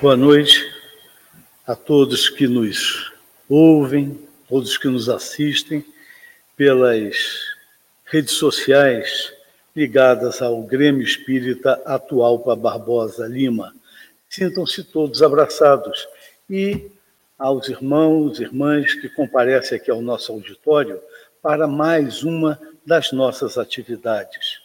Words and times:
Boa 0.00 0.16
noite 0.16 0.66
a 1.66 1.76
todos 1.76 2.30
que 2.30 2.48
nos 2.48 3.12
ouvem, 3.46 4.18
todos 4.48 4.78
que 4.78 4.88
nos 4.88 5.10
assistem 5.10 5.84
pelas 6.56 7.16
redes 8.06 8.32
sociais 8.32 9.30
ligadas 9.76 10.40
ao 10.40 10.62
Grêmio 10.62 11.02
Espírita 11.02 11.82
Atual 11.84 12.38
para 12.38 12.56
Barbosa 12.56 13.26
Lima. 13.26 13.74
Sintam-se 14.26 14.84
todos 14.84 15.22
abraçados 15.22 16.08
e 16.48 16.90
aos 17.38 17.68
irmãos 17.68 18.40
irmãs 18.40 18.94
que 18.94 19.08
comparecem 19.10 19.76
aqui 19.76 19.90
ao 19.90 20.00
nosso 20.00 20.32
auditório 20.32 20.98
para 21.42 21.66
mais 21.66 22.22
uma 22.22 22.58
das 22.86 23.12
nossas 23.12 23.58
atividades. 23.58 24.62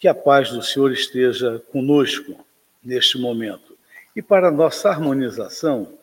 Que 0.00 0.08
a 0.08 0.14
paz 0.14 0.50
do 0.50 0.62
Senhor 0.62 0.90
esteja 0.92 1.62
conosco 1.70 2.42
neste 2.82 3.18
momento. 3.18 3.65
E 4.16 4.22
para 4.22 4.50
nossa 4.50 4.88
harmonização, 4.88 5.98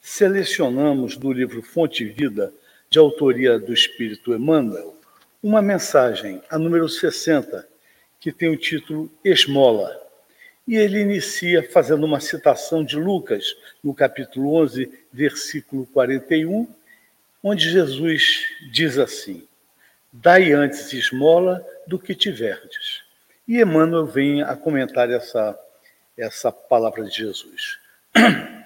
selecionamos 0.00 1.16
do 1.16 1.32
livro 1.32 1.62
Fonte 1.62 2.04
Vida, 2.04 2.52
de 2.90 2.98
autoria 2.98 3.56
do 3.56 3.72
Espírito 3.72 4.34
Emmanuel, 4.34 4.96
uma 5.40 5.62
mensagem, 5.62 6.42
a 6.50 6.58
número 6.58 6.88
60, 6.88 7.64
que 8.18 8.32
tem 8.32 8.50
o 8.50 8.56
título 8.56 9.08
Esmola. 9.24 9.96
E 10.66 10.76
ele 10.76 10.98
inicia 11.00 11.62
fazendo 11.70 12.04
uma 12.04 12.18
citação 12.18 12.84
de 12.84 12.96
Lucas, 12.96 13.54
no 13.82 13.94
capítulo 13.94 14.56
11, 14.56 15.06
versículo 15.12 15.86
41, 15.86 16.68
onde 17.40 17.70
Jesus 17.70 18.44
diz 18.72 18.98
assim: 18.98 19.46
Dai 20.12 20.52
antes 20.52 20.92
esmola 20.92 21.64
do 21.86 21.96
que 21.96 22.12
tiverdes. 22.12 23.02
E 23.46 23.60
Emmanuel 23.60 24.06
vem 24.06 24.42
a 24.42 24.56
comentar 24.56 25.08
essa, 25.10 25.56
essa 26.16 26.52
palavra 26.52 27.04
de 27.04 27.16
Jesus. 27.16 27.78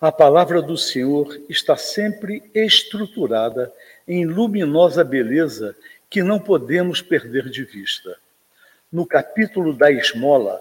A 0.00 0.10
palavra 0.10 0.62
do 0.62 0.78
Senhor 0.78 1.38
está 1.46 1.76
sempre 1.76 2.50
estruturada 2.54 3.70
em 4.08 4.24
luminosa 4.24 5.04
beleza 5.04 5.76
que 6.08 6.22
não 6.22 6.38
podemos 6.38 7.02
perder 7.02 7.50
de 7.50 7.64
vista. 7.64 8.16
No 8.90 9.04
capítulo 9.04 9.74
da 9.74 9.92
esmola, 9.92 10.58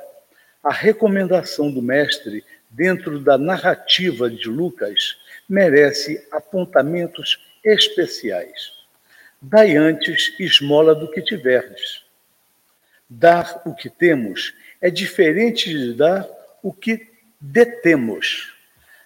a 0.61 0.73
recomendação 0.73 1.71
do 1.71 1.81
Mestre, 1.81 2.43
dentro 2.69 3.17
da 3.17 3.37
narrativa 3.37 4.29
de 4.29 4.49
Lucas, 4.49 5.17
merece 5.47 6.27
apontamentos 6.33 7.41
especiais. 7.63 8.73
Dai 9.41 9.77
antes 9.77 10.37
esmola 10.37 10.93
do 10.93 11.09
que 11.09 11.21
tiverdes. 11.21 12.03
Dar 13.09 13.61
o 13.65 13.73
que 13.73 13.89
temos 13.89 14.53
é 14.81 14.89
diferente 14.89 15.69
de 15.69 15.93
dar 15.93 16.27
o 16.61 16.73
que 16.73 17.07
detemos. 17.39 18.53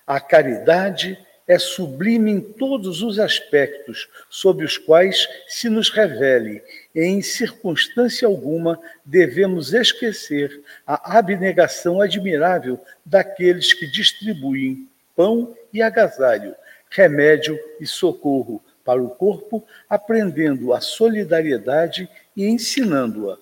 A 0.06 0.20
caridade 0.20 1.18
é 1.48 1.60
sublime 1.60 2.32
em 2.32 2.40
todos 2.40 3.02
os 3.02 3.20
aspectos 3.20 4.08
sob 4.30 4.64
os 4.64 4.78
quais 4.78 5.28
se 5.48 5.70
nos 5.70 5.90
revele, 5.90 6.62
e 6.96 7.02
em 7.02 7.22
circunstância 7.22 8.28
alguma 8.28 8.80
devemos 9.06 9.74
esquecer 9.74 10.62
a 10.88 11.18
abnegação 11.18 12.02
admirável 12.02 12.80
daqueles 13.06 13.74
que 13.74 13.86
distribuem 13.86 14.88
pão 15.16 15.56
e 15.72 15.82
agasalho, 15.82 16.56
remédio 16.90 17.60
e 17.80 17.86
socorro 17.86 18.64
para 18.86 19.02
o 19.02 19.10
corpo, 19.10 19.66
aprendendo 19.90 20.74
a 20.74 20.82
solidariedade 20.82 22.10
e 22.36 22.46
ensinando-a. 22.46 23.38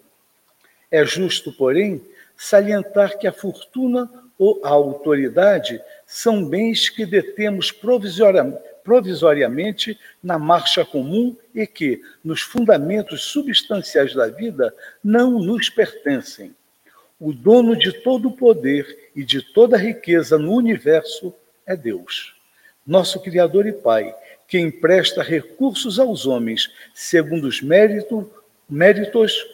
É 0.90 1.06
justo, 1.06 1.52
porém, 1.54 2.02
salientar 2.42 3.20
que 3.20 3.28
a 3.28 3.32
fortuna 3.32 4.10
ou 4.36 4.60
a 4.64 4.70
autoridade 4.70 5.80
são 6.08 6.44
bens 6.44 6.90
que 6.90 7.06
detemos 7.06 7.72
provisoriamente 8.84 10.00
na 10.24 10.40
marcha 10.40 10.84
comum 10.84 11.38
e 11.54 11.68
que, 11.68 12.02
nos 12.24 12.42
fundamentos 12.42 13.22
substanciais 13.26 14.16
da 14.16 14.26
vida, 14.28 14.74
não 15.04 15.40
nos 15.40 15.70
pertencem. 15.70 16.56
O 17.20 17.32
dono 17.32 17.76
de 17.76 17.92
todo 17.94 18.30
o 18.30 18.36
poder 18.36 19.12
e 19.16 19.24
de 19.24 19.44
toda 19.44 19.76
a 19.76 19.80
riqueza 19.80 20.40
no 20.40 20.56
universo 20.56 21.32
é 21.64 21.76
Deus, 21.76 22.36
nosso 22.88 23.20
Criador 23.20 23.68
e 23.68 23.72
Pai, 23.72 24.16
que 24.48 24.58
empresta 24.58 25.22
recursos 25.22 26.00
aos 26.00 26.26
homens 26.26 26.74
segundo 26.92 27.44
os 27.48 27.62
méritos, 27.62 28.26
méritos 28.68 29.46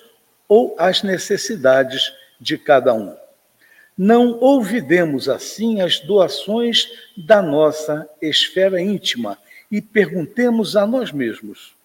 ou 0.47 0.73
as 0.79 1.03
necessidades 1.03 2.13
de 2.39 2.57
cada 2.57 2.93
um. 2.93 3.15
Não 3.97 4.39
olvidemos 4.39 5.27
assim 5.27 5.81
as 5.81 5.99
doações 5.99 6.87
da 7.17 7.41
nossa 7.41 8.07
esfera 8.21 8.79
íntima 8.79 9.37
e 9.71 9.81
perguntemos 9.81 10.75
a 10.75 10.85
nós 10.85 11.11
mesmos: 11.11 11.75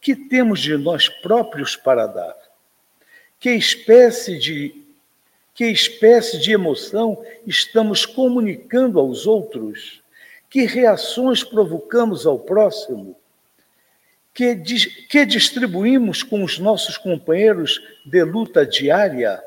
que 0.00 0.16
temos 0.16 0.60
de 0.60 0.76
nós 0.76 1.08
próprios 1.08 1.76
para 1.76 2.06
dar? 2.06 2.36
Que 3.38 3.50
espécie 3.50 4.38
de 4.38 4.74
que 5.54 5.66
espécie 5.66 6.38
de 6.38 6.52
emoção 6.52 7.22
estamos 7.46 8.06
comunicando 8.06 8.98
aos 8.98 9.26
outros? 9.26 10.00
Que 10.48 10.64
reações 10.64 11.44
provocamos 11.44 12.26
ao 12.26 12.38
próximo? 12.38 13.14
Que, 14.32 14.56
que 14.56 15.26
distribuímos 15.26 16.22
com 16.22 16.42
os 16.42 16.58
nossos 16.58 16.96
companheiros 16.96 17.78
de 18.06 18.22
luta 18.24 18.64
diária? 18.64 19.42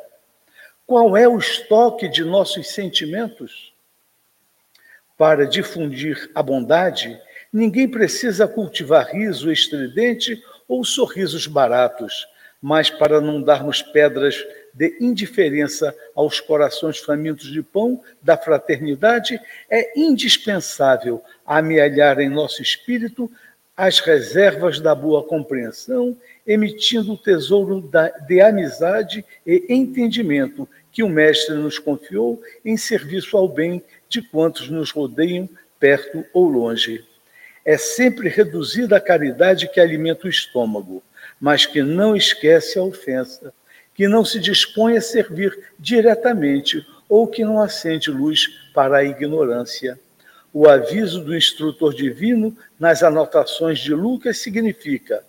Qual 0.85 1.16
é 1.16 1.27
o 1.27 1.38
estoque 1.38 2.09
de 2.09 2.23
nossos 2.23 2.67
sentimentos? 2.69 3.73
Para 5.17 5.47
difundir 5.47 6.29
a 6.35 6.44
bondade, 6.44 7.17
ninguém 7.51 7.88
precisa 7.88 8.47
cultivar 8.47 9.07
riso 9.07 9.51
estridente 9.51 10.44
ou 10.67 10.83
sorrisos 10.83 11.47
baratos, 11.47 12.27
mas 12.61 12.89
para 12.89 13.21
não 13.21 13.41
darmos 13.41 13.81
pedras 13.81 14.45
de 14.73 14.97
indiferença 14.99 15.95
aos 16.16 16.39
corações 16.39 16.97
famintos 16.97 17.51
de 17.51 17.61
pão 17.61 18.01
da 18.21 18.35
fraternidade, 18.35 19.39
é 19.69 19.97
indispensável 19.97 21.23
amealhar 21.45 22.19
em 22.19 22.29
nosso 22.29 22.61
espírito 22.61 23.31
as 23.75 24.00
reservas 24.00 24.79
da 24.79 24.94
boa 24.94 25.23
compreensão, 25.23 26.17
emitindo 26.46 27.14
o 27.14 27.18
tesouro 27.18 27.90
de 28.28 28.42
amizade 28.42 29.26
e 29.46 29.66
entendimento 29.70 30.68
que 30.92 31.02
o 31.02 31.09
Mestre 31.09 31.56
nos 31.56 31.80
confiou 31.80 32.42
em 32.64 32.78
serviço 32.78 33.36
ao 33.36 33.48
bem 33.48 33.81
de 34.08 34.22
quantos 34.22 34.70
nos 34.70 34.92
rodeiam, 34.92 35.50
perto 35.80 36.24
ou 36.34 36.48
longe. 36.48 37.04
É 37.66 37.78
sempre 37.78 38.30
reduzida 38.30 38.98
a 38.98 39.02
caridade 39.02 39.68
que 39.68 39.80
alimenta 39.80 40.28
o 40.28 40.30
estômago, 40.30 41.02
mas 41.40 41.66
que 41.66 41.81
não 41.81 42.16
esquece 42.16 42.78
a 42.78 42.84
ofensa, 42.84 43.54
que 43.94 44.08
não 44.08 44.24
se 44.24 44.40
dispõe 44.40 44.98
a 44.98 45.02
servir 45.02 45.58
diretamente 45.80 46.86
ou 47.08 47.28
que 47.28 47.44
não 47.44 47.62
acende 47.62 48.12
luz 48.12 48.48
para 48.74 48.98
a 48.98 49.04
ignorância. 49.04 50.00
O 50.54 50.68
aviso 50.68 51.24
do 51.24 51.36
instrutor 51.36 51.94
divino 51.94 52.56
nas 52.80 53.02
anotações 53.02 53.80
de 53.80 53.94
Lucas 53.94 54.38
significa: 54.38 55.24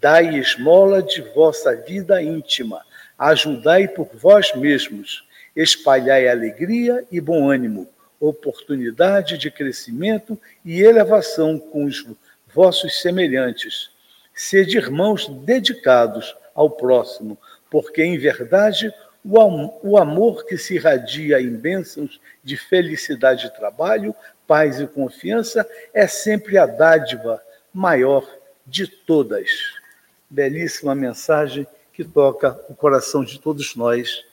dai 0.00 0.36
esmola 0.38 1.02
de 1.02 1.22
vossa 1.34 1.74
vida 1.76 2.20
íntima, 2.20 2.82
ajudai 3.18 3.86
por 3.86 4.08
vós 4.14 4.52
mesmos, 4.54 5.26
espalhai 5.54 6.28
alegria 6.28 7.04
e 7.12 7.20
bom 7.20 7.50
ânimo, 7.50 7.88
oportunidade 8.18 9.38
de 9.38 9.50
crescimento 9.50 10.38
e 10.64 10.80
elevação 10.82 11.58
com 11.58 11.84
os 11.84 12.04
vossos 12.52 13.00
semelhantes. 13.00 13.90
Sede 14.34 14.78
irmãos 14.78 15.28
dedicados 15.28 16.34
ao 16.54 16.70
próximo, 16.70 17.38
porque 17.70 18.02
em 18.02 18.18
verdade 18.18 18.92
o 19.24 19.96
amor 19.96 20.44
que 20.44 20.58
se 20.58 20.74
irradia 20.74 21.40
em 21.40 21.54
bênçãos 21.56 22.20
de 22.42 22.56
felicidade 22.56 23.46
e 23.46 23.50
trabalho, 23.50 24.14
paz 24.46 24.80
e 24.80 24.86
confiança 24.86 25.66
é 25.94 26.06
sempre 26.06 26.58
a 26.58 26.66
dádiva 26.66 27.40
maior 27.72 28.28
de 28.66 28.86
todas. 28.86 29.48
Belíssima 30.34 30.96
mensagem 30.96 31.64
que 31.92 32.02
toca 32.02 32.60
o 32.68 32.74
coração 32.74 33.24
de 33.24 33.38
todos 33.38 33.76
nós. 33.76 34.24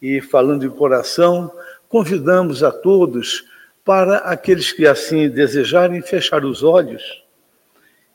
E 0.00 0.18
falando 0.22 0.64
em 0.64 0.70
coração, 0.70 1.52
convidamos 1.90 2.62
a 2.62 2.72
todos 2.72 3.44
para 3.84 4.16
aqueles 4.18 4.72
que 4.72 4.86
assim 4.86 5.28
desejarem 5.28 6.00
fechar 6.00 6.42
os 6.42 6.62
olhos 6.62 7.22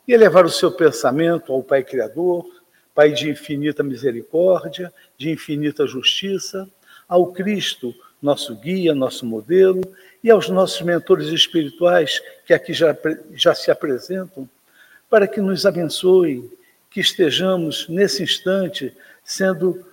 e 0.06 0.12
elevar 0.12 0.44
o 0.44 0.50
seu 0.50 0.72
pensamento 0.72 1.52
ao 1.52 1.62
Pai 1.62 1.84
Criador, 1.84 2.44
Pai 2.92 3.12
de 3.12 3.30
infinita 3.30 3.84
misericórdia, 3.84 4.92
de 5.16 5.30
infinita 5.30 5.86
justiça, 5.86 6.68
ao 7.06 7.28
Cristo, 7.28 7.94
nosso 8.20 8.56
guia, 8.56 8.92
nosso 8.92 9.24
modelo, 9.24 9.82
e 10.24 10.28
aos 10.28 10.48
nossos 10.48 10.80
mentores 10.80 11.28
espirituais 11.28 12.20
que 12.44 12.52
aqui 12.52 12.72
já, 12.72 12.96
já 13.32 13.54
se 13.54 13.70
apresentam, 13.70 14.48
para 15.08 15.28
que 15.28 15.40
nos 15.40 15.64
abençoem, 15.64 16.50
que 16.98 17.02
estejamos 17.02 17.88
nesse 17.88 18.24
instante 18.24 18.92
sendo 19.22 19.86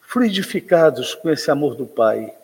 fluidificados 0.00 1.14
com 1.14 1.30
esse 1.30 1.48
amor 1.48 1.76
do 1.76 1.86
Pai. 1.86 2.34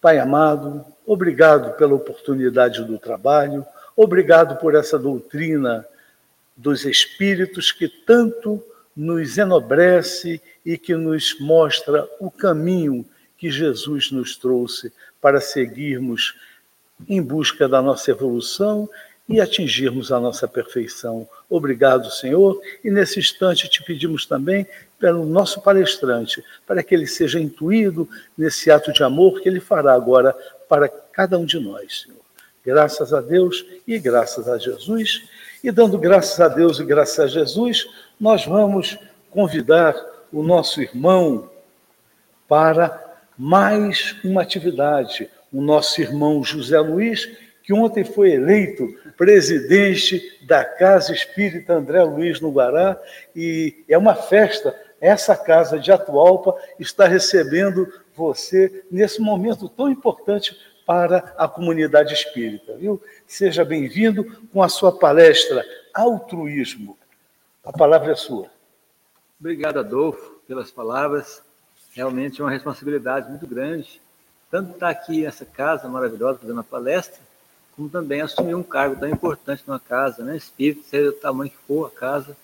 Pai 0.00 0.20
amado, 0.20 0.86
obrigado 1.04 1.76
pela 1.76 1.96
oportunidade 1.96 2.84
do 2.84 2.96
trabalho, 3.00 3.66
obrigado 3.96 4.60
por 4.60 4.76
essa 4.76 4.96
doutrina 4.96 5.84
dos 6.56 6.84
espíritos 6.84 7.72
que 7.72 7.88
tanto 7.88 8.62
nos 8.94 9.36
enobrece 9.36 10.40
e 10.64 10.78
que 10.78 10.94
nos 10.94 11.36
mostra 11.40 12.08
o 12.20 12.30
caminho 12.30 13.04
que 13.36 13.50
Jesus 13.50 14.12
nos 14.12 14.36
trouxe 14.36 14.92
para 15.20 15.40
seguirmos 15.40 16.36
em 17.08 17.20
busca 17.20 17.68
da 17.68 17.82
nossa 17.82 18.08
evolução 18.12 18.88
e 19.28 19.40
atingirmos 19.40 20.12
a 20.12 20.20
nossa 20.20 20.46
perfeição. 20.46 21.28
Obrigado, 21.50 22.10
Senhor. 22.10 22.60
E 22.84 22.90
nesse 22.90 23.18
instante 23.18 23.68
te 23.68 23.82
pedimos 23.82 24.24
também 24.26 24.66
pelo 24.98 25.26
nosso 25.26 25.60
palestrante, 25.60 26.42
para 26.66 26.82
que 26.82 26.94
ele 26.94 27.06
seja 27.06 27.40
intuído 27.40 28.08
nesse 28.36 28.70
ato 28.70 28.92
de 28.92 29.02
amor 29.02 29.40
que 29.40 29.48
ele 29.48 29.60
fará 29.60 29.92
agora 29.92 30.34
para 30.68 30.88
cada 30.88 31.38
um 31.38 31.44
de 31.44 31.58
nós, 31.58 32.02
Senhor. 32.02 32.20
Graças 32.64 33.12
a 33.12 33.20
Deus 33.20 33.64
e 33.86 33.98
graças 33.98 34.48
a 34.48 34.58
Jesus. 34.58 35.22
E 35.62 35.70
dando 35.70 35.98
graças 35.98 36.40
a 36.40 36.48
Deus 36.48 36.78
e 36.78 36.84
graças 36.84 37.20
a 37.20 37.26
Jesus, 37.26 37.88
nós 38.18 38.44
vamos 38.44 38.98
convidar 39.30 39.94
o 40.32 40.42
nosso 40.42 40.82
irmão 40.82 41.50
para 42.48 43.18
mais 43.38 44.16
uma 44.24 44.42
atividade. 44.42 45.30
O 45.52 45.60
nosso 45.60 46.00
irmão 46.00 46.42
José 46.42 46.78
Luiz, 46.80 47.28
que 47.66 47.72
ontem 47.72 48.04
foi 48.04 48.30
eleito 48.30 48.86
presidente 49.16 50.38
da 50.46 50.64
Casa 50.64 51.12
Espírita 51.12 51.74
André 51.74 52.00
Luiz 52.04 52.40
no 52.40 52.52
Guará, 52.52 52.96
e 53.34 53.84
é 53.88 53.98
uma 53.98 54.14
festa. 54.14 54.72
Essa 55.00 55.36
casa 55.36 55.76
de 55.76 55.90
Atualpa 55.90 56.56
está 56.78 57.08
recebendo 57.08 57.92
você 58.14 58.84
nesse 58.88 59.20
momento 59.20 59.68
tão 59.68 59.90
importante 59.90 60.56
para 60.86 61.34
a 61.36 61.48
comunidade 61.48 62.14
espírita, 62.14 62.76
viu? 62.76 63.02
Seja 63.26 63.64
bem-vindo 63.64 64.24
com 64.52 64.62
a 64.62 64.68
sua 64.68 64.96
palestra 64.96 65.64
Altruísmo. 65.92 66.96
A 67.64 67.72
palavra 67.72 68.12
é 68.12 68.14
sua. 68.14 68.48
Obrigado, 69.40 69.80
Adolfo, 69.80 70.40
pelas 70.46 70.70
palavras. 70.70 71.42
Realmente 71.92 72.40
é 72.40 72.44
uma 72.44 72.50
responsabilidade 72.50 73.28
muito 73.28 73.46
grande, 73.46 74.00
tanto 74.50 74.70
estar 74.70 74.88
aqui 74.88 75.22
nessa 75.22 75.44
casa 75.44 75.88
maravilhosa 75.88 76.38
fazendo 76.38 76.60
a 76.60 76.64
palestra, 76.64 77.25
como 77.76 77.90
também 77.90 78.22
assumir 78.22 78.54
um 78.54 78.62
cargo 78.62 78.98
tão 78.98 79.08
importante 79.08 79.62
numa 79.66 79.78
casa, 79.78 80.24
né? 80.24 80.36
Espírito, 80.36 80.88
seja 80.88 81.10
o 81.10 81.12
tamanho 81.12 81.50
que 81.50 81.56
for 81.66 81.86
a 81.86 81.90
casa, 81.90 82.34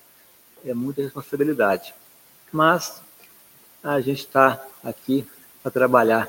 é 0.64 0.75
muita 0.75 1.00
responsabilidade. 1.00 1.94
Mas 2.52 3.00
a 3.82 4.00
gente 4.00 4.20
está 4.20 4.62
aqui 4.84 5.26
para 5.62 5.73
trabalhar 5.73 6.29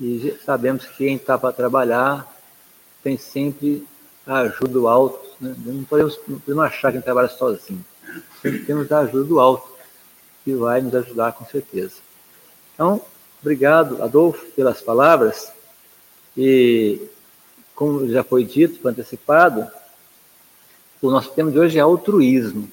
e 0.00 0.36
sabemos 0.44 0.86
que 0.86 0.96
quem 0.96 1.16
está 1.16 1.36
para 1.36 1.52
trabalhar 1.52 2.26
tem 3.02 3.18
sempre 3.18 3.86
a 4.26 4.38
ajuda 4.40 4.72
do 4.72 4.88
alto. 4.88 5.20
Né? 5.38 5.54
Não, 5.58 5.84
podemos, 5.84 6.18
não 6.26 6.38
podemos 6.38 6.64
achar 6.64 6.90
que 6.90 7.00
trabalha 7.00 7.28
sozinho. 7.28 7.84
Sempre 8.40 8.64
temos 8.64 8.90
a 8.90 9.00
ajuda 9.00 9.24
do 9.24 9.38
alto 9.38 9.70
que 10.42 10.54
vai 10.54 10.80
nos 10.80 10.94
ajudar 10.94 11.32
com 11.32 11.44
certeza. 11.44 11.96
Então, 12.74 13.00
obrigado, 13.40 14.02
Adolfo, 14.02 14.44
pelas 14.52 14.80
palavras. 14.80 15.52
E, 16.36 17.00
como 17.74 18.08
já 18.08 18.22
foi 18.22 18.44
dito, 18.44 18.80
foi 18.80 18.90
antecipado, 18.90 19.66
o 21.00 21.10
nosso 21.10 21.30
tema 21.32 21.50
de 21.50 21.58
hoje 21.58 21.78
é 21.78 21.80
altruísmo. 21.80 22.70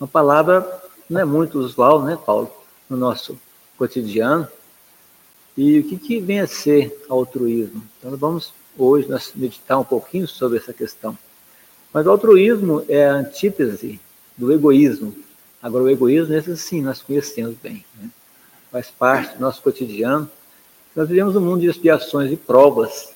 Uma 0.00 0.08
palavra 0.08 0.82
não 1.08 1.20
é 1.20 1.24
muito 1.24 1.58
usual, 1.58 2.02
né, 2.02 2.18
Paulo, 2.24 2.50
no 2.88 2.96
nosso 2.96 3.38
cotidiano. 3.76 4.48
E 5.56 5.80
o 5.80 5.84
que, 5.84 5.96
que 5.96 6.20
vem 6.20 6.40
a 6.40 6.46
ser 6.46 7.04
altruísmo? 7.08 7.82
Então, 7.98 8.16
vamos 8.16 8.52
hoje 8.76 9.08
nós 9.08 9.32
meditar 9.34 9.78
um 9.78 9.84
pouquinho 9.84 10.26
sobre 10.26 10.58
essa 10.58 10.72
questão. 10.72 11.16
Mas 11.92 12.06
o 12.06 12.10
altruísmo 12.10 12.84
é 12.88 13.08
a 13.08 13.14
antítese 13.14 14.00
do 14.36 14.52
egoísmo. 14.52 15.14
Agora, 15.62 15.84
o 15.84 15.90
egoísmo, 15.90 16.34
esse 16.34 16.56
sim, 16.56 16.82
nós 16.82 17.02
conhecemos 17.02 17.56
bem. 17.60 17.84
Né? 18.00 18.10
Faz 18.70 18.90
parte 18.90 19.34
do 19.34 19.40
nosso 19.40 19.62
cotidiano. 19.62 20.30
Nós 20.94 21.08
vivemos 21.08 21.34
um 21.34 21.40
mundo 21.40 21.60
de 21.60 21.66
expiações 21.66 22.30
e 22.32 22.36
provas. 22.36 23.12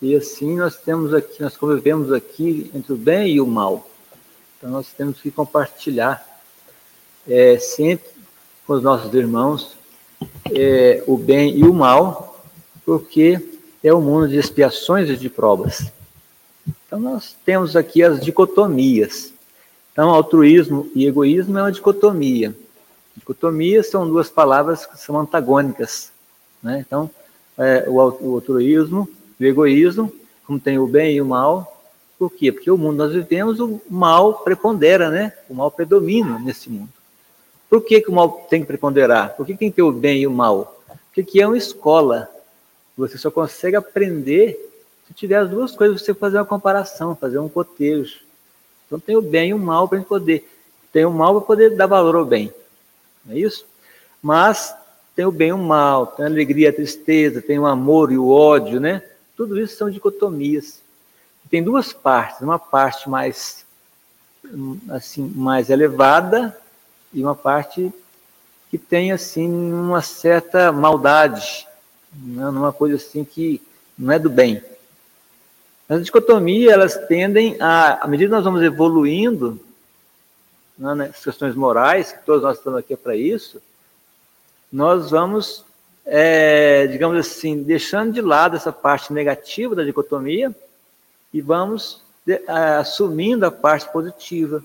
E 0.00 0.14
assim 0.14 0.56
nós 0.56 0.76
temos 0.76 1.14
aqui, 1.14 1.42
nós 1.42 1.56
convivemos 1.56 2.12
aqui 2.12 2.70
entre 2.74 2.92
o 2.92 2.96
bem 2.96 3.34
e 3.34 3.40
o 3.40 3.46
mal. 3.46 3.88
Então 4.56 4.70
nós 4.70 4.88
temos 4.92 5.20
que 5.20 5.30
compartilhar 5.30 6.24
é, 7.26 7.58
sempre 7.58 8.08
com 8.66 8.74
os 8.74 8.82
nossos 8.82 9.12
irmãos 9.14 9.76
é, 10.50 11.02
o 11.06 11.16
bem 11.16 11.56
e 11.56 11.64
o 11.64 11.72
mal, 11.72 12.44
porque 12.84 13.40
é 13.82 13.94
um 13.94 14.00
mundo 14.00 14.28
de 14.28 14.36
expiações 14.36 15.08
e 15.08 15.16
de 15.16 15.28
provas. 15.30 15.90
Então 16.86 17.00
nós 17.00 17.36
temos 17.44 17.76
aqui 17.76 18.02
as 18.02 18.20
dicotomias. 18.20 19.32
Então, 19.96 20.10
altruísmo 20.10 20.90
e 20.94 21.06
egoísmo 21.06 21.56
é 21.56 21.62
uma 21.62 21.72
dicotomia. 21.72 22.54
Dicotomia 23.16 23.82
são 23.82 24.06
duas 24.06 24.28
palavras 24.28 24.84
que 24.84 25.00
são 25.00 25.18
antagônicas. 25.18 26.12
Né? 26.62 26.84
Então, 26.86 27.10
é, 27.56 27.86
o 27.88 27.98
altruísmo 27.98 29.08
o 29.38 29.44
egoísmo, 29.44 30.12
como 30.46 30.58
tem 30.58 30.78
o 30.78 30.86
bem 30.86 31.16
e 31.16 31.20
o 31.20 31.26
mal, 31.26 31.76
por 32.18 32.32
quê? 32.32 32.50
Porque 32.50 32.70
o 32.70 32.78
mundo 32.78 32.96
nós 32.96 33.12
vivemos, 33.12 33.60
o 33.60 33.80
mal 33.90 34.34
prepondera, 34.34 35.10
né? 35.10 35.32
O 35.50 35.54
mal 35.54 35.70
predomina 35.70 36.38
nesse 36.38 36.70
mundo. 36.70 36.88
Por 37.68 37.82
que, 37.82 38.00
que 38.00 38.10
o 38.10 38.14
mal 38.14 38.46
tem 38.48 38.60
que 38.60 38.66
preponderar? 38.66 39.36
Por 39.36 39.44
que, 39.44 39.52
que 39.52 39.58
tem 39.58 39.70
que 39.70 39.76
ter 39.76 39.82
o 39.82 39.92
bem 39.92 40.22
e 40.22 40.26
o 40.26 40.30
mal? 40.30 40.82
Porque 41.06 41.20
aqui 41.20 41.42
é 41.42 41.46
uma 41.46 41.58
escola. 41.58 42.30
Você 42.96 43.18
só 43.18 43.30
consegue 43.30 43.76
aprender 43.76 44.58
se 45.06 45.12
tiver 45.14 45.36
as 45.36 45.50
duas 45.50 45.72
coisas, 45.72 46.00
você 46.00 46.14
fazer 46.14 46.38
uma 46.38 46.46
comparação, 46.46 47.14
fazer 47.14 47.38
um 47.38 47.48
cotejo. 47.48 48.20
Então 48.86 48.98
tem 48.98 49.16
o 49.16 49.22
bem 49.22 49.50
e 49.50 49.54
o 49.54 49.58
mal 49.58 49.86
para 49.86 49.98
a 49.98 50.00
gente 50.00 50.08
poder. 50.08 50.48
Tem 50.92 51.04
o 51.04 51.10
mal 51.10 51.34
para 51.34 51.46
poder 51.46 51.76
dar 51.76 51.86
valor 51.86 52.16
ao 52.16 52.24
bem. 52.24 52.52
Não 53.24 53.34
é 53.34 53.38
isso? 53.38 53.66
Mas 54.22 54.74
tem 55.14 55.26
o 55.26 55.32
bem 55.32 55.48
e 55.48 55.52
o 55.52 55.58
mal, 55.58 56.06
tem 56.06 56.24
a 56.24 56.28
alegria 56.28 56.66
e 56.66 56.70
a 56.70 56.72
tristeza, 56.72 57.42
tem 57.42 57.58
o 57.58 57.66
amor 57.66 58.10
e 58.10 58.16
o 58.16 58.30
ódio, 58.30 58.80
né? 58.80 59.02
Tudo 59.36 59.60
isso 59.60 59.76
são 59.76 59.90
dicotomias. 59.90 60.80
Tem 61.50 61.62
duas 61.62 61.92
partes, 61.92 62.40
uma 62.40 62.58
parte 62.58 63.08
mais 63.08 63.64
assim, 64.90 65.32
mais 65.34 65.70
elevada 65.70 66.56
e 67.12 67.22
uma 67.22 67.34
parte 67.34 67.92
que 68.70 68.78
tem 68.78 69.12
assim 69.12 69.48
uma 69.50 70.02
certa 70.02 70.72
maldade, 70.72 71.66
né? 72.12 72.48
uma 72.48 72.72
coisa 72.72 72.96
assim 72.96 73.24
que 73.24 73.62
não 73.96 74.12
é 74.12 74.18
do 74.18 74.30
bem. 74.30 74.62
As 75.88 76.04
dicotomias, 76.04 76.72
elas 76.72 76.96
tendem 77.06 77.56
a, 77.60 78.04
à 78.04 78.08
medida 78.08 78.30
que 78.30 78.34
nós 78.36 78.44
vamos 78.44 78.62
evoluindo 78.62 79.60
né, 80.76 80.94
nas 80.94 81.22
questões 81.22 81.54
morais, 81.54 82.12
que 82.12 82.24
todos 82.24 82.42
nós 82.42 82.58
estamos 82.58 82.78
aqui 82.78 82.96
para 82.96 83.14
isso, 83.14 83.62
nós 84.70 85.10
vamos, 85.10 85.64
é, 86.06 86.86
digamos 86.86 87.18
assim, 87.18 87.62
deixando 87.62 88.12
de 88.12 88.20
lado 88.20 88.54
essa 88.54 88.72
parte 88.72 89.12
negativa 89.12 89.74
da 89.74 89.82
dicotomia 89.82 90.54
e 91.34 91.40
vamos 91.40 92.00
de, 92.24 92.40
assumindo 92.46 93.44
a 93.44 93.50
parte 93.50 93.90
positiva. 93.90 94.64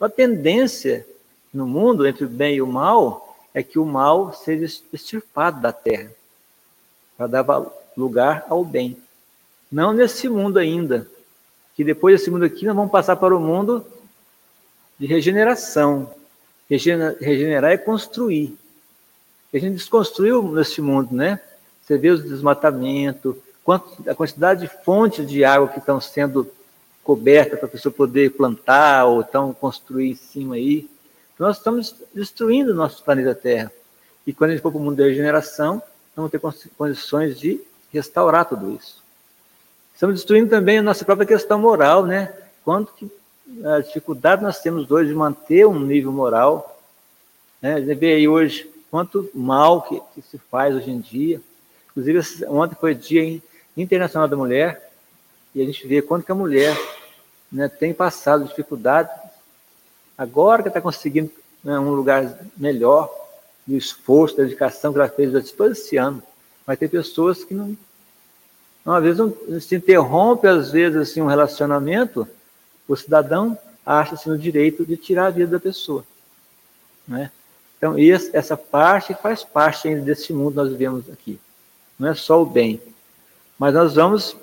A 0.00 0.08
tendência 0.08 1.04
no 1.52 1.66
mundo 1.66 2.06
entre 2.06 2.24
o 2.24 2.28
bem 2.28 2.54
e 2.54 2.62
o 2.62 2.66
mal 2.66 3.36
é 3.52 3.62
que 3.62 3.78
o 3.78 3.84
mal 3.84 4.32
seja 4.32 4.64
extirpado 4.92 5.60
da 5.60 5.72
terra, 5.72 6.10
para 7.18 7.26
dar 7.26 7.44
lugar 7.96 8.46
ao 8.48 8.64
bem. 8.64 8.96
Não 9.70 9.92
nesse 9.92 10.28
mundo 10.28 10.58
ainda, 10.58 11.06
que 11.74 11.82
depois 11.82 12.18
desse 12.18 12.30
mundo 12.30 12.44
aqui 12.44 12.64
nós 12.64 12.76
vamos 12.76 12.92
passar 12.92 13.16
para 13.16 13.36
o 13.36 13.40
mundo 13.40 13.84
de 14.98 15.06
regeneração. 15.06 16.14
Regenerar 16.68 17.72
é 17.72 17.76
construir. 17.76 18.56
A 19.52 19.58
gente 19.58 19.74
desconstruiu 19.74 20.42
nesse 20.42 20.80
mundo, 20.80 21.14
né? 21.14 21.40
Você 21.82 21.98
vê 21.98 22.10
os 22.10 22.22
desmatamentos, 22.22 23.34
a 24.06 24.14
quantidade 24.14 24.60
de 24.60 24.84
fontes 24.84 25.28
de 25.28 25.44
água 25.44 25.68
que 25.68 25.78
estão 25.78 26.00
sendo 26.00 26.50
cobertas 27.02 27.58
para 27.58 27.66
a 27.66 27.70
pessoa 27.70 27.92
poder 27.92 28.30
plantar 28.32 29.06
ou 29.06 29.20
então 29.20 29.52
construir 29.52 30.10
em 30.10 30.14
cima 30.14 30.54
aí. 30.54 30.88
Então, 31.34 31.46
nós 31.46 31.56
estamos 31.56 31.94
destruindo 32.14 32.72
o 32.72 32.74
nosso 32.74 33.02
planeta 33.02 33.34
Terra. 33.34 33.72
E 34.26 34.32
quando 34.32 34.50
a 34.50 34.52
gente 34.54 34.62
for 34.62 34.70
para 34.70 34.80
o 34.80 34.82
mundo 34.82 34.96
da 34.96 35.04
regeneração, 35.04 35.82
vamos 36.14 36.30
ter 36.30 36.40
condições 36.76 37.38
de 37.38 37.60
restaurar 37.92 38.44
tudo 38.44 38.72
isso. 38.72 39.02
Estamos 39.94 40.16
destruindo 40.16 40.48
também 40.48 40.78
a 40.78 40.82
nossa 40.82 41.04
própria 41.04 41.26
questão 41.26 41.58
moral, 41.58 42.06
né? 42.06 42.32
Quanto 42.64 42.92
que 42.92 43.10
a 43.64 43.80
dificuldade 43.80 44.42
nós 44.42 44.60
temos 44.60 44.90
hoje 44.90 45.08
de 45.08 45.14
manter 45.14 45.66
um 45.66 45.80
nível 45.80 46.12
moral. 46.12 46.80
Né? 47.60 47.74
A 47.74 47.80
gente 47.80 47.94
vê 47.94 48.14
aí 48.14 48.28
hoje 48.28 48.70
quanto 48.90 49.30
mal 49.34 49.82
que, 49.82 50.00
que 50.14 50.22
se 50.22 50.38
faz 50.50 50.74
hoje 50.74 50.90
em 50.90 51.00
dia. 51.00 51.40
Inclusive, 51.90 52.46
ontem 52.46 52.76
foi 52.78 52.94
Dia 52.94 53.40
Internacional 53.76 54.28
da 54.28 54.36
Mulher, 54.36 54.90
e 55.54 55.62
a 55.62 55.64
gente 55.64 55.86
vê 55.86 56.00
quanto 56.02 56.24
que 56.24 56.32
a 56.32 56.34
mulher 56.34 56.76
né, 57.50 57.68
tem 57.68 57.92
passado 57.92 58.44
dificuldade, 58.44 59.10
agora 60.16 60.62
que 60.62 60.68
está 60.68 60.80
conseguindo 60.80 61.30
né, 61.62 61.78
um 61.78 61.90
lugar 61.90 62.38
melhor, 62.56 63.10
do 63.66 63.76
esforço, 63.76 64.36
da 64.36 64.42
dedicação 64.42 64.92
que 64.92 64.98
ela 64.98 65.08
fez 65.08 65.30
durante 65.30 65.52
todo 65.54 65.72
esse 65.72 65.96
ano. 65.96 66.22
Mas 66.66 66.78
tem 66.78 66.88
pessoas 66.88 67.44
que 67.44 67.54
não. 67.54 67.76
Às 68.84 69.02
vezes 69.02 69.64
se 69.64 69.76
interrompe, 69.76 70.46
às 70.46 70.70
vezes, 70.70 70.96
assim, 70.96 71.20
um 71.20 71.26
relacionamento, 71.26 72.26
o 72.88 72.96
cidadão 72.96 73.56
acha-se 73.84 74.28
no 74.28 74.38
direito 74.38 74.84
de 74.84 74.96
tirar 74.96 75.26
a 75.26 75.30
vida 75.30 75.52
da 75.52 75.60
pessoa. 75.60 76.04
Né? 77.06 77.30
Então, 77.80 77.94
essa 78.34 78.58
parte 78.58 79.14
faz 79.14 79.42
parte 79.42 79.88
ainda 79.88 80.02
desse 80.02 80.34
mundo 80.34 80.50
que 80.50 80.56
nós 80.58 80.70
vivemos 80.70 81.08
aqui. 81.08 81.40
Não 81.98 82.10
é 82.10 82.14
só 82.14 82.42
o 82.42 82.44
bem. 82.44 82.78
Mas 83.58 83.72
nós 83.72 83.94
vamos 83.94 84.36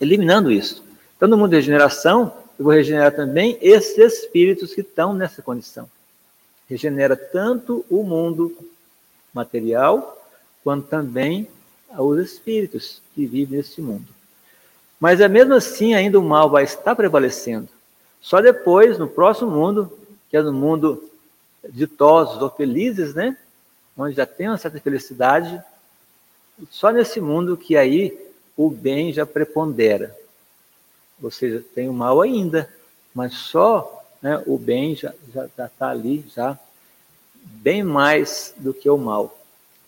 eliminando 0.00 0.50
isso. 0.50 0.82
Então, 1.14 1.28
no 1.28 1.36
mundo 1.36 1.50
de 1.50 1.56
regeneração, 1.56 2.32
eu 2.58 2.64
vou 2.64 2.72
regenerar 2.72 3.14
também 3.14 3.58
esses 3.60 3.98
espíritos 3.98 4.72
que 4.72 4.80
estão 4.80 5.12
nessa 5.12 5.42
condição. 5.42 5.86
Regenera 6.66 7.14
tanto 7.14 7.84
o 7.90 8.02
mundo 8.02 8.56
material, 9.34 10.26
quanto 10.64 10.88
também 10.88 11.46
os 11.98 12.18
espíritos 12.18 13.02
que 13.14 13.26
vivem 13.26 13.58
nesse 13.58 13.82
mundo. 13.82 14.06
Mas 14.98 15.20
é 15.20 15.28
mesmo 15.28 15.52
assim, 15.52 15.92
ainda 15.92 16.18
o 16.18 16.22
mal 16.22 16.48
vai 16.48 16.64
estar 16.64 16.96
prevalecendo. 16.96 17.68
Só 18.18 18.40
depois, 18.40 18.96
no 18.96 19.08
próximo 19.08 19.50
mundo, 19.50 19.92
que 20.30 20.38
é 20.38 20.42
no 20.42 20.54
mundo 20.54 21.11
ditosos 21.68 22.40
ou 22.42 22.50
felizes, 22.50 23.14
né? 23.14 23.36
Onde 23.96 24.16
já 24.16 24.26
tem 24.26 24.48
uma 24.48 24.58
certa 24.58 24.80
felicidade, 24.80 25.62
só 26.70 26.90
nesse 26.90 27.20
mundo 27.20 27.56
que 27.56 27.76
aí 27.76 28.18
o 28.56 28.70
bem 28.70 29.12
já 29.12 29.26
prepondera. 29.26 30.16
Ou 31.22 31.30
seja, 31.30 31.64
tem 31.74 31.88
o 31.88 31.92
mal 31.92 32.20
ainda, 32.20 32.68
mas 33.14 33.34
só 33.34 34.02
né, 34.20 34.42
o 34.46 34.58
bem 34.58 34.96
já 34.96 35.12
está 35.34 35.90
ali, 35.90 36.24
já 36.34 36.58
bem 37.34 37.82
mais 37.82 38.54
do 38.56 38.72
que 38.72 38.88
o 38.88 38.96
mal. 38.96 39.38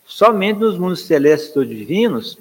Somente 0.07 0.61
nos 0.61 0.76
mundos 0.76 1.07
celestes 1.07 1.57
ou 1.57 1.64
divinos, 1.64 2.38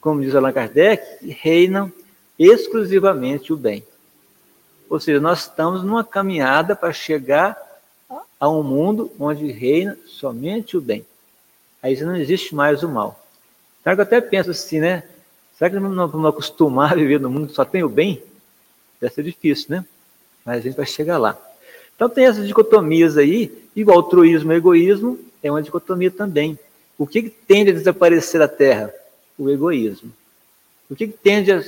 como 0.00 0.20
diz 0.20 0.34
Allan 0.34 0.52
Kardec, 0.52 1.26
reinam 1.26 1.92
exclusivamente 2.38 3.52
o 3.52 3.56
bem. 3.56 3.84
Ou 4.88 5.00
seja, 5.00 5.20
nós 5.20 5.40
estamos 5.40 5.82
numa 5.82 6.04
caminhada 6.04 6.74
para 6.76 6.92
chegar 6.92 7.56
a 8.40 8.48
um 8.48 8.62
mundo 8.62 9.10
onde 9.18 9.50
reina 9.50 9.96
somente 10.06 10.76
o 10.76 10.80
bem. 10.80 11.04
Aí 11.82 12.00
não 12.02 12.16
existe 12.16 12.54
mais 12.54 12.82
o 12.82 12.88
mal. 12.88 13.24
Será 13.82 13.94
que 13.94 14.00
eu 14.00 14.04
até 14.04 14.20
penso 14.20 14.50
assim, 14.50 14.80
né? 14.80 15.02
Será 15.56 15.70
que 15.70 15.78
não 15.78 16.08
vamos 16.08 16.28
acostumar 16.28 16.92
a 16.92 16.96
viver 16.96 17.18
no 17.18 17.30
mundo 17.30 17.48
que 17.48 17.54
só 17.54 17.64
tem 17.64 17.82
o 17.82 17.88
bem? 17.88 18.22
Deve 19.00 19.14
ser 19.14 19.22
difícil, 19.22 19.66
né? 19.70 19.84
Mas 20.44 20.58
a 20.58 20.60
gente 20.60 20.76
vai 20.76 20.86
chegar 20.86 21.18
lá. 21.18 21.36
Então 21.94 22.08
tem 22.08 22.26
essas 22.26 22.46
dicotomias 22.46 23.16
aí, 23.16 23.52
igual 23.74 23.98
altruísmo 23.98 24.52
e 24.52 24.56
egoísmo, 24.56 25.18
é 25.42 25.50
uma 25.50 25.62
dicotomia 25.62 26.10
também. 26.10 26.58
O 26.96 27.06
que, 27.06 27.22
que 27.22 27.30
tende 27.30 27.70
a 27.70 27.74
desaparecer 27.74 28.40
da 28.40 28.48
Terra? 28.48 28.92
O 29.36 29.48
egoísmo. 29.50 30.12
O 30.90 30.96
que, 30.96 31.06
que 31.08 31.16
tende 31.16 31.52
a, 31.52 31.62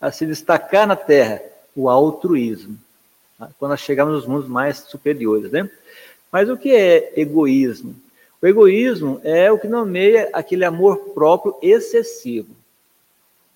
a 0.00 0.10
se 0.10 0.26
destacar 0.26 0.86
na 0.86 0.96
Terra? 0.96 1.42
O 1.74 1.88
altruísmo. 1.88 2.78
Quando 3.38 3.70
nós 3.70 3.80
chegamos 3.80 4.14
nos 4.14 4.26
mundos 4.26 4.48
mais 4.48 4.78
superiores, 4.78 5.50
né? 5.50 5.70
Mas 6.32 6.48
o 6.48 6.56
que 6.56 6.74
é 6.74 7.12
egoísmo? 7.20 7.94
O 8.40 8.46
egoísmo 8.46 9.20
é 9.22 9.50
o 9.50 9.58
que 9.58 9.68
nomeia 9.68 10.30
aquele 10.32 10.64
amor 10.64 10.98
próprio 11.14 11.56
excessivo. 11.62 12.54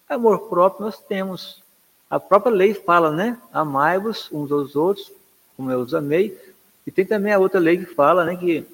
Amor 0.09 0.49
próprio 0.49 0.87
nós 0.87 0.99
temos. 0.99 1.63
A 2.09 2.19
própria 2.19 2.53
lei 2.53 2.75
fala, 2.75 3.11
né? 3.11 3.39
Amai-vos 3.53 4.29
uns 4.33 4.51
aos 4.51 4.75
outros, 4.75 5.13
como 5.57 5.71
eu 5.71 5.81
os 5.81 5.95
amei. 5.95 6.37
E 6.87 6.91
tem 6.91 7.07
também 7.07 7.33
a 7.33 7.39
outra 7.39 7.61
lei 7.61 7.79
que 7.79 7.87
fala, 7.95 8.25
né? 8.25 8.37
Que 8.37 8.67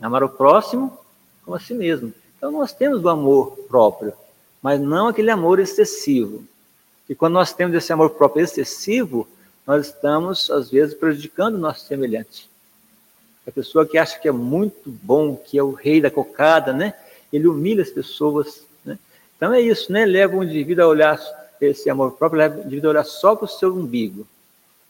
amar 0.00 0.22
o 0.22 0.28
próximo 0.28 0.98
como 1.44 1.56
a 1.56 1.60
si 1.60 1.72
mesmo. 1.72 2.12
Então 2.36 2.50
nós 2.50 2.72
temos 2.72 3.02
o 3.02 3.08
amor 3.08 3.56
próprio, 3.68 4.12
mas 4.60 4.80
não 4.80 5.08
aquele 5.08 5.30
amor 5.30 5.58
excessivo. 5.60 6.44
E 7.08 7.14
quando 7.14 7.34
nós 7.34 7.52
temos 7.52 7.74
esse 7.76 7.92
amor 7.92 8.10
próprio 8.10 8.42
excessivo, 8.42 9.28
nós 9.66 9.86
estamos, 9.86 10.50
às 10.50 10.70
vezes, 10.70 10.94
prejudicando 10.94 11.56
o 11.56 11.58
nosso 11.58 11.86
semelhante. 11.86 12.48
A 13.46 13.50
pessoa 13.50 13.86
que 13.86 13.98
acha 13.98 14.18
que 14.18 14.28
é 14.28 14.32
muito 14.32 14.90
bom, 14.90 15.36
que 15.36 15.58
é 15.58 15.62
o 15.62 15.72
rei 15.72 16.00
da 16.00 16.10
cocada, 16.10 16.72
né? 16.72 16.94
Ele 17.32 17.46
humilha 17.46 17.82
as 17.82 17.90
pessoas 17.90 18.66
então 19.36 19.52
é 19.52 19.60
isso, 19.60 19.92
né? 19.92 20.06
Leva 20.06 20.36
o 20.36 20.42
indivíduo 20.42 20.84
a 20.84 20.88
olhar, 20.88 21.20
esse 21.60 21.90
amor 21.90 22.12
próprio 22.12 22.38
leva 22.38 22.56
o 22.56 22.60
indivíduo 22.60 22.88
a 22.88 22.92
olhar 22.92 23.04
só 23.04 23.36
para 23.36 23.44
o 23.44 23.48
seu 23.48 23.74
umbigo. 23.74 24.26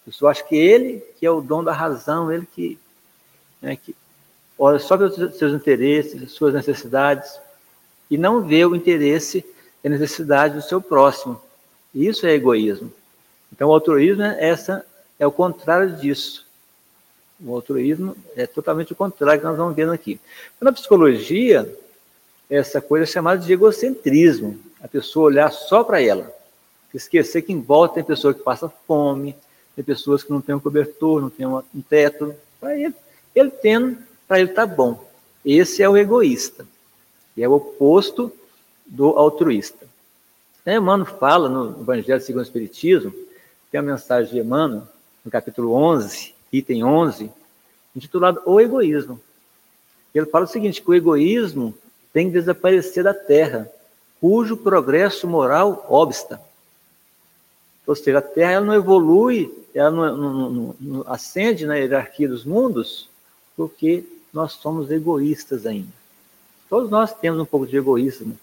A 0.03 0.07
pessoa 0.07 0.31
acha 0.31 0.45
que 0.45 0.57
ele 0.57 1.03
que 1.19 1.27
é 1.27 1.31
o 1.31 1.41
dom 1.41 1.65
da 1.65 1.73
razão, 1.73 2.33
ele 2.33 2.47
que, 2.55 2.79
né, 3.61 3.77
que 3.77 3.95
olha 4.59 4.79
só 4.79 4.97
para 4.97 5.07
os 5.07 5.37
seus 5.37 5.53
interesses, 5.53 6.31
suas 6.31 6.55
necessidades, 6.55 7.39
e 8.09 8.17
não 8.17 8.43
vê 8.43 8.65
o 8.65 8.77
interesse 8.77 9.45
e 9.83 9.89
a 9.89 9.91
necessidade 9.91 10.55
do 10.55 10.63
seu 10.63 10.81
próximo. 10.81 11.41
Isso 11.93 12.25
é 12.25 12.33
egoísmo. 12.33 12.93
Então 13.53 13.69
o 13.69 13.73
altruísmo 13.73 14.23
é, 14.23 14.49
essa, 14.49 14.85
é 15.19 15.27
o 15.27 15.33
contrário 15.33 15.97
disso. 15.97 16.47
O 17.41 17.55
altruísmo 17.55 18.17
é 18.35 18.47
totalmente 18.47 18.93
o 18.93 18.97
contrário 18.97 19.41
que 19.41 19.47
nós 19.47 19.57
vamos 19.57 19.77
vendo 19.77 19.93
aqui. 19.93 20.21
Na 20.61 20.73
psicologia, 20.73 21.71
essa 22.49 22.81
coisa 22.81 23.05
chamada 23.05 23.43
de 23.45 23.53
egocentrismo, 23.53 24.59
a 24.83 24.89
pessoa 24.89 25.27
olhar 25.27 25.51
só 25.51 25.85
para 25.85 26.01
ela, 26.01 26.33
esquecer 26.95 27.43
que 27.43 27.53
em 27.53 27.61
volta 27.61 27.97
tem 27.97 28.05
pessoa 28.05 28.33
que 28.33 28.41
passa 28.41 28.69
fome, 28.87 29.37
tem 29.75 29.85
pessoas 29.85 30.23
que 30.23 30.31
não 30.31 30.41
têm 30.41 30.55
um 30.55 30.61
cobertor, 30.61 31.21
não 31.21 31.29
têm 31.29 31.47
um 31.47 31.63
teto, 31.89 32.35
para 32.59 32.79
ele, 32.79 32.95
ele 33.35 33.51
tendo, 33.51 33.99
para 34.27 34.41
ele 34.41 34.49
tá 34.49 34.65
bom. 34.65 35.07
Esse 35.45 35.83
é 35.83 35.89
o 35.89 35.97
egoísta, 35.97 36.67
e 37.37 37.43
é 37.43 37.49
o 37.49 37.53
oposto 37.53 38.33
do 38.87 39.11
altruísta. 39.11 39.87
Emmanuel 40.67 41.07
fala 41.07 41.49
no 41.49 41.81
Evangelho 41.83 42.21
segundo 42.21 42.41
o 42.41 42.45
Espiritismo, 42.45 43.15
tem 43.77 43.81
a 43.81 43.83
mensagem 43.83 44.33
de 44.33 44.41
Emmanuel, 44.41 44.85
no 45.23 45.31
capítulo 45.31 45.75
11, 45.75 46.35
item 46.51 46.83
11, 46.83 47.31
intitulado 47.95 48.41
O 48.47 48.59
Egoísmo. 48.59 49.21
Ele 50.15 50.25
fala 50.25 50.47
o 50.47 50.49
seguinte, 50.49 50.81
que 50.81 50.89
o 50.89 50.95
egoísmo 50.95 51.75
tem 52.11 52.29
que 52.29 52.33
desaparecer 52.33 53.05
da 53.05 53.13
terra, 53.13 53.71
cujo 54.19 54.57
progresso 54.57 55.29
moral 55.29 55.85
obsta. 55.91 56.41
Ou 57.87 57.95
seja, 57.95 58.17
a 58.17 58.23
terra 58.23 58.53
ela 58.53 58.65
não 58.65 58.73
evolui, 58.73 59.53
ela 59.75 59.91
não, 59.91 60.17
não, 60.17 60.51
não, 60.51 60.77
não 60.81 61.13
ascende 61.13 61.67
na 61.67 61.75
hierarquia 61.75 62.31
dos 62.31 62.47
mundos, 62.47 63.11
porque 63.55 64.07
nós 64.33 64.53
somos 64.53 64.91
egoístas 64.91 65.67
ainda. 65.67 65.93
Todos 66.71 66.91
nós 66.91 67.13
temos 67.13 67.39
um 67.39 67.45
pouco 67.45 67.67
de 67.67 67.77
egoísmo. 67.77 68.39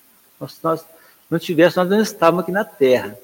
Se 0.48 0.60
nós 0.64 0.86
não 1.28 1.40
tivéssemos, 1.40 1.90
nós 1.90 1.98
não 1.98 2.04
estávamos 2.04 2.44
aqui 2.44 2.52
na 2.52 2.64
Terra. 2.64 3.18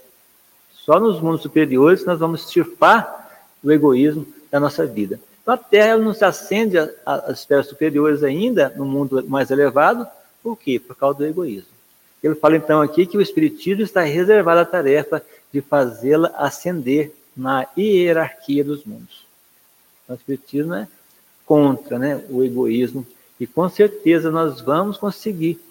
Só 0.89 0.99
nos 0.99 1.21
mundos 1.21 1.43
superiores 1.43 2.03
nós 2.03 2.17
vamos 2.17 2.45
extirpar 2.45 3.45
o 3.63 3.71
egoísmo 3.71 4.25
da 4.49 4.59
nossa 4.59 4.87
vida. 4.87 5.19
Então 5.39 5.53
a 5.53 5.57
Terra 5.57 5.95
não 5.99 6.15
se 6.15 6.25
acende 6.25 6.79
às 7.05 7.41
esferas 7.41 7.67
superiores 7.67 8.23
ainda, 8.23 8.73
no 8.75 8.85
mundo 8.85 9.23
mais 9.27 9.51
elevado, 9.51 10.07
por 10.41 10.57
quê? 10.57 10.79
Por 10.79 10.95
causa 10.95 11.19
do 11.19 11.27
egoísmo. 11.27 11.69
Ele 12.23 12.33
fala 12.33 12.57
então 12.57 12.81
aqui 12.81 13.05
que 13.05 13.15
o 13.15 13.21
Espiritismo 13.21 13.83
está 13.83 14.01
reservado 14.01 14.61
à 14.61 14.65
tarefa 14.65 15.21
de 15.53 15.61
fazê-la 15.61 16.33
ascender 16.35 17.13
na 17.37 17.67
hierarquia 17.77 18.63
dos 18.63 18.83
mundos. 18.83 19.27
Então, 20.03 20.15
o 20.15 20.17
Espiritismo 20.17 20.73
é 20.73 20.87
contra 21.45 21.99
né, 21.99 22.25
o 22.31 22.43
egoísmo 22.43 23.05
e 23.39 23.45
com 23.45 23.69
certeza 23.69 24.31
nós 24.31 24.59
vamos 24.59 24.97
conseguir 24.97 25.61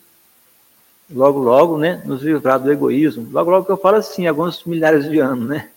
logo, 1.10 1.38
logo, 1.38 1.78
né, 1.78 2.02
nos 2.04 2.22
livrar 2.22 2.60
do 2.60 2.70
egoísmo. 2.70 3.28
Logo, 3.30 3.50
logo 3.50 3.66
que 3.66 3.72
eu 3.72 3.76
falo 3.76 3.96
assim, 3.96 4.26
alguns 4.26 4.64
milhares 4.64 5.08
de 5.08 5.18
anos, 5.18 5.48
né? 5.48 5.70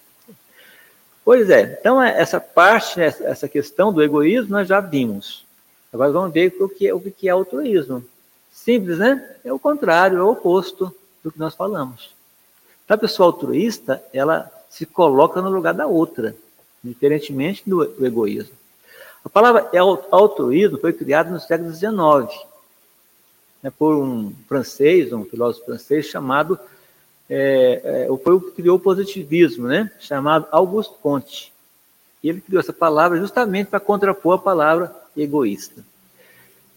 Pois 1.24 1.50
é, 1.50 1.78
então 1.80 2.02
é, 2.02 2.20
essa 2.20 2.40
parte, 2.40 2.98
né, 2.98 3.06
essa 3.22 3.48
questão 3.48 3.94
do 3.94 4.02
egoísmo 4.02 4.52
nós 4.52 4.68
já 4.68 4.80
vimos. 4.80 5.46
Agora 5.94 6.12
vamos 6.12 6.34
ver 6.34 6.56
o 6.60 6.68
que 6.68 6.88
é, 6.88 6.94
o 6.94 7.00
que 7.00 7.28
é 7.28 7.32
altruísmo. 7.32 8.04
Simples, 8.52 8.98
né? 8.98 9.36
É 9.44 9.52
o 9.52 9.60
contrário, 9.60 10.18
é 10.18 10.24
o 10.24 10.32
oposto 10.32 10.94
do 11.24 11.32
que 11.32 11.40
nós 11.40 11.54
falamos. 11.54 12.14
Então, 12.84 12.96
a 12.96 12.98
pessoa 12.98 13.28
altruísta, 13.28 14.04
ela 14.14 14.52
se 14.70 14.86
coloca 14.86 15.42
no 15.42 15.50
lugar 15.50 15.74
da 15.74 15.88
outra, 15.88 16.36
diferentemente 16.84 17.64
do, 17.66 17.86
do 17.86 18.06
egoísmo. 18.06 18.56
A 19.24 19.30
palavra 19.30 19.70
altruísmo 20.10 20.80
foi 20.80 20.94
criada 20.94 21.30
no 21.30 21.40
século 21.40 21.72
XIX 21.72 22.51
né, 23.62 23.72
por 23.78 23.96
um 23.96 24.34
francês, 24.48 25.14
um 25.14 25.26
filósofo 25.26 25.66
francês 25.66 26.06
chamado, 26.06 26.60
é, 27.30 28.08
é, 28.10 28.18
foi 28.24 28.34
o 28.34 28.42
que 28.42 28.52
criou 28.52 28.78
o 28.78 28.80
positivismo, 28.80 29.68
né, 29.68 29.92
chamado 30.00 30.48
Auguste 30.52 30.96
Comte. 31.02 31.54
E 32.24 32.30
ele 32.30 32.42
criou 32.42 32.60
essa 32.60 32.74
palavra 32.74 33.20
justamente 33.20 33.68
para 33.68 33.80
contrapor 33.80 34.36
a 34.36 34.42
palavra 34.42 34.96
egoísta. 35.16 35.84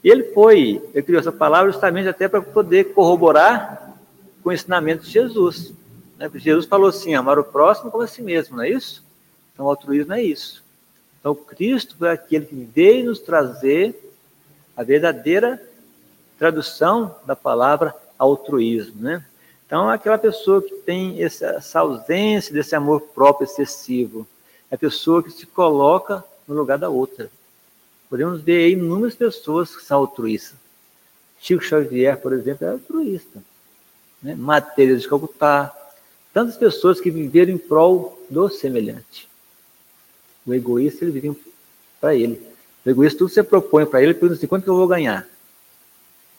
Ele 0.02 0.24
foi, 0.24 0.82
ele 0.92 1.02
criou 1.02 1.20
essa 1.20 1.32
palavra 1.32 1.72
justamente 1.72 2.08
até 2.08 2.28
para 2.28 2.42
poder 2.42 2.92
corroborar 2.92 3.94
com 4.42 4.50
o 4.50 4.52
ensinamento 4.52 5.04
de 5.04 5.10
Jesus. 5.10 5.72
Né? 6.18 6.30
Jesus 6.34 6.66
falou 6.66 6.88
assim: 6.88 7.14
amar 7.14 7.38
o 7.38 7.44
próximo 7.44 7.90
como 7.90 8.04
a 8.04 8.06
si 8.06 8.22
mesmo, 8.22 8.56
não 8.56 8.64
é 8.64 8.70
isso? 8.70 9.02
Então, 9.52 9.66
o 9.66 9.68
altruísmo 9.68 10.12
é 10.12 10.22
isso. 10.22 10.62
Então, 11.18 11.34
Cristo 11.34 11.96
foi 11.96 12.10
aquele 12.10 12.44
que 12.44 12.54
veio 12.54 13.06
nos 13.06 13.18
trazer 13.18 14.12
a 14.76 14.82
verdadeira 14.82 15.60
tradução 16.38 17.16
da 17.26 17.36
palavra 17.36 17.94
altruísmo, 18.18 19.02
né? 19.02 19.24
Então, 19.66 19.88
aquela 19.88 20.18
pessoa 20.18 20.62
que 20.62 20.74
tem 20.74 21.22
essa, 21.22 21.80
ausência 21.80 22.52
desse 22.52 22.76
amor 22.76 23.00
próprio 23.00 23.44
excessivo, 23.44 24.26
é 24.70 24.74
a 24.74 24.78
pessoa 24.78 25.22
que 25.22 25.30
se 25.30 25.46
coloca 25.46 26.22
no 26.46 26.54
lugar 26.54 26.78
da 26.78 26.88
outra. 26.88 27.30
Podemos 28.08 28.42
ver 28.42 28.64
aí 28.64 28.72
inúmeras 28.72 29.14
pessoas 29.14 29.74
que 29.74 29.82
são 29.82 29.98
altruístas. 30.00 30.58
Chico 31.40 31.62
Xavier, 31.62 32.20
por 32.20 32.32
exemplo, 32.32 32.66
é 32.66 32.70
altruísta. 32.70 33.42
Né? 34.22 34.36
De 34.76 35.08
Calcutá. 35.08 35.74
Tantas 36.32 36.56
pessoas 36.56 37.00
que 37.00 37.10
viveram 37.10 37.52
em 37.52 37.58
prol 37.58 38.18
do 38.30 38.48
semelhante. 38.48 39.28
O 40.46 40.52
egoísta, 40.52 41.04
ele 41.04 41.12
vive 41.12 41.36
para 42.00 42.14
ele. 42.14 42.40
O 42.84 42.90
egoísta, 42.90 43.18
tudo 43.18 43.28
que 43.28 43.34
você 43.34 43.42
propõe 43.42 43.86
para 43.86 44.00
ele, 44.00 44.12
ele 44.12 44.18
pergunta 44.18 44.38
assim, 44.38 44.46
quanto 44.46 44.64
que 44.64 44.70
eu 44.70 44.76
vou 44.76 44.86
ganhar? 44.86 45.26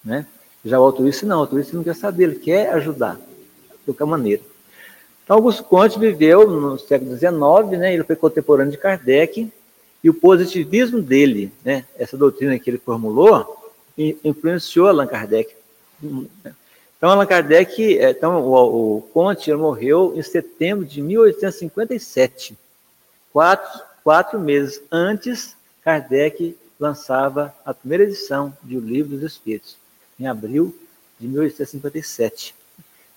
Né? 0.06 0.26
Já 0.64 0.80
o 0.80 0.84
altruísta 0.84 1.26
não, 1.26 1.38
o 1.38 1.40
altruísta 1.42 1.76
não 1.76 1.84
quer 1.84 1.96
saber, 1.96 2.24
ele 2.24 2.36
quer 2.36 2.70
ajudar, 2.74 3.16
de 3.16 3.86
qualquer 3.86 4.06
maneira. 4.06 4.42
Então, 5.24 5.38
Augusto 5.38 5.64
Conte 5.64 5.98
viveu 5.98 6.48
no 6.48 6.78
século 6.78 7.18
XIX, 7.18 7.80
né, 7.80 7.94
ele 7.96 8.04
foi 8.04 8.16
contemporâneo 8.16 8.72
de 8.72 8.78
Kardec, 8.78 9.52
e 10.04 10.10
o 10.10 10.14
positivismo 10.14 11.02
dele, 11.02 11.52
né, 11.64 11.84
essa 11.98 12.16
doutrina 12.16 12.60
que 12.60 12.70
ele 12.70 12.78
formulou, 12.78 13.74
influenciou 13.98 14.88
Allan 14.88 15.08
Kardec. 15.08 15.56
Então, 16.04 17.10
Allan 17.10 17.26
Kardec, 17.26 17.98
é, 17.98 18.12
então, 18.12 18.40
o, 18.40 18.98
o 18.98 19.02
Conte 19.02 19.52
morreu 19.54 20.14
em 20.16 20.22
setembro 20.22 20.86
de 20.86 21.02
1857, 21.02 22.56
quatro, 23.34 23.82
quatro 24.04 24.40
meses 24.40 24.80
antes, 24.92 25.56
Kardec 25.84 26.56
lançava 26.80 27.52
a 27.66 27.74
primeira 27.74 28.04
edição 28.04 28.56
de 28.64 28.78
O 28.78 28.80
Livro 28.80 29.18
dos 29.18 29.32
Espíritos, 29.32 29.76
em 30.20 30.28
abril 30.28 30.76
de 31.20 31.28
1857. 31.28 32.56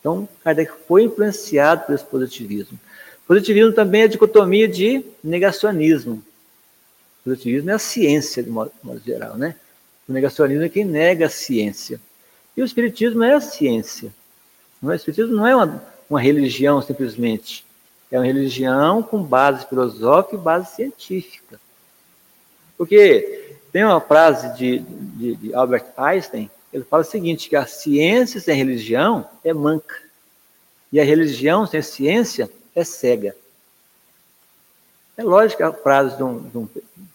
Então, 0.00 0.28
Kardec 0.42 0.72
foi 0.86 1.04
influenciado 1.04 1.86
pelo 1.86 1.98
positivismo. 2.00 2.78
Positivismo 3.26 3.72
também 3.72 4.02
é 4.02 4.04
a 4.04 4.08
dicotomia 4.08 4.66
de 4.66 5.04
negacionismo. 5.22 6.22
Positivismo 7.24 7.70
é 7.70 7.74
a 7.74 7.78
ciência, 7.78 8.42
de 8.42 8.48
modo, 8.48 8.72
de 8.80 8.86
modo 8.86 9.00
geral, 9.04 9.36
né? 9.36 9.54
O 10.08 10.12
negacionismo 10.12 10.64
é 10.64 10.68
quem 10.68 10.84
nega 10.84 11.26
a 11.26 11.30
ciência. 11.30 12.00
E 12.56 12.62
o 12.62 12.64
espiritismo 12.64 13.22
é 13.22 13.34
a 13.34 13.40
ciência. 13.40 14.12
O 14.80 14.90
espiritismo 14.92 15.36
não 15.36 15.46
é 15.46 15.54
uma, 15.54 15.82
uma 16.08 16.20
religião 16.20 16.80
simplesmente. 16.80 17.64
É 18.10 18.18
uma 18.18 18.24
religião 18.24 19.02
com 19.02 19.22
base 19.22 19.66
filosófica 19.66 20.36
e 20.36 20.38
base 20.38 20.74
científica. 20.74 21.60
Porque 22.78 23.56
tem 23.70 23.84
uma 23.84 24.00
frase 24.00 24.56
de, 24.56 24.78
de, 24.78 25.36
de 25.36 25.54
Albert 25.54 25.86
Einstein, 25.96 26.50
ele 26.78 26.84
fala 26.84 27.02
o 27.02 27.06
seguinte, 27.06 27.48
que 27.48 27.56
a 27.56 27.66
ciência 27.66 28.40
sem 28.40 28.56
religião 28.56 29.28
é 29.44 29.52
manca. 29.52 29.96
E 30.92 31.00
a 31.00 31.04
religião 31.04 31.66
sem 31.66 31.82
ciência 31.82 32.50
é 32.74 32.84
cega. 32.84 33.36
É 35.16 35.22
lógico 35.22 35.58
que 35.58 35.62
a 35.64 35.72
frase 35.72 36.16
de 36.16 36.22
um, 36.22 36.38
de 36.48 36.56
um, 36.58 36.68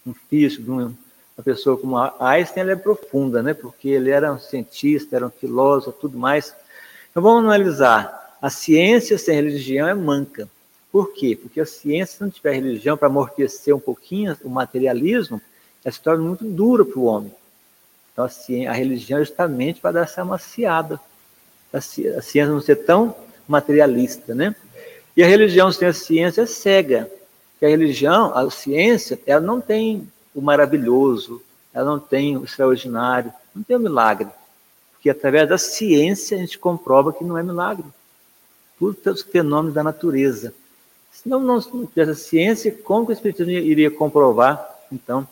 um 0.05 0.13
físico, 0.29 0.63
de 0.63 0.70
uma 0.70 0.93
pessoa 1.43 1.77
como 1.77 1.98
Einstein, 2.20 2.70
é 2.70 2.75
profunda, 2.75 3.41
né? 3.41 3.53
porque 3.53 3.88
ele 3.89 4.10
era 4.10 4.32
um 4.32 4.39
cientista, 4.39 5.15
era 5.15 5.25
um 5.25 5.32
filósofo, 5.32 5.98
tudo 6.00 6.17
mais. 6.17 6.53
Então 7.10 7.24
vamos 7.24 7.46
analisar. 7.46 8.38
A 8.41 8.50
ciência 8.50 9.17
sem 9.17 9.36
religião 9.36 9.88
é 9.88 9.93
manca. 9.93 10.50
Por 10.91 11.13
quê? 11.13 11.36
Porque 11.41 11.62
a 11.62 11.65
ciência, 11.65 12.17
se 12.17 12.22
não 12.22 12.29
tiver 12.29 12.53
religião 12.53 12.98
para 12.98 13.08
amortecer 13.08 13.74
um 13.74 13.79
pouquinho 13.79 14.38
o 14.43 14.50
materialismo, 14.50 15.41
ela 15.84 15.91
se 15.91 16.01
torna 16.01 16.24
muito 16.24 16.43
dura 16.43 16.84
para 16.84 17.00
o 17.00 17.05
homem. 17.05 17.32
Então, 18.13 18.26
a, 18.26 18.69
a 18.69 18.73
religião 18.73 19.19
é 19.19 19.26
justamente 19.26 19.82
para 19.82 19.91
dar 19.91 20.02
essa 20.04 20.21
amaciada. 20.21 20.99
A 21.73 21.82
ciência 21.82 22.47
não 22.47 22.62
ser 22.62 22.78
tão 22.78 23.15
materialista, 23.47 24.34
né? 24.34 24.56
E 25.17 25.23
a 25.23 25.28
religião 25.28 25.71
sem 25.71 25.88
a 25.88 25.93
ciência 25.93 26.43
é 26.43 26.45
cega 26.45 27.12
que 27.63 27.65
a 27.65 27.69
religião, 27.69 28.36
a 28.36 28.49
ciência, 28.52 29.17
ela 29.26 29.39
não 29.39 29.62
tem 29.62 30.06
o 30.36 30.41
maravilhoso, 30.41 31.41
ela 31.73 31.86
não 31.86 31.97
tem 31.99 32.36
o 32.36 32.43
extraordinário, 32.43 33.32
não 33.56 33.63
tem 33.63 33.78
o 33.78 33.80
milagre. 33.80 34.28
Porque 34.91 35.10
através 35.10 35.47
da 35.47 35.58
ciência 35.58 36.36
a 36.36 36.39
gente 36.41 36.60
comprova 36.60 37.13
que 37.13 37.23
não 37.23 37.38
é 37.38 37.43
milagre. 37.43 37.86
Tudo 38.78 38.97
os 39.12 39.21
fenômenos 39.21 39.73
da 39.73 39.82
natureza. 39.82 40.54
Se 41.10 41.30
não, 41.30 41.39
não 41.39 41.62
tivesse 41.62 42.12
a 42.12 42.15
ciência, 42.15 42.71
como 42.84 43.06
que 43.06 43.12
o 43.12 43.13
Espiritismo 43.13 43.52
iria 43.52 43.89
comprovar, 43.89 44.62
então, 44.91 45.26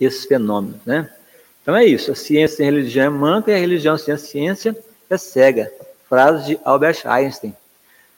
esses 0.00 0.24
fenômenos, 0.24 0.80
né? 0.86 1.12
Então 1.64 1.74
é 1.74 1.82
isso, 1.86 2.12
a 2.12 2.14
ciência 2.14 2.58
sem 2.58 2.66
religião 2.66 3.06
é 3.06 3.08
manca 3.08 3.50
e 3.50 3.54
a 3.54 3.58
religião 3.58 3.96
sem 3.96 4.12
a 4.12 4.18
ciência 4.18 4.76
é 5.08 5.16
cega. 5.16 5.72
Frase 6.06 6.48
de 6.48 6.60
Albert 6.62 7.00
Einstein. 7.06 7.56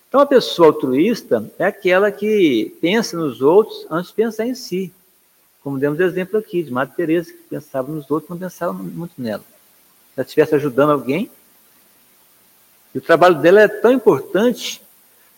Então, 0.09 0.21
a 0.21 0.27
pessoa 0.27 0.69
altruísta 0.69 1.49
é 1.59 1.65
aquela 1.65 2.11
que 2.11 2.77
pensa 2.81 3.17
nos 3.17 3.41
outros 3.41 3.87
antes 3.89 4.11
de 4.11 4.17
pensar 4.17 4.47
em 4.47 4.55
si. 4.55 4.93
Como 5.63 5.79
demos 5.79 6.01
exemplo 6.01 6.39
aqui, 6.39 6.63
de 6.63 6.73
Madre 6.73 6.97
Teresa, 6.97 7.31
que 7.31 7.39
pensava 7.51 7.93
nos 7.93 8.11
outros, 8.11 8.31
não 8.31 8.39
pensava 8.39 8.73
muito 8.73 9.13
nela. 9.17 9.43
Se 9.43 10.21
ela 10.21 10.25
estivesse 10.25 10.55
ajudando 10.55 10.91
alguém, 10.91 11.31
e 12.95 12.99
o 12.99 13.01
trabalho 13.01 13.37
dela 13.37 13.61
é 13.61 13.69
tão 13.69 13.93
importante, 13.93 14.81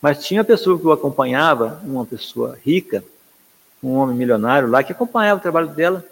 mas 0.00 0.24
tinha 0.24 0.40
uma 0.40 0.46
pessoa 0.46 0.78
que 0.78 0.86
o 0.86 0.92
acompanhava, 0.92 1.80
uma 1.84 2.06
pessoa 2.06 2.58
rica, 2.64 3.02
um 3.82 3.94
homem 3.96 4.16
milionário 4.16 4.68
lá, 4.68 4.82
que 4.82 4.92
acompanhava 4.92 5.40
o 5.40 5.42
trabalho 5.42 5.68
dela, 5.68 6.04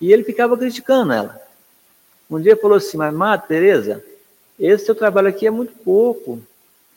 e 0.00 0.12
ele 0.12 0.24
ficava 0.24 0.56
criticando 0.56 1.12
ela. 1.12 1.40
Um 2.30 2.40
dia 2.40 2.56
falou 2.56 2.76
assim, 2.76 2.96
mas 2.96 3.12
Madre 3.12 3.48
Teresa, 3.48 4.04
esse 4.58 4.86
seu 4.86 4.94
trabalho 4.94 5.28
aqui 5.28 5.46
é 5.46 5.50
muito 5.50 5.72
pouco, 5.82 6.42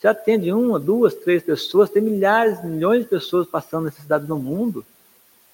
você 0.02 0.08
atende 0.08 0.52
uma, 0.52 0.80
duas, 0.80 1.14
três 1.14 1.44
pessoas, 1.44 1.90
tem 1.90 2.02
milhares, 2.02 2.64
milhões 2.64 3.04
de 3.04 3.08
pessoas 3.08 3.48
passando 3.48 3.86
necessidade 3.86 4.28
no 4.28 4.38
mundo. 4.40 4.84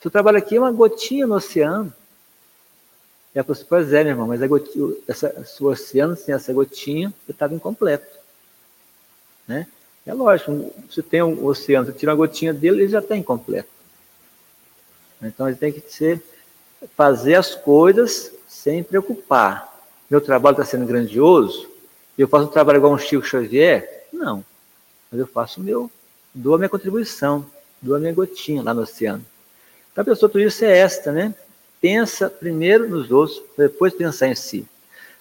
Seu 0.01 0.10
trabalho 0.10 0.38
aqui 0.38 0.55
é 0.55 0.60
uma 0.60 0.71
gotinha 0.71 1.27
no 1.27 1.36
oceano. 1.36 1.93
E 3.36 3.38
ela 3.38 3.43
falou 3.43 3.57
assim, 3.57 3.65
pois 3.67 3.91
é, 3.91 4.03
meu 4.05 4.13
irmão, 4.13 4.27
mas 4.27 4.41
a 4.41 4.47
gotinha, 4.47 4.95
essa, 5.05 5.45
o 5.60 5.65
oceano 5.65 6.15
sem 6.15 6.33
essa 6.33 6.53
gotinha, 6.53 7.13
você 7.25 7.33
estava 7.33 7.53
incompleto. 7.53 8.07
Né? 9.45 9.67
É 10.05 10.13
lógico, 10.13 10.73
se 10.89 11.03
tem 11.03 11.21
um 11.21 11.45
oceano, 11.45 11.88
você 11.88 11.91
tira 11.91 12.13
uma 12.13 12.17
gotinha 12.17 12.53
dele, 12.53 12.83
ele 12.83 12.88
já 12.88 12.99
está 12.99 13.17
incompleto. 13.17 13.69
Então 15.21 15.45
ele 15.47 15.57
tem 15.57 15.73
que 15.73 15.81
ser, 15.81 16.23
fazer 16.95 17.35
as 17.35 17.55
coisas 17.55 18.31
sem 18.47 18.83
preocupar. 18.83 19.73
Meu 20.09 20.21
trabalho 20.21 20.53
está 20.53 20.65
sendo 20.65 20.85
grandioso, 20.85 21.69
eu 22.17 22.27
faço 22.27 22.45
um 22.45 22.51
trabalho 22.51 22.77
igual 22.77 22.93
um 22.93 22.97
Chico 22.97 23.25
Xavier, 23.25 24.05
não. 24.11 24.43
Mas 25.11 25.19
eu 25.19 25.27
faço 25.27 25.59
o 25.59 25.63
meu, 25.63 25.91
dou 26.33 26.55
a 26.55 26.57
minha 26.57 26.69
contribuição, 26.69 27.45
dou 27.81 27.95
a 27.95 27.99
minha 27.99 28.13
gotinha 28.13 28.63
lá 28.63 28.73
no 28.73 28.81
oceano. 28.81 29.25
Então 29.91 30.01
a 30.01 30.05
pessoa 30.05 30.29
turista 30.29 30.65
é 30.65 30.77
esta, 30.77 31.11
né? 31.11 31.33
Pensa 31.81 32.29
primeiro 32.29 32.89
nos 32.89 33.11
outros, 33.11 33.41
depois 33.57 33.93
pensar 33.93 34.27
em 34.27 34.35
si. 34.35 34.65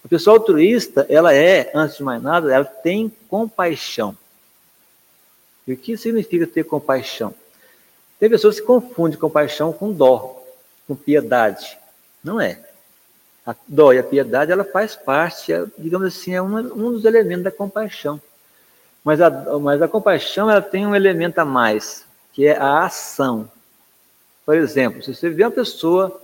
A 0.05 0.09
pessoa 0.09 0.37
altruísta, 0.37 1.05
ela 1.09 1.35
é, 1.35 1.71
antes 1.75 1.97
de 1.97 2.03
mais 2.03 2.23
nada, 2.23 2.53
ela 2.53 2.65
tem 2.65 3.13
compaixão. 3.29 4.17
E 5.67 5.73
o 5.73 5.77
que 5.77 5.97
significa 5.97 6.47
ter 6.47 6.65
compaixão? 6.65 7.35
Tem 8.19 8.31
pessoas 8.31 8.61
que 8.61 8.67
confundem 8.67 9.19
compaixão 9.19 9.73
com 9.73 9.93
dó, 9.93 10.36
com 10.87 10.95
piedade. 10.95 11.79
Não 12.23 12.41
é. 12.41 12.61
A 13.47 13.55
dó 13.67 13.93
e 13.93 13.99
a 13.99 14.03
piedade, 14.03 14.51
ela 14.51 14.65
faz 14.65 14.97
parte, 14.97 15.53
é, 15.53 15.65
digamos 15.79 16.09
assim, 16.09 16.35
é 16.35 16.43
um, 16.43 16.57
um 16.57 16.93
dos 16.93 17.05
elementos 17.05 17.45
da 17.45 17.51
compaixão. 17.51 18.21
Mas 19.05 19.21
a, 19.21 19.31
mas 19.59 19.81
a 19.81 19.87
compaixão 19.87 20.51
ela 20.51 20.61
tem 20.61 20.85
um 20.85 20.95
elemento 20.95 21.39
a 21.39 21.45
mais, 21.45 22.05
que 22.33 22.47
é 22.47 22.57
a 22.57 22.85
ação. 22.85 23.49
Por 24.45 24.57
exemplo, 24.57 25.03
se 25.03 25.15
você 25.15 25.31
vê 25.31 25.45
uma 25.45 25.51
pessoa 25.51 26.21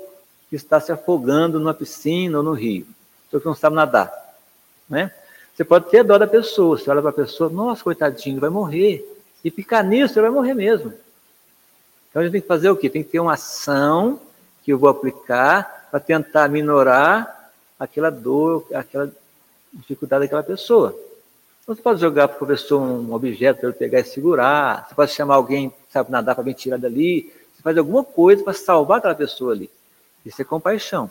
que 0.50 0.56
está 0.56 0.80
se 0.80 0.90
afogando 0.90 1.60
numa 1.60 1.74
piscina 1.74 2.38
ou 2.38 2.44
no 2.44 2.52
rio, 2.52 2.86
pessoa 3.24 3.40
que 3.40 3.46
não 3.46 3.54
sabe 3.54 3.76
nadar, 3.76 4.12
né? 4.88 5.12
Você 5.54 5.64
pode 5.64 5.90
ter 5.90 6.02
dó 6.02 6.18
da 6.18 6.26
pessoa, 6.26 6.78
você 6.78 6.90
olha 6.90 7.00
para 7.00 7.10
a 7.10 7.14
pessoa, 7.14 7.50
nossa, 7.50 7.84
coitadinho, 7.84 8.40
vai 8.40 8.50
morrer. 8.50 9.06
E 9.44 9.50
ficar 9.50 9.84
nisso, 9.84 10.14
ele 10.14 10.22
vai 10.26 10.30
morrer 10.30 10.54
mesmo. 10.54 10.92
Então 12.10 12.20
a 12.20 12.24
gente 12.24 12.32
tem 12.32 12.40
que 12.40 12.46
fazer 12.46 12.70
o 12.70 12.76
quê? 12.76 12.88
Tem 12.88 13.02
que 13.02 13.10
ter 13.10 13.20
uma 13.20 13.34
ação 13.34 14.20
que 14.62 14.72
eu 14.72 14.78
vou 14.78 14.88
aplicar 14.88 15.88
para 15.90 16.00
tentar 16.00 16.48
minorar 16.48 17.50
aquela 17.78 18.10
dor, 18.10 18.66
aquela 18.72 19.10
dificuldade 19.72 20.24
daquela 20.24 20.42
pessoa. 20.42 20.96
Então, 21.62 21.74
você 21.74 21.82
pode 21.82 22.00
jogar 22.00 22.28
para 22.28 22.36
o 22.36 22.38
professor 22.38 22.80
um 22.80 23.12
objeto 23.12 23.60
para 23.60 23.68
ele 23.68 23.78
pegar 23.78 24.00
e 24.00 24.04
segurar, 24.04 24.86
você 24.88 24.94
pode 24.94 25.12
chamar 25.12 25.36
alguém 25.36 25.72
sabe 25.92 26.10
nadar 26.10 26.34
para 26.34 26.44
vir 26.44 26.54
tirar 26.54 26.78
dali, 26.78 27.32
você 27.54 27.62
faz 27.62 27.76
alguma 27.76 28.02
coisa 28.02 28.42
para 28.42 28.54
salvar 28.54 28.98
aquela 28.98 29.14
pessoa 29.14 29.52
ali. 29.52 29.70
Isso 30.24 30.40
é 30.40 30.44
compaixão. 30.44 31.10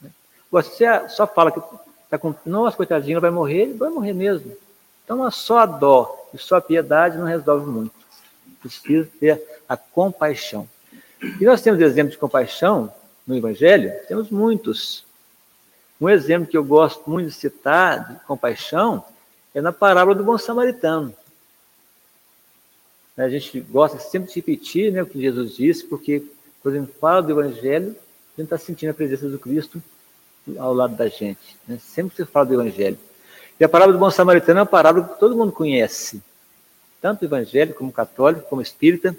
Né? 0.00 0.10
Você 0.50 0.86
só 1.08 1.26
fala 1.26 1.52
que 1.52 1.60
está 2.04 2.18
com, 2.18 2.34
nossa, 2.46 2.76
coitadinho, 2.76 3.20
vai 3.20 3.30
morrer, 3.30 3.62
ele 3.62 3.74
vai 3.74 3.90
morrer 3.90 4.14
mesmo. 4.14 4.56
Então, 5.04 5.30
só 5.30 5.58
a 5.58 5.66
dó 5.66 6.28
e 6.32 6.38
só 6.38 6.56
a 6.56 6.60
piedade 6.60 7.18
não 7.18 7.26
resolve 7.26 7.66
muito. 7.70 7.94
Precisa 8.60 9.08
ter 9.20 9.42
a 9.68 9.76
compaixão. 9.76 10.68
E 11.22 11.44
nós 11.44 11.62
temos 11.62 11.80
exemplos 11.80 12.12
de 12.12 12.18
compaixão 12.18 12.92
no 13.26 13.36
Evangelho, 13.36 13.92
temos 14.06 14.30
muitos. 14.30 15.04
Um 16.00 16.08
exemplo 16.08 16.46
que 16.46 16.56
eu 16.56 16.64
gosto 16.64 17.08
muito 17.08 17.28
de 17.28 17.34
citar, 17.34 18.12
de 18.12 18.20
compaixão, 18.26 19.04
é 19.54 19.60
na 19.60 19.72
parábola 19.72 20.14
do 20.14 20.24
bom 20.24 20.36
samaritano. 20.36 21.14
A 23.16 23.28
gente 23.30 23.60
gosta 23.60 23.98
sempre 23.98 24.28
de 24.28 24.34
repetir 24.34 24.92
né, 24.92 25.02
o 25.02 25.06
que 25.06 25.18
Jesus 25.18 25.56
disse, 25.56 25.84
porque 25.84 26.22
quando 26.62 26.74
a 26.74 26.80
gente 26.80 26.92
fala 27.00 27.22
do 27.22 27.32
Evangelho, 27.32 27.96
a 28.36 28.40
gente 28.40 28.52
está 28.52 28.58
sentindo 28.58 28.90
a 28.90 28.94
presença 28.94 29.26
do 29.26 29.38
Cristo 29.38 29.82
ao 30.58 30.74
lado 30.74 30.94
da 30.94 31.08
gente. 31.08 31.56
Né? 31.66 31.78
Sempre 31.80 32.14
se 32.14 32.26
fala 32.26 32.44
do 32.44 32.54
Evangelho. 32.54 32.98
E 33.58 33.64
a 33.64 33.68
parábola 33.68 33.96
do 33.96 34.00
bom 34.00 34.10
samaritano 34.10 34.58
é 34.58 34.62
uma 34.62 34.66
parábola 34.66 35.08
que 35.08 35.18
todo 35.18 35.34
mundo 35.34 35.50
conhece, 35.50 36.22
tanto 37.00 37.24
evangélico 37.24 37.78
como 37.78 37.90
católico, 37.90 38.46
como 38.50 38.60
espírita, 38.60 39.16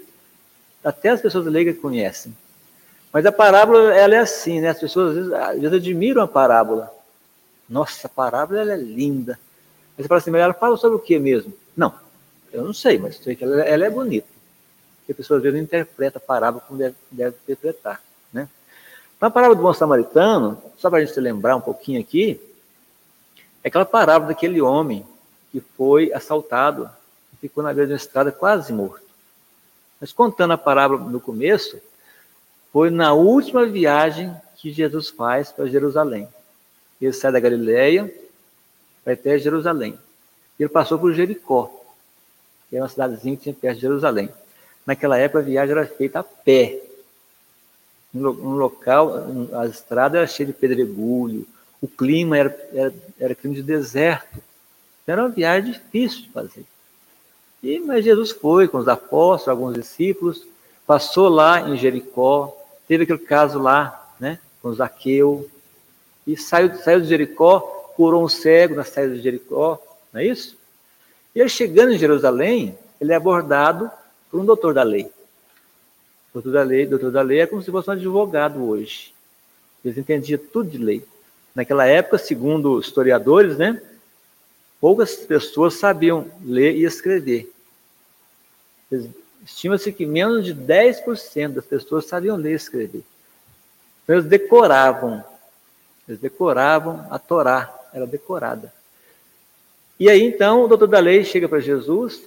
até 0.82 1.10
as 1.10 1.20
pessoas 1.20 1.46
leigas 1.46 1.78
conhecem. 1.78 2.36
Mas 3.12 3.24
a 3.26 3.32
parábola, 3.32 3.94
ela 3.94 4.14
é 4.14 4.18
assim, 4.18 4.60
né? 4.60 4.68
As 4.68 4.78
pessoas 4.78 5.10
às 5.10 5.14
vezes, 5.14 5.32
às 5.32 5.60
vezes 5.60 5.76
admiram 5.76 6.22
a 6.22 6.28
parábola. 6.28 6.92
Nossa, 7.68 8.06
a 8.06 8.10
parábola 8.10 8.60
ela 8.60 8.72
é 8.72 8.76
linda. 8.76 9.38
Aí 9.96 10.04
você 10.04 10.08
fala 10.08 10.18
assim, 10.18 10.30
mas 10.30 10.40
ela 10.40 10.54
fala 10.54 10.76
sobre 10.76 10.96
o 10.96 11.00
que 11.00 11.18
mesmo? 11.18 11.52
Não, 11.76 11.92
eu 12.52 12.64
não 12.64 12.72
sei, 12.72 12.98
mas 12.98 13.16
sei 13.16 13.34
que 13.34 13.44
ela, 13.44 13.62
ela 13.62 13.86
é 13.86 13.90
bonita. 13.90 14.28
Porque 14.98 15.12
a 15.12 15.14
pessoa 15.14 15.38
às 15.38 15.42
vezes 15.42 15.56
não 15.56 15.64
interpreta 15.64 16.18
a 16.18 16.20
parábola 16.20 16.62
como 16.66 16.78
deve, 16.78 16.94
deve 17.10 17.36
interpretar. 17.42 18.00
Né? 18.32 18.48
Na 19.20 19.30
parábola 19.30 19.56
do 19.56 19.62
bom 19.62 19.72
samaritano, 19.72 20.62
só 20.76 20.88
para 20.88 20.98
a 20.98 21.04
gente 21.04 21.14
se 21.14 21.20
lembrar 21.20 21.56
um 21.56 21.60
pouquinho 21.60 22.00
aqui, 22.00 22.40
é 23.64 23.68
aquela 23.68 23.84
parábola 23.84 24.32
daquele 24.32 24.60
homem 24.60 25.04
que 25.50 25.60
foi 25.60 26.12
assaltado 26.12 26.90
ficou 27.40 27.62
na 27.62 27.72
beira 27.72 27.86
de 27.86 27.92
uma 27.92 27.96
estrada 27.96 28.32
quase 28.32 28.72
morto. 28.72 29.07
Mas 30.00 30.12
contando 30.12 30.52
a 30.52 30.58
parábola 30.58 31.04
no 31.10 31.20
começo, 31.20 31.80
foi 32.72 32.90
na 32.90 33.12
última 33.12 33.66
viagem 33.66 34.34
que 34.56 34.72
Jesus 34.72 35.08
faz 35.08 35.50
para 35.50 35.66
Jerusalém. 35.66 36.28
Ele 37.00 37.12
sai 37.12 37.32
da 37.32 37.40
Galileia, 37.40 38.12
vai 39.04 39.14
até 39.14 39.38
Jerusalém. 39.38 39.98
Ele 40.58 40.68
passou 40.68 40.98
por 40.98 41.12
Jericó, 41.14 41.70
que 42.68 42.76
é 42.76 42.82
uma 42.82 42.88
cidadezinha 42.88 43.36
que 43.36 43.44
tinha 43.44 43.54
perto 43.54 43.76
de 43.76 43.82
Jerusalém. 43.82 44.28
Naquela 44.84 45.16
época 45.18 45.38
a 45.38 45.42
viagem 45.42 45.72
era 45.72 45.86
feita 45.86 46.20
a 46.20 46.24
pé. 46.24 46.82
Um 48.14 48.56
local, 48.56 49.12
a 49.52 49.66
estrada 49.66 50.18
era 50.18 50.26
cheia 50.26 50.46
de 50.46 50.52
pedregulho, 50.52 51.46
o 51.80 51.86
clima 51.86 52.36
era, 52.36 52.68
era, 52.72 52.94
era 53.20 53.34
clima 53.34 53.54
de 53.54 53.62
deserto. 53.62 54.38
Então, 55.02 55.12
era 55.12 55.22
uma 55.22 55.28
viagem 55.28 55.72
difícil 55.72 56.22
de 56.22 56.30
fazer. 56.30 56.64
E, 57.62 57.78
mas 57.80 58.04
Jesus 58.04 58.30
foi 58.30 58.68
com 58.68 58.78
os 58.78 58.88
apóstolos, 58.88 59.48
alguns 59.48 59.74
discípulos, 59.74 60.46
passou 60.86 61.28
lá 61.28 61.68
em 61.68 61.76
Jericó, 61.76 62.56
teve 62.86 63.04
aquele 63.04 63.18
caso 63.18 63.58
lá, 63.58 64.14
né, 64.18 64.38
com 64.62 64.72
Zaqueu, 64.72 65.48
e 66.26 66.36
saiu, 66.36 66.74
saiu 66.76 67.00
de 67.00 67.08
Jericó, 67.08 67.60
curou 67.96 68.24
um 68.24 68.28
cego 68.28 68.74
na 68.74 68.84
saída 68.84 69.14
de 69.14 69.22
Jericó, 69.22 69.82
não 70.12 70.20
é 70.20 70.26
isso? 70.26 70.56
E 71.34 71.40
ele 71.40 71.48
chegando 71.48 71.92
em 71.92 71.98
Jerusalém, 71.98 72.78
ele 73.00 73.12
é 73.12 73.16
abordado 73.16 73.90
por 74.30 74.40
um 74.40 74.44
doutor 74.44 74.74
da 74.74 74.82
lei. 74.82 75.10
Doutor 76.32 76.52
da 76.52 76.62
lei, 76.62 76.86
doutor 76.86 77.10
da 77.10 77.22
lei 77.22 77.40
é 77.40 77.46
como 77.46 77.62
se 77.62 77.70
fosse 77.70 77.88
um 77.88 77.94
advogado 77.94 78.62
hoje. 78.62 79.12
Eles 79.84 79.98
entendiam 79.98 80.40
tudo 80.52 80.70
de 80.70 80.78
lei. 80.78 81.04
Naquela 81.54 81.86
época, 81.86 82.18
segundo 82.18 82.78
historiadores, 82.78 83.56
né, 83.56 83.80
poucas 84.80 85.16
pessoas 85.16 85.74
sabiam 85.74 86.30
ler 86.42 86.76
e 86.76 86.84
escrever. 86.84 87.52
Estima-se 89.44 89.92
que 89.92 90.06
menos 90.06 90.44
de 90.44 90.54
10% 90.54 91.48
das 91.54 91.64
pessoas 91.64 92.06
sabiam 92.06 92.36
ler 92.36 92.52
e 92.52 92.56
escrever. 92.56 93.04
Então, 94.02 94.16
eles 94.16 94.28
decoravam, 94.28 95.24
eles 96.06 96.20
decoravam 96.20 97.06
a 97.10 97.18
Torá, 97.18 97.74
era 97.92 98.06
decorada. 98.06 98.72
E 99.98 100.08
aí, 100.08 100.22
então, 100.22 100.64
o 100.64 100.68
doutor 100.68 100.86
da 100.86 100.98
lei 100.98 101.24
chega 101.24 101.48
para 101.48 101.60
Jesus 101.60 102.22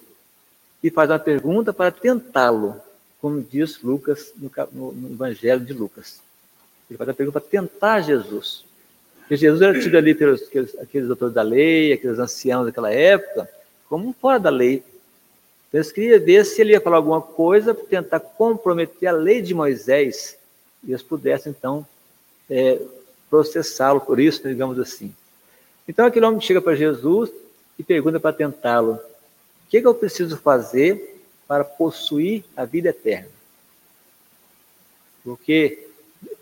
e 0.83 0.89
faz 0.89 1.09
uma 1.09 1.19
pergunta 1.19 1.71
para 1.71 1.91
tentá-lo, 1.91 2.79
como 3.21 3.41
diz 3.41 3.81
Lucas 3.81 4.33
no, 4.35 4.91
no, 4.91 5.13
Evangelho 5.13 5.61
de 5.61 5.73
Lucas. 5.73 6.19
Ele 6.89 6.97
faz 6.97 7.09
a 7.09 7.13
pergunta 7.13 7.39
para 7.39 7.49
tentar 7.49 8.01
Jesus. 8.01 8.65
Jesus 9.37 9.61
era 9.61 9.79
tido 9.79 9.97
ali 9.97 10.13
pelos 10.13 10.43
aqueles, 10.43 10.77
aqueles 10.77 11.07
doutores 11.07 11.33
da 11.33 11.41
lei, 11.41 11.93
aqueles 11.93 12.19
anciãos 12.19 12.65
daquela 12.65 12.91
época, 12.91 13.49
como 13.87 14.13
fora 14.13 14.39
da 14.39 14.49
lei. 14.49 14.83
Então, 15.67 15.79
eles 15.79 15.91
queriam 15.91 16.19
ver 16.19 16.45
se 16.45 16.61
ele 16.61 16.73
ia 16.73 16.81
falar 16.81 16.97
alguma 16.97 17.21
coisa 17.21 17.73
para 17.73 17.85
tentar 17.85 18.19
comprometer 18.19 19.07
a 19.07 19.13
lei 19.13 19.41
de 19.41 19.53
Moisés 19.53 20.37
e 20.83 20.91
eles 20.91 21.01
pudessem, 21.01 21.55
então, 21.57 21.85
é, 22.49 22.79
processá-lo 23.29 24.01
por 24.01 24.19
isso, 24.19 24.45
digamos 24.47 24.77
assim. 24.77 25.15
Então, 25.87 26.05
aquele 26.05 26.25
homem 26.25 26.41
chega 26.41 26.61
para 26.61 26.75
Jesus 26.75 27.31
e 27.79 27.83
pergunta 27.83 28.19
para 28.19 28.35
tentá-lo: 28.35 28.93
O 28.93 28.99
que, 29.69 29.79
que 29.79 29.87
eu 29.87 29.95
preciso 29.95 30.37
fazer 30.37 31.21
para 31.47 31.63
possuir 31.63 32.43
a 32.55 32.65
vida 32.65 32.89
eterna? 32.89 33.29
Porque 35.23 35.87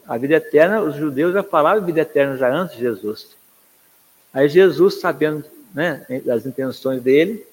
a 0.10 0.17
vida 0.17 0.34
eterna, 0.34 0.82
os 0.82 0.95
judeus 0.95 1.36
já 1.36 1.43
falavam 1.43 1.86
vida 1.86 2.02
eterna 2.02 2.36
já 2.36 2.52
antes 2.52 2.76
de 2.76 2.82
Jesus. 2.82 3.28
Aí 4.34 4.50
Jesus, 4.50 5.00
sabendo 5.00 5.45
né, 5.72 6.04
das 6.26 6.48
intenções 6.48 7.00
dele, 7.00 7.45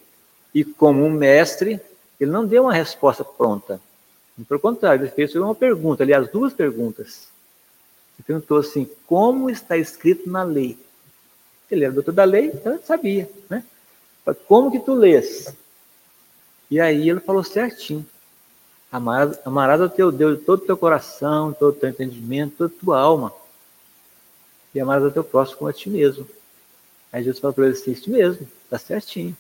e 0.55 0.65
como 0.65 1.05
um 1.05 1.11
mestre, 1.11 1.79
ele 2.19 2.31
não 2.31 2.47
deu 2.47 2.63
uma 2.63 2.73
resposta 2.73 3.23
pronta. 3.23 3.79
Pelo 4.49 4.59
contrário, 4.59 5.05
ele 5.05 5.11
fez 5.11 5.35
uma 5.35 5.55
pergunta, 5.55 6.03
aliás, 6.03 6.31
duas 6.31 6.55
perguntas. 6.55 7.29
Ele 8.19 8.25
perguntou 8.27 8.57
assim: 8.57 8.89
como 9.07 9.51
está 9.51 9.77
escrito 9.77 10.31
na 10.31 10.43
lei? 10.43 10.79
Ele 11.71 11.85
era 11.85 11.93
doutor 11.93 12.15
da 12.15 12.25
lei, 12.25 12.47
então 12.47 12.81
sabia, 12.83 13.29
né? 13.51 13.63
Como 14.49 14.71
que 14.71 14.81
tu 14.81 14.95
lês? 14.95 15.55
E 16.71 16.81
aí 16.81 17.11
ele 17.11 17.21
falou 17.21 17.45
certinho. 17.45 18.05
Amarás, 18.91 19.39
amarás 19.45 19.81
ao 19.81 19.89
teu 19.89 20.13
Deus 20.13 20.39
de 20.39 20.45
todo 20.45 20.63
o 20.63 20.67
teu 20.67 20.77
coração, 20.77 21.53
todo 21.53 21.75
o 21.75 21.79
teu 21.79 21.89
entendimento, 21.89 22.57
toda 22.57 22.75
a 22.75 22.81
tua 22.81 23.01
alma. 23.01 23.33
E 24.75 24.81
amarás 24.81 25.05
ao 25.05 25.11
teu 25.11 25.25
próximo 25.25 25.59
como 25.59 25.71
a 25.71 25.73
ti 25.73 25.91
mesmo. 25.91 26.27
Aí 27.13 27.23
Jesus 27.23 27.41
falou 27.41 27.55
para 27.55 27.67
ele 27.67 27.75
assim, 27.75 27.93
isso 27.93 28.11
mesmo, 28.11 28.49
está 28.65 28.79
certinho. 28.79 29.37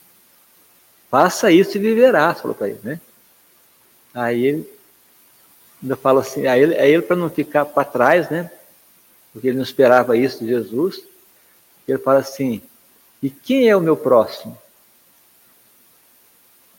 Faça 1.11 1.50
isso 1.50 1.76
e 1.76 1.80
viverás, 1.80 2.40
falou 2.40 2.54
para 2.54 2.68
ele, 2.68 2.80
né? 2.82 3.00
Aí 4.12 4.46
ele 4.46 4.76
ainda 5.82 5.96
fala 5.96 6.20
assim, 6.20 6.46
aí 6.46 6.61
ele, 6.61 6.74
ele 6.74 7.02
para 7.02 7.16
não 7.16 7.28
ficar 7.30 7.64
para 7.64 7.85
trás, 7.85 8.30
né? 8.30 8.50
Porque 9.32 9.48
ele 9.48 9.56
não 9.56 9.62
esperava 9.64 10.16
isso 10.16 10.38
de 10.38 10.48
Jesus, 10.48 11.02
ele 11.87 11.98
fala 11.98 12.20
assim, 12.20 12.62
e 13.22 13.30
quem 13.30 13.68
é 13.68 13.76
o 13.76 13.80
meu 13.80 13.96
próximo? 13.96 14.56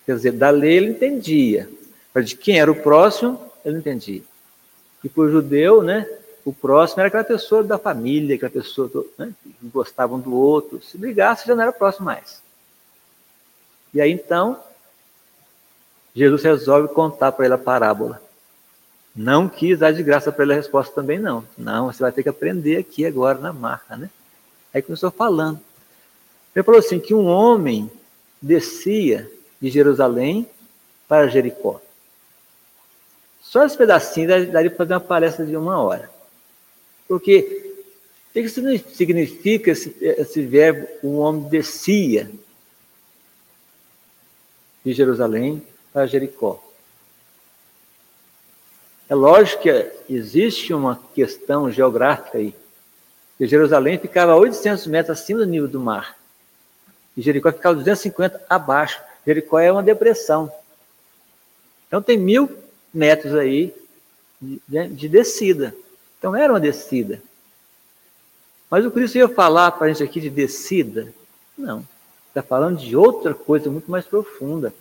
Quer 0.05 0.15
dizer, 0.15 0.31
da 0.31 0.49
lei 0.49 0.77
ele 0.77 0.89
entendia, 0.91 1.69
mas 2.17 2.29
de 2.29 2.35
quem 2.35 2.59
era 2.59 2.71
o 2.71 2.81
próximo, 2.81 3.39
ele 3.63 3.75
não 3.75 3.79
entendia. 3.79 4.23
E 5.03 5.11
o 5.15 5.29
judeu, 5.29 5.83
né, 5.83 6.09
o 6.43 6.51
próximo 6.51 6.99
era 6.99 7.09
aquela 7.09 7.23
pessoa 7.23 7.63
da 7.63 7.77
família, 7.77 8.35
aquela 8.35 8.51
pessoa 8.51 8.89
né, 9.19 9.31
que 9.43 9.55
gostavam 9.67 10.19
do 10.19 10.35
outro. 10.35 10.81
Se 10.81 10.97
brigasse, 10.97 11.45
já 11.45 11.53
não 11.53 11.61
era 11.61 11.71
próximo 11.71 12.05
mais. 12.07 12.41
E 13.93 14.01
aí 14.01 14.11
então, 14.11 14.59
Jesus 16.15 16.41
resolve 16.41 16.91
contar 16.91 17.33
para 17.33 17.45
ele 17.45 17.53
a 17.53 17.59
parábola. 17.59 18.19
Não 19.15 19.47
quis 19.47 19.77
dar 19.77 19.91
de 19.91 20.01
graça 20.01 20.31
para 20.31 20.43
ele 20.43 20.53
a 20.53 20.55
resposta 20.55 20.95
também, 20.95 21.19
não. 21.19 21.45
Não, 21.55 21.85
você 21.85 22.01
vai 22.01 22.11
ter 22.11 22.23
que 22.23 22.29
aprender 22.29 22.77
aqui 22.77 23.05
agora 23.05 23.37
na 23.37 23.53
marca, 23.53 23.95
né? 23.95 24.09
Aí 24.73 24.81
começou 24.81 25.11
falando. 25.11 25.59
Ele 26.55 26.63
falou 26.63 26.79
assim: 26.79 26.99
que 26.99 27.13
um 27.13 27.27
homem 27.27 27.91
descia 28.41 29.31
de 29.61 29.69
Jerusalém 29.69 30.49
para 31.07 31.27
Jericó. 31.27 31.79
Só 33.49 33.65
esse 33.65 33.77
pedacinho 33.77 34.27
daria 34.51 34.69
para 34.69 34.77
fazer 34.77 34.93
uma 34.93 34.99
palestra 34.99 35.45
de 35.45 35.55
uma 35.55 35.81
hora. 35.81 36.09
Porque 37.07 37.73
o 38.29 38.33
que 38.33 38.49
significa 38.49 39.71
esse, 39.71 39.95
esse 40.01 40.45
verbo, 40.45 40.85
um 41.01 41.19
homem 41.19 41.43
descia 41.43 42.29
de 44.83 44.91
Jerusalém 44.91 45.65
para 45.93 46.05
Jericó? 46.05 46.61
É 49.07 49.15
lógico 49.15 49.63
que 49.63 49.91
existe 50.09 50.73
uma 50.73 51.01
questão 51.15 51.71
geográfica 51.71 52.39
aí. 52.39 52.53
Que 53.37 53.47
Jerusalém 53.47 53.97
ficava 53.97 54.33
a 54.33 54.35
800 54.35 54.87
metros 54.87 55.17
acima 55.17 55.39
do 55.39 55.45
nível 55.45 55.69
do 55.69 55.79
mar. 55.79 56.17
E 57.15 57.21
Jericó 57.21 57.53
ficava 57.53 57.75
250 57.75 58.43
abaixo. 58.49 59.01
Jericó 59.25 59.57
é 59.57 59.71
uma 59.71 59.81
depressão. 59.81 60.51
Então 61.87 62.01
tem 62.01 62.17
mil 62.17 62.66
metros 62.97 63.35
aí 63.35 63.73
de, 64.41 64.87
de 64.89 65.07
descida. 65.07 65.75
Então 66.17 66.35
era 66.35 66.51
uma 66.51 66.59
descida. 66.59 67.21
Mas 68.69 68.85
o 68.85 68.91
Cristo 68.91 69.17
ia 69.17 69.29
falar 69.29 69.71
para 69.71 69.85
a 69.85 69.89
gente 69.89 70.03
aqui 70.03 70.19
de 70.19 70.29
descida? 70.29 71.13
Não. 71.57 71.85
Está 72.27 72.41
falando 72.41 72.79
de 72.79 72.95
outra 72.95 73.33
coisa 73.33 73.69
muito 73.69 73.89
mais 73.89 74.05
profunda. 74.05 74.73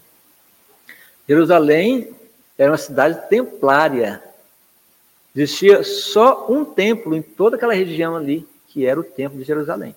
Jerusalém 1.29 2.11
era 2.59 2.73
uma 2.73 2.79
cidade 2.79 3.29
templária. 3.29 4.23
Existia 5.35 5.85
só 5.85 6.47
um 6.51 6.65
templo 6.65 7.15
em 7.15 7.23
toda 7.23 7.57
aquela 7.57 7.75
região 7.75 8.17
ali, 8.17 8.49
que 8.69 8.87
era 8.87 8.99
o 8.99 9.05
templo 9.05 9.39
de 9.39 9.45
Jerusalém. 9.45 9.95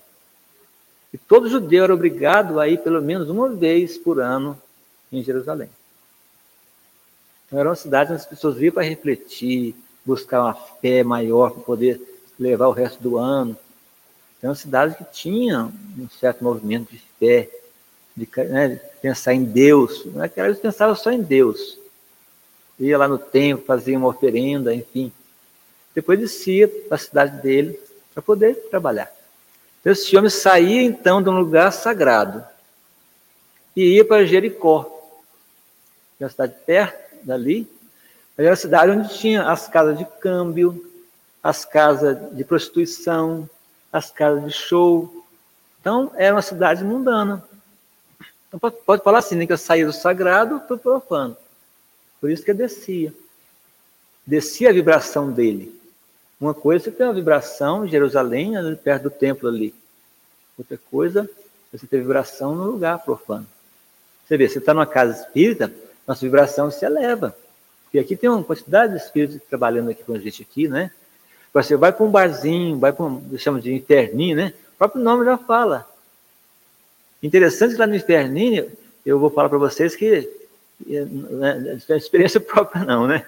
E 1.13 1.17
todo 1.17 1.49
judeu 1.49 1.86
era 1.86 1.93
obrigado 1.93 2.60
a 2.60 2.67
ir 2.67 2.79
pelo 2.79 3.01
menos 3.01 3.29
uma 3.29 3.49
vez 3.49 3.97
por 3.97 4.19
ano 4.19 4.62
em 5.12 5.23
Jerusalém. 5.23 5.69
Então 7.49 7.59
era 7.59 7.69
uma 7.69 7.75
cidade 7.75 8.12
onde 8.13 8.21
as 8.21 8.27
pessoas 8.27 8.62
iam 8.62 8.71
para 8.71 8.83
refletir, 8.83 9.75
buscar 10.05 10.43
uma 10.43 10.53
fé 10.53 11.03
maior 11.03 11.49
para 11.49 11.63
poder 11.63 11.99
levar 12.39 12.67
o 12.67 12.71
resto 12.71 13.01
do 13.01 13.17
ano. 13.17 13.57
Então, 14.38 14.49
é 14.49 14.51
uma 14.51 14.55
cidade 14.55 14.95
que 14.95 15.03
tinha 15.03 15.65
um 15.97 16.07
certo 16.09 16.43
movimento 16.43 16.91
de 16.91 17.01
fé, 17.19 17.49
de, 18.15 18.29
né, 18.45 18.67
de 18.69 18.79
pensar 19.01 19.33
em 19.33 19.43
Deus. 19.43 20.05
Naquela 20.13 20.47
é 20.47 20.51
eles 20.51 20.62
pensavam 20.62 20.95
só 20.95 21.12
em 21.12 21.21
Deus. 21.21 21.77
Ia 22.79 22.99
lá 22.99 23.07
no 23.07 23.17
templo, 23.17 23.65
fazia 23.65 23.97
uma 23.97 24.07
oferenda, 24.07 24.73
enfim. 24.73 25.12
Depois 25.93 26.19
descia 26.19 26.67
para 26.67 26.95
a 26.95 26.99
cidade 26.99 27.41
dele 27.41 27.79
para 28.13 28.21
poder 28.21 28.55
trabalhar. 28.69 29.12
Então, 29.81 29.91
esse 29.91 30.15
homem 30.15 30.29
saía 30.29 30.83
então 30.83 31.21
de 31.21 31.29
um 31.29 31.39
lugar 31.39 31.73
sagrado 31.73 32.45
e 33.75 33.95
ia 33.95 34.05
para 34.05 34.25
Jericó, 34.25 34.83
que 36.15 36.23
é 36.23 36.27
uma 36.27 36.29
cidade 36.29 36.53
perto 36.65 37.09
dali. 37.23 37.67
Era 38.38 38.49
uma 38.49 38.55
cidade 38.55 38.91
onde 38.91 39.17
tinha 39.17 39.49
as 39.49 39.67
casas 39.67 39.97
de 39.97 40.05
câmbio, 40.05 40.89
as 41.43 41.65
casas 41.65 42.17
de 42.36 42.43
prostituição, 42.43 43.49
as 43.91 44.10
casas 44.12 44.45
de 44.45 44.51
show. 44.51 45.25
Então, 45.82 46.12
era 46.15 46.36
uma 46.36 46.41
cidade 46.41 46.84
mundana. 46.84 47.43
Então, 48.47 48.60
pode, 48.86 49.03
falar 49.03 49.19
assim, 49.19 49.36
né, 49.36 49.45
que 49.45 49.53
eu 49.53 49.58
saía 49.58 49.86
do 49.86 49.93
sagrado 49.93 50.60
para 50.62 50.75
o 50.75 50.79
profano. 50.79 51.36
Por 52.19 52.29
isso 52.29 52.43
que 52.43 52.51
eu 52.51 52.55
descia. 52.55 53.13
Descia 54.25 54.69
a 54.69 54.73
vibração 54.73 55.32
dele. 55.32 55.79
Uma 56.39 56.53
coisa 56.53 56.86
você 56.86 56.91
tem 56.91 57.05
uma 57.05 57.13
vibração 57.13 57.86
em 57.86 57.89
Jerusalém, 57.89 58.53
perto 58.84 59.03
do 59.03 59.10
templo 59.10 59.49
ali. 59.49 59.73
Outra 60.58 60.79
coisa, 60.89 61.29
você 61.71 61.86
tem 61.86 61.99
vibração 61.99 62.55
no 62.55 62.71
lugar 62.71 62.99
profano. 62.99 63.45
Você 64.25 64.38
vê, 64.38 64.47
você 64.47 64.60
está 64.60 64.73
numa 64.73 64.86
casa 64.86 65.19
espírita, 65.21 65.73
nossa 66.10 66.26
vibração 66.26 66.72
se 66.72 66.84
eleva. 66.84 67.36
Porque 67.84 68.00
aqui 68.00 68.15
tem 68.15 68.28
uma 68.28 68.43
quantidade 68.43 68.93
de 68.93 69.00
espíritos 69.00 69.39
trabalhando 69.48 69.91
aqui 69.91 70.04
com 70.04 70.13
a 70.13 70.17
gente 70.17 70.41
aqui, 70.41 70.67
né? 70.67 70.89
Você 71.54 71.76
vai 71.76 71.91
para 71.91 72.04
um 72.04 72.10
barzinho, 72.10 72.80
vai 72.80 72.91
para 72.91 73.06
um, 73.06 73.38
chama 73.38 73.62
de 73.62 73.72
interninho, 73.72 74.36
né? 74.36 74.54
O 74.74 74.78
próprio 74.80 75.04
nome 75.04 75.24
já 75.24 75.38
fala. 75.38 75.88
Interessante 77.22 77.74
que 77.76 77.80
lá 77.80 77.86
no 77.86 77.95
interninho, 77.95 78.72
eu 79.06 79.19
vou 79.19 79.30
falar 79.30 79.50
para 79.50 79.60
vocês 79.60 79.95
que 79.95 80.28
né, 80.88 81.06
não 81.06 81.95
é 81.95 81.98
experiência 81.98 82.39
própria 82.41 82.84
não, 82.84 83.06
né? 83.06 83.24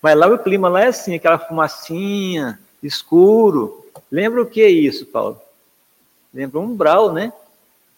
Mas 0.00 0.16
lá 0.16 0.26
o 0.26 0.38
clima 0.38 0.70
lá 0.70 0.84
é 0.84 0.86
assim, 0.86 1.14
aquela 1.14 1.38
fumacinha, 1.38 2.58
escuro. 2.82 3.84
Lembra 4.10 4.40
o 4.40 4.46
que 4.46 4.62
é 4.62 4.70
isso, 4.70 5.04
Paulo? 5.04 5.38
Lembra 6.32 6.60
um 6.60 6.64
umbral, 6.64 7.12
né? 7.12 7.30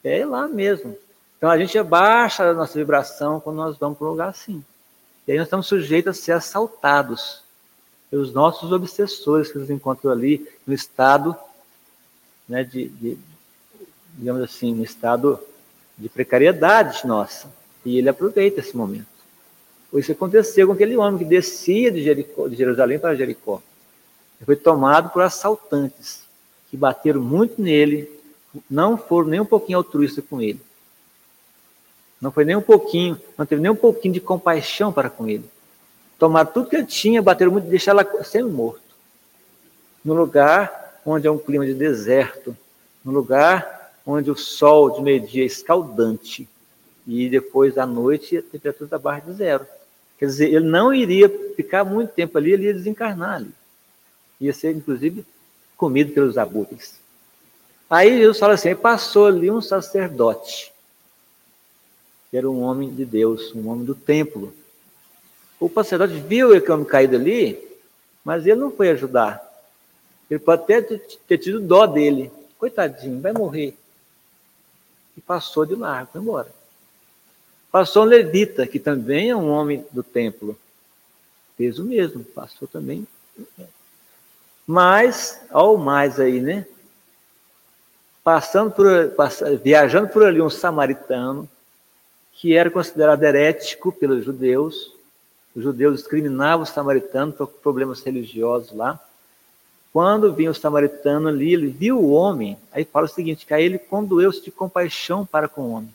É 0.03 0.27
lá 0.27 0.49
mesmo. 0.49 0.97
Então 1.45 1.53
a 1.53 1.59
gente 1.59 1.77
abaixa 1.77 2.43
a 2.43 2.55
nossa 2.55 2.73
vibração 2.79 3.39
quando 3.39 3.57
nós 3.57 3.77
vamos 3.77 3.99
para 3.99 4.07
um 4.07 4.11
lugar 4.13 4.31
assim. 4.31 4.65
E 5.29 5.33
aí 5.33 5.37
nós 5.37 5.47
estamos 5.47 5.67
sujeitos 5.67 6.19
a 6.19 6.23
ser 6.23 6.33
assaltados 6.33 7.43
pelos 8.11 8.33
nossos 8.33 8.73
obsessores 8.73 9.53
que 9.53 9.59
nos 9.59 9.69
encontram 9.69 10.11
ali 10.11 10.49
no 10.67 10.73
estado, 10.73 11.37
né, 12.49 12.65
de, 12.65 12.89
de, 12.89 13.19
digamos 14.17 14.41
assim, 14.41 14.75
no 14.75 14.83
estado 14.83 15.39
de 15.99 16.09
precariedade 16.09 17.07
nossa. 17.07 17.47
E 17.85 17.99
ele 17.99 18.09
aproveita 18.09 18.61
esse 18.61 18.75
momento. 18.75 19.05
Isso 19.93 20.13
aconteceu 20.13 20.67
com 20.67 20.73
aquele 20.73 20.97
homem 20.97 21.19
que 21.19 21.27
descia 21.27 21.93
de, 21.93 22.03
Jericó, 22.03 22.49
de 22.49 22.57
Jerusalém 22.57 22.99
para 22.99 23.15
Jericó. 23.15 23.61
Ele 24.39 24.47
foi 24.47 24.57
tomado 24.57 25.11
por 25.11 25.21
assaltantes 25.21 26.23
que 26.71 26.77
bateram 26.79 27.21
muito 27.21 27.61
nele, 27.61 28.09
não 28.71 28.97
foram 28.97 29.29
nem 29.29 29.41
um 29.41 29.45
pouquinho 29.45 29.77
altruístas 29.77 30.25
com 30.25 30.41
ele. 30.41 30.59
Não 32.21 32.31
foi 32.31 32.45
nem 32.45 32.57
um 32.57 32.63
pouquinho, 32.63 33.21
não 33.37 33.45
teve 33.45 33.61
nem 33.61 33.71
um 33.71 33.77
pouquinho 33.77 34.15
de 34.15 34.21
compaixão 34.21 34.93
para 34.93 35.11
com 35.11 35.29
ele. 35.29 35.45
Tomaram 36.19 36.51
tudo 36.51 36.69
que 36.69 36.77
ele 36.77 36.87
tinha, 36.87 37.21
bateram 37.21 37.53
muito 37.53 37.67
e 37.67 37.71
deixaram 37.71 38.01
ele 38.01 38.25
semi-morto. 38.25 38.81
No 40.05 40.15
lugar 40.15 41.01
onde 41.05 41.27
é 41.27 41.31
um 41.31 41.39
clima 41.39 41.67
de 41.67 41.75
deserto, 41.75 42.57
no 43.05 43.13
lugar 43.13 43.93
onde 44.07 44.31
o 44.31 44.37
sol 44.37 44.91
de 44.91 45.03
meio-dia 45.03 45.43
é 45.43 45.47
escaldante 45.47 46.49
e 47.07 47.29
depois 47.29 47.75
da 47.75 47.87
noite 47.87 48.39
a 48.39 48.43
temperatura 48.43 48.87
está 48.87 48.97
abaixo 48.97 49.27
de 49.27 49.35
zero. 49.35 49.67
Quer 50.19 50.27
dizer, 50.27 50.49
ele 50.53 50.67
não 50.67 50.95
iria 50.95 51.29
ficar 51.57 51.85
muito 51.85 52.11
tempo 52.11 52.39
ali, 52.39 52.53
ele 52.53 52.65
ia 52.65 52.75
desencarnar 52.75 53.37
ali. 53.37 53.51
Ia 54.41 54.53
ser, 54.53 54.75
inclusive, 54.75 55.25
comido 55.77 56.13
pelos 56.13 56.39
abutres. 56.39 56.95
Aí 57.89 58.19
Jesus 58.19 58.39
fala 58.39 58.55
assim: 58.55 58.75
passou 58.75 59.27
ali 59.27 59.51
um 59.51 59.61
sacerdote, 59.61 60.73
que 62.35 62.39
era 62.39 62.51
um 62.51 62.63
homem 62.63 62.93
de 62.93 63.05
Deus, 63.05 63.55
um 63.55 63.69
homem 63.69 63.85
do 63.85 63.95
templo. 63.95 64.53
O 65.61 65.69
sacerdote 65.69 66.15
viu 66.15 66.53
aquele 66.53 66.73
homem 66.73 66.85
caído 66.85 67.15
ali, 67.15 67.57
mas 68.25 68.45
ele 68.45 68.57
não 68.59 68.73
foi 68.73 68.91
ajudar. 68.91 69.41
Ele 70.29 70.41
pode 70.41 70.63
até 70.63 70.83
ter 70.83 71.39
tido 71.39 71.61
dó 71.61 71.87
dele. 71.87 72.33
Coitadinho, 72.59 73.21
vai 73.21 73.33
morrer. 73.33 73.79
E 75.17 75.21
passou 75.21 75.65
de 75.65 75.77
largo, 75.77 76.11
foi 76.11 76.21
embora. 76.21 76.53
Passou 77.71 78.03
um 78.03 78.07
levita, 78.07 78.67
que 78.67 78.81
também 78.81 79.31
é 79.31 79.37
um 79.37 79.49
homem 79.49 79.87
do 79.93 80.03
templo. 80.03 80.59
Fez 81.57 81.79
o 81.79 81.85
mesmo, 81.85 82.25
passou 82.25 82.67
também. 82.67 83.07
Mas, 84.67 85.41
ao 85.51 85.77
mais 85.77 86.19
aí, 86.19 86.41
né? 86.41 86.67
Passando 88.25 88.73
por, 88.73 89.15
viajando 89.63 90.09
por 90.09 90.25
ali 90.25 90.43
um 90.43 90.51
samaritano, 90.51 91.49
que 92.37 92.55
era 92.55 92.71
considerado 92.71 93.23
herético 93.23 93.93
pelos 93.93 94.25
judeus. 94.25 94.93
Os 95.55 95.63
judeus 95.63 95.97
discriminavam 95.97 96.65
os 96.65 96.71
samaritanos 96.71 97.37
por 97.37 97.49
problemas 97.49 98.03
religiosos 98.03 98.73
lá. 98.73 99.01
Quando 99.93 100.33
vinha 100.33 100.51
o 100.51 100.55
samaritano 100.55 101.29
ali, 101.29 101.55
ele 101.55 101.69
viu 101.69 101.99
o 101.99 102.11
homem, 102.11 102.59
aí 102.73 102.85
fala 102.85 103.07
o 103.07 103.09
seguinte, 103.09 103.47
que 103.47 103.55
ele 103.55 103.79
condoeu-se 103.79 104.43
de 104.43 104.51
compaixão 104.51 105.25
para 105.25 105.49
com 105.49 105.63
o 105.63 105.71
homem 105.71 105.95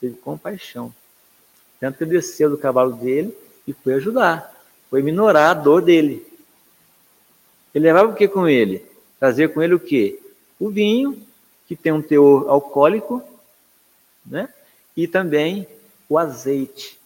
teve 0.00 0.16
compaixão. 0.16 0.94
Tanto 1.80 1.98
que 1.98 2.04
desceu 2.04 2.50
do 2.50 2.58
cavalo 2.58 2.92
dele 2.92 3.36
e 3.66 3.72
foi 3.72 3.94
ajudar, 3.94 4.52
foi 4.88 5.02
minorar 5.02 5.50
a 5.50 5.54
dor 5.54 5.82
dele. 5.82 6.26
Ele 7.74 7.84
levava 7.84 8.12
o 8.12 8.14
que 8.14 8.28
com 8.28 8.48
ele? 8.48 8.84
Trazer 9.18 9.52
com 9.52 9.62
ele 9.62 9.74
o 9.74 9.80
que? 9.80 10.20
O 10.58 10.70
vinho, 10.70 11.20
que 11.66 11.76
tem 11.76 11.92
um 11.92 12.00
teor 12.00 12.48
alcoólico, 12.48 13.22
né? 14.24 14.48
E 14.96 15.06
também 15.06 15.66
o 16.08 16.18
azeite. 16.18 16.98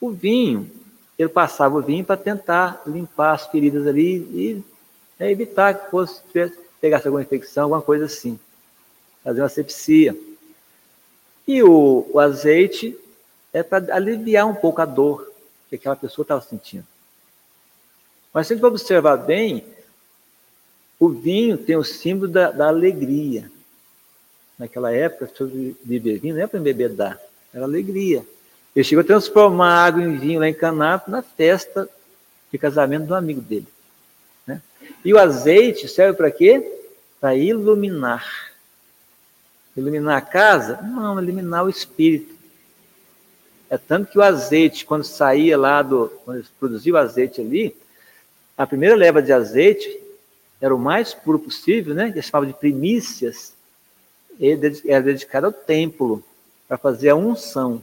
O 0.00 0.10
vinho, 0.10 0.70
ele 1.18 1.28
passava 1.28 1.76
o 1.76 1.82
vinho 1.82 2.04
para 2.04 2.16
tentar 2.16 2.82
limpar 2.86 3.34
as 3.34 3.46
feridas 3.46 3.86
ali 3.86 4.16
e 4.16 4.64
né, 5.18 5.30
evitar 5.30 5.74
que 5.74 5.90
fosse 5.90 6.22
pegasse 6.80 7.06
alguma 7.06 7.22
infecção, 7.22 7.64
alguma 7.64 7.82
coisa 7.82 8.04
assim. 8.04 8.38
Fazer 9.24 9.40
uma 9.40 9.48
sepsia. 9.48 10.14
E 11.48 11.62
o, 11.62 12.06
o 12.12 12.20
azeite 12.20 12.98
é 13.52 13.62
para 13.62 13.94
aliviar 13.94 14.46
um 14.46 14.54
pouco 14.54 14.82
a 14.82 14.84
dor 14.84 15.32
que 15.68 15.76
aquela 15.76 15.96
pessoa 15.96 16.24
estava 16.24 16.40
sentindo. 16.40 16.86
Mas 18.32 18.46
se 18.46 18.52
a 18.52 18.56
gente 18.56 18.66
observar 18.66 19.16
bem, 19.16 19.64
o 21.00 21.08
vinho 21.08 21.56
tem 21.56 21.76
o 21.76 21.84
símbolo 21.84 22.30
da, 22.30 22.50
da 22.50 22.68
alegria. 22.68 23.50
Naquela 24.58 24.92
época, 24.92 25.26
pessoas 25.26 25.50
beber 25.84 26.18
vinho 26.18 26.34
não 26.34 26.42
é 26.42 26.46
para 26.46 26.58
embebedar, 26.58 27.20
era 27.52 27.64
alegria. 27.64 28.24
Ele 28.74 28.84
chegou 28.84 29.02
a 29.02 29.06
transformar 29.06 29.86
água 29.86 30.02
em 30.02 30.16
vinho 30.16 30.40
lá 30.40 30.48
em 30.48 30.54
Caná 30.54 31.00
na 31.08 31.22
festa 31.22 31.88
de 32.50 32.58
casamento 32.58 33.06
do 33.06 33.14
amigo 33.14 33.40
dele. 33.40 33.66
Né? 34.46 34.60
E 35.04 35.12
o 35.12 35.18
azeite 35.18 35.88
serve 35.88 36.16
para 36.16 36.30
quê? 36.30 36.80
Para 37.20 37.34
iluminar. 37.34 38.52
Iluminar 39.76 40.16
a 40.16 40.20
casa? 40.20 40.80
Não, 40.82 41.20
iluminar 41.22 41.64
o 41.64 41.68
espírito. 41.68 42.34
É 43.68 43.76
tanto 43.76 44.10
que 44.10 44.18
o 44.18 44.22
azeite, 44.22 44.84
quando 44.84 45.04
saía 45.04 45.58
lá 45.58 45.82
do. 45.82 46.08
Quando 46.24 46.38
eles 46.38 46.48
produziam 46.60 46.94
o 46.94 46.98
azeite 46.98 47.40
ali, 47.40 47.76
a 48.56 48.66
primeira 48.66 48.94
leva 48.94 49.20
de 49.20 49.32
azeite 49.32 50.00
era 50.60 50.74
o 50.74 50.78
mais 50.78 51.12
puro 51.12 51.38
possível, 51.38 51.94
né? 51.94 52.12
Que 52.12 52.22
chamava 52.22 52.46
de 52.46 52.52
primícias. 52.52 53.55
Ele 54.38 54.80
era 54.86 55.02
dedicado 55.02 55.46
ao 55.46 55.52
templo, 55.52 56.22
para 56.68 56.76
fazer 56.76 57.10
a 57.10 57.16
unção. 57.16 57.82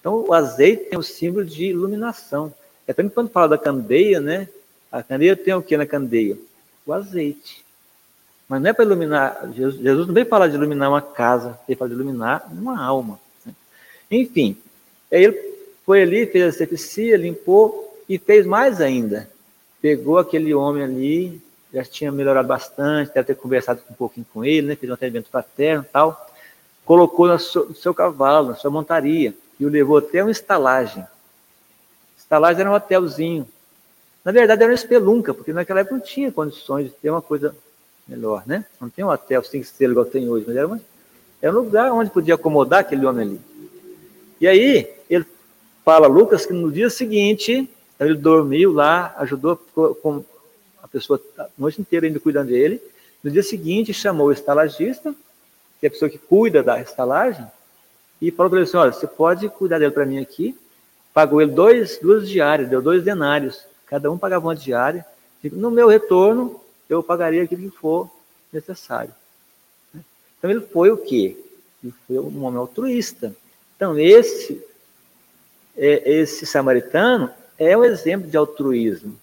Então, 0.00 0.24
o 0.28 0.32
azeite 0.32 0.90
tem 0.90 0.98
o 0.98 1.02
símbolo 1.02 1.44
de 1.44 1.66
iluminação. 1.66 2.52
É 2.86 2.92
tanto 2.92 3.12
quando 3.12 3.30
fala 3.30 3.48
da 3.48 3.58
candeia, 3.58 4.20
né? 4.20 4.48
A 4.92 5.02
candeia 5.02 5.36
tem 5.36 5.54
o 5.54 5.62
que 5.62 5.76
na 5.76 5.86
candeia? 5.86 6.38
O 6.86 6.92
azeite. 6.92 7.64
Mas 8.48 8.62
não 8.62 8.70
é 8.70 8.72
para 8.72 8.84
iluminar, 8.84 9.50
Jesus, 9.52 9.82
Jesus 9.82 10.06
não 10.06 10.26
falar 10.26 10.46
de 10.46 10.54
iluminar 10.54 10.88
uma 10.88 11.02
casa, 11.02 11.58
ele 11.68 11.76
fala 11.76 11.88
de 11.88 11.96
iluminar 11.96 12.46
uma 12.52 12.80
alma. 12.80 13.18
Né? 13.44 13.52
Enfim, 14.08 14.56
ele 15.10 15.32
foi 15.84 16.02
ali, 16.02 16.26
fez 16.26 16.54
a 16.54 16.56
sepsia, 16.56 17.16
limpou 17.16 18.00
e 18.08 18.18
fez 18.18 18.46
mais 18.46 18.80
ainda. 18.80 19.28
Pegou 19.82 20.18
aquele 20.18 20.54
homem 20.54 20.84
ali 20.84 21.42
já 21.72 21.84
tinha 21.84 22.12
melhorado 22.12 22.48
bastante, 22.48 23.12
deve 23.12 23.26
ter 23.26 23.34
conversado 23.34 23.80
um 23.90 23.94
pouquinho 23.94 24.26
com 24.32 24.44
ele, 24.44 24.68
né, 24.68 24.76
fez 24.76 24.90
um 24.90 24.94
atendimento 24.94 25.28
fraterno 25.28 25.84
e 25.88 25.92
tal, 25.92 26.26
colocou 26.84 27.26
no 27.26 27.38
seu, 27.38 27.66
no 27.66 27.74
seu 27.74 27.92
cavalo, 27.92 28.48
na 28.48 28.54
sua 28.54 28.70
montaria, 28.70 29.34
e 29.58 29.66
o 29.66 29.68
levou 29.68 29.98
até 29.98 30.22
uma 30.22 30.30
estalagem. 30.30 31.04
Estalagem 32.16 32.60
era 32.60 32.70
um 32.70 32.74
hotelzinho. 32.74 33.48
Na 34.24 34.32
verdade, 34.32 34.62
era 34.62 34.70
uma 34.70 34.74
espelunca, 34.74 35.32
porque 35.32 35.52
naquela 35.52 35.80
época 35.80 35.96
não 35.96 36.02
tinha 36.02 36.32
condições 36.32 36.86
de 36.86 36.90
ter 36.90 37.10
uma 37.10 37.22
coisa 37.22 37.54
melhor, 38.06 38.42
né? 38.46 38.64
Não 38.80 38.88
tem 38.88 39.04
um 39.04 39.08
hotel 39.08 39.42
cinco 39.44 39.64
estrelas 39.64 39.92
igual 39.92 40.06
tem 40.06 40.28
hoje, 40.28 40.44
mas 40.46 40.56
era, 40.56 40.66
uma, 40.66 40.80
era 41.40 41.52
um 41.52 41.62
lugar 41.62 41.92
onde 41.92 42.10
podia 42.10 42.34
acomodar 42.34 42.80
aquele 42.80 43.06
homem 43.06 43.26
ali. 43.26 43.40
E 44.40 44.46
aí, 44.46 44.92
ele 45.08 45.24
fala, 45.84 46.06
Lucas, 46.06 46.44
que 46.44 46.52
no 46.52 46.70
dia 46.70 46.90
seguinte, 46.90 47.68
ele 47.98 48.14
dormiu 48.14 48.72
lá, 48.72 49.14
ajudou 49.18 49.56
com 50.02 50.24
pessoa 51.00 51.20
a 51.38 51.46
noite 51.58 51.80
inteira 51.80 52.06
ainda 52.06 52.18
cuidando 52.18 52.48
dele. 52.48 52.80
No 53.22 53.30
dia 53.30 53.42
seguinte, 53.42 53.92
chamou 53.92 54.28
o 54.28 54.32
estalagista, 54.32 55.14
que 55.80 55.86
é 55.86 55.88
a 55.88 55.90
pessoa 55.90 56.10
que 56.10 56.18
cuida 56.18 56.62
da 56.62 56.80
estalagem, 56.80 57.46
e 58.20 58.30
falou 58.30 58.50
para 58.50 58.60
ele 58.60 58.68
assim: 58.68 58.76
olha, 58.76 58.92
você 58.92 59.06
pode 59.06 59.48
cuidar 59.48 59.78
dele 59.78 59.90
para 59.90 60.06
mim 60.06 60.18
aqui. 60.18 60.56
Pagou 61.12 61.40
ele 61.40 61.52
dois, 61.52 61.98
duas 61.98 62.28
diárias, 62.28 62.68
deu 62.68 62.82
dois 62.82 63.02
denários. 63.02 63.64
Cada 63.86 64.10
um 64.10 64.18
pagava 64.18 64.46
uma 64.46 64.54
diária. 64.54 65.04
No 65.52 65.70
meu 65.70 65.88
retorno, 65.88 66.60
eu 66.88 67.02
pagaria 67.02 67.42
aquilo 67.42 67.70
que 67.70 67.76
for 67.76 68.10
necessário. 68.52 69.14
Então 70.38 70.50
ele 70.50 70.60
foi 70.60 70.90
o 70.90 70.96
quê? 70.96 71.36
Ele 71.82 71.94
foi 72.06 72.18
um 72.18 72.44
homem 72.44 72.58
altruísta. 72.58 73.34
Então 73.76 73.98
esse, 73.98 74.62
é, 75.76 76.10
esse 76.10 76.46
samaritano 76.46 77.30
é 77.58 77.76
um 77.76 77.84
exemplo 77.84 78.28
de 78.28 78.36
altruísmo. 78.36 79.18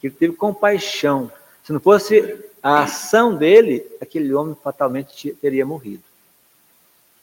Que 0.00 0.08
ele 0.08 0.14
teve 0.14 0.34
compaixão. 0.34 1.30
Se 1.64 1.72
não 1.72 1.80
fosse 1.80 2.38
a 2.62 2.82
ação 2.82 3.34
dele, 3.34 3.86
aquele 4.00 4.32
homem 4.34 4.56
fatalmente 4.62 5.32
teria 5.40 5.66
morrido. 5.66 6.02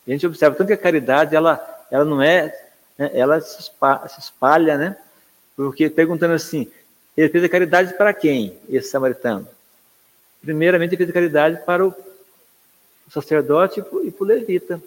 A 0.08 0.12
gente 0.12 0.28
observa 0.28 0.56
tanto 0.56 0.68
que 0.68 0.74
a 0.74 0.78
caridade, 0.78 1.36
ela, 1.36 1.86
ela 1.90 2.06
não 2.06 2.22
é, 2.22 2.56
né, 2.98 3.10
ela 3.14 3.42
se 3.42 3.60
espalha, 3.60 4.08
se 4.08 4.20
espalha, 4.20 4.78
né? 4.78 4.98
Porque 5.56 5.90
perguntando 5.90 6.34
assim, 6.34 6.70
ele 7.18 7.30
fez 7.30 7.44
a 7.44 7.50
caridade 7.50 7.94
para 7.94 8.14
quem, 8.14 8.58
esse 8.70 8.90
samaritano? 8.90 9.48
Primeiramente, 10.42 10.92
ele 10.92 10.98
fez 10.98 11.10
a 11.10 11.14
caridade 11.14 11.66
para 11.66 11.86
o 11.86 11.96
sacerdote 13.10 13.80
e 13.80 14.12
para 14.12 14.24
o 14.24 14.28
levita, 14.28 14.82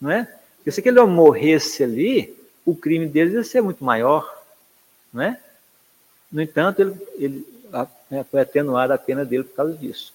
não 0.00 0.10
é? 0.10 0.26
Porque 0.56 0.70
se 0.70 0.80
aquele 0.80 0.98
homem 0.98 1.14
morresse 1.14 1.84
ali, 1.84 2.36
o 2.64 2.74
crime 2.74 3.06
dele 3.06 3.34
ia 3.34 3.44
ser 3.44 3.60
muito 3.60 3.84
maior, 3.84 4.42
não 5.12 5.22
é? 5.22 5.40
No 6.30 6.42
entanto, 6.42 6.82
ele, 6.82 6.96
ele 7.16 7.46
né, 8.10 8.24
foi 8.30 8.40
atenuada 8.40 8.94
a 8.94 8.98
pena 8.98 9.24
dele 9.24 9.44
por 9.44 9.54
causa 9.54 9.74
disso. 9.74 10.12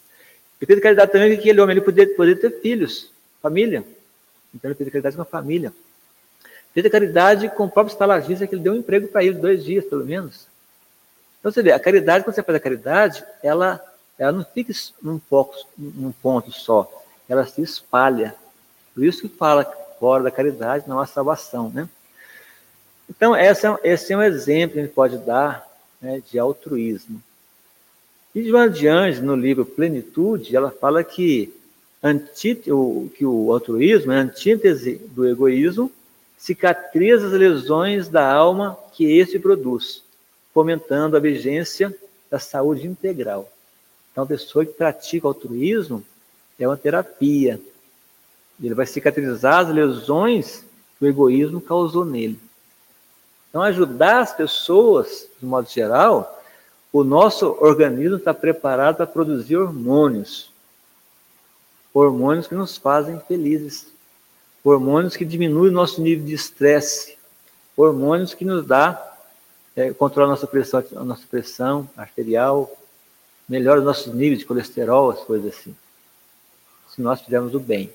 Ele 0.60 0.68
fez 0.68 0.80
a 0.80 0.82
caridade 0.82 1.12
também 1.12 1.32
que 1.32 1.40
aquele 1.40 1.62
homem 1.62 1.76
ele 1.76 1.86
poderia, 1.86 2.16
poderia 2.16 2.40
ter 2.40 2.62
filhos, 2.62 3.12
família. 3.42 3.84
Então 4.54 4.70
ele 4.70 4.76
fez 4.76 4.88
a 4.88 4.92
caridade 4.92 5.16
com 5.16 5.22
a 5.22 5.26
família. 5.26 5.74
Fez 6.74 6.86
a 6.86 6.90
caridade 6.90 7.50
com 7.50 7.66
o 7.66 7.70
próprio 7.70 7.92
estalagista, 7.92 8.46
que 8.46 8.56
ele 8.56 8.62
deu 8.62 8.74
um 8.74 8.78
emprego 8.78 9.08
para 9.08 9.24
ele, 9.24 9.36
dois 9.36 9.64
dias 9.64 9.86
pelo 9.86 10.06
menos. 10.06 10.48
Então 11.40 11.52
você 11.52 11.64
vê, 11.64 11.72
a 11.72 11.80
caridade, 11.80 12.24
quando 12.24 12.36
você 12.36 12.44
faz 12.44 12.56
a 12.56 12.62
caridade, 12.62 13.24
ela, 13.42 13.84
ela 14.18 14.32
não 14.32 14.46
fica 14.46 14.72
num, 15.02 15.20
foco, 15.20 15.56
num 15.78 16.12
ponto 16.12 16.52
só, 16.52 16.90
ela 17.28 17.46
se 17.46 17.62
espalha. 17.62 18.36
Por 18.94 19.04
isso 19.04 19.22
que 19.22 19.30
fala 19.30 19.66
fora 20.00 20.24
da 20.24 20.32
caridade 20.32 20.88
não 20.88 21.00
há 21.00 21.06
salvação, 21.08 21.70
né? 21.70 21.90
Então, 23.10 23.36
essa, 23.36 23.78
esse 23.84 24.14
é 24.14 24.18
um 24.18 24.22
exemplo 24.22 24.74
que 24.74 24.80
a 24.80 24.84
gente 24.84 24.94
pode 24.94 25.18
dar 25.18 25.68
né, 26.02 26.22
de 26.30 26.40
altruísmo. 26.40 27.22
E 28.34 28.44
Joana 28.44 28.72
de 28.72 28.88
Anjos, 28.88 29.22
no 29.22 29.36
livro 29.36 29.66
Plenitude, 29.66 30.56
ela 30.56 30.72
fala 30.72 31.04
que 31.04 31.54
o, 32.68 33.10
que 33.16 33.26
o 33.26 33.52
altruísmo 33.52 34.12
é 34.12 34.18
antítese 34.18 34.96
do 35.10 35.28
egoísmo, 35.28 35.92
cicatriza 36.38 37.28
as 37.28 37.34
lesões 37.34 38.08
da 38.08 38.34
alma 38.34 38.78
que 38.94 39.06
esse 39.20 39.38
produz, 39.38 40.02
fomentando 40.54 41.16
a 41.16 41.20
vigência 41.20 41.96
da 42.32 42.40
saúde 42.40 42.88
integral. 42.88 43.52
Então, 44.12 44.24
a 44.24 44.28
pessoa 44.28 44.66
que 44.66 44.74
pratica 44.74 45.28
altruísmo 45.28 46.04
é 46.58 46.68
uma 46.68 46.78
terapia. 46.78 47.62
Ele 48.62 48.74
vai 48.74 48.86
cicatrizar 48.86 49.60
as 49.60 49.70
lesões 49.74 50.64
que 50.98 51.06
o 51.06 51.08
egoísmo 51.08 51.62
causou 51.62 52.06
nele. 52.06 52.40
Então, 53.52 53.62
ajudar 53.62 54.22
as 54.22 54.34
pessoas, 54.34 55.28
de 55.40 55.46
modo 55.46 55.70
geral, 55.70 56.42
o 56.92 57.04
nosso 57.04 57.56
organismo 57.60 58.18
está 58.18 58.34
preparado 58.34 58.96
para 58.98 59.06
produzir 59.06 59.58
hormônios 59.58 60.52
hormônios 61.94 62.48
que 62.48 62.56
nos 62.56 62.78
fazem 62.78 63.20
felizes, 63.28 63.88
hormônios 64.64 65.18
que 65.18 65.26
diminuem 65.26 65.70
o 65.70 65.74
nosso 65.74 66.02
nível 66.02 66.26
de 66.26 66.34
estresse, 66.34 67.18
hormônios 67.76 68.34
que 68.34 68.46
nos 68.46 68.66
dá 68.66 69.10
é, 69.76 69.92
controla 69.94 70.30
a 70.30 70.32
nossa 70.32 70.48
pressão, 70.48 70.84
a 70.96 71.04
nossa 71.04 71.26
pressão 71.30 71.90
arterial, 71.96 72.70
melhora 73.48 73.80
os 73.80 73.86
nossos 73.86 74.14
níveis 74.14 74.40
de 74.40 74.46
colesterol, 74.46 75.12
as 75.12 75.22
coisas 75.22 75.54
assim. 75.54 75.76
Se 76.90 77.02
nós 77.02 77.22
fizermos 77.22 77.56
o 77.56 77.60
bem. 77.60 77.92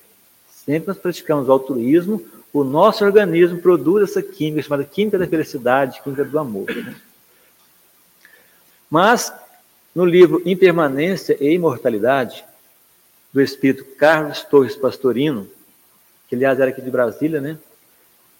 Sempre 0.51 0.88
nós 0.88 0.99
praticamos 0.99 1.49
o 1.49 1.53
altruísmo, 1.53 2.25
o 2.61 2.64
nosso 2.64 3.05
organismo 3.05 3.61
produz 3.61 4.09
essa 4.09 4.23
química 4.23 4.62
chamada 4.62 4.83
química 4.83 5.19
da 5.19 5.27
felicidade, 5.27 6.01
química 6.03 6.25
do 6.25 6.38
amor. 6.38 6.75
Né? 6.75 6.97
Mas, 8.88 9.31
no 9.95 10.07
livro 10.07 10.40
Impermanência 10.47 11.37
e 11.38 11.53
Imortalidade, 11.53 12.47
do 13.31 13.42
espírito 13.42 13.85
Carlos 13.99 14.42
Torres 14.42 14.75
Pastorino, 14.75 15.47
que 16.29 16.35
aliás 16.35 16.59
era 16.59 16.71
aqui 16.71 16.81
de 16.81 16.90
Brasília, 16.90 17.42
né? 17.42 17.59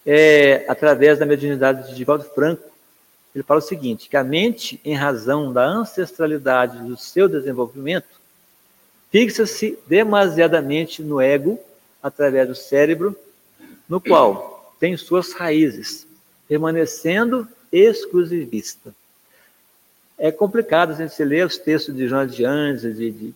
É, 0.03 0.65
através 0.67 1.19
da 1.19 1.25
mediunidade 1.25 1.89
de 1.89 1.95
Divaldo 1.95 2.23
Franco, 2.23 2.63
ele 3.35 3.43
fala 3.43 3.59
o 3.59 3.63
seguinte, 3.63 4.09
que 4.09 4.17
a 4.17 4.23
mente, 4.23 4.81
em 4.83 4.95
razão 4.95 5.53
da 5.53 5.63
ancestralidade 5.63 6.79
do 6.79 6.97
seu 6.97 7.27
desenvolvimento, 7.27 8.19
fixa-se 9.11 9.77
demasiadamente 9.85 11.03
no 11.03 11.21
ego, 11.21 11.59
através 12.01 12.47
do 12.47 12.55
cérebro, 12.55 13.15
no 13.87 14.01
qual 14.01 14.75
tem 14.79 14.95
suas 14.97 15.33
raízes, 15.33 16.07
permanecendo 16.47 17.47
exclusivista. 17.71 18.93
É 20.17 20.31
complicado 20.31 20.91
a 20.91 20.95
gente 20.95 21.23
ler 21.23 21.45
os 21.45 21.57
textos 21.57 21.95
de 21.95 22.07
João 22.07 22.25
de 22.25 22.43
Anjos, 22.43 22.97
de, 22.97 23.33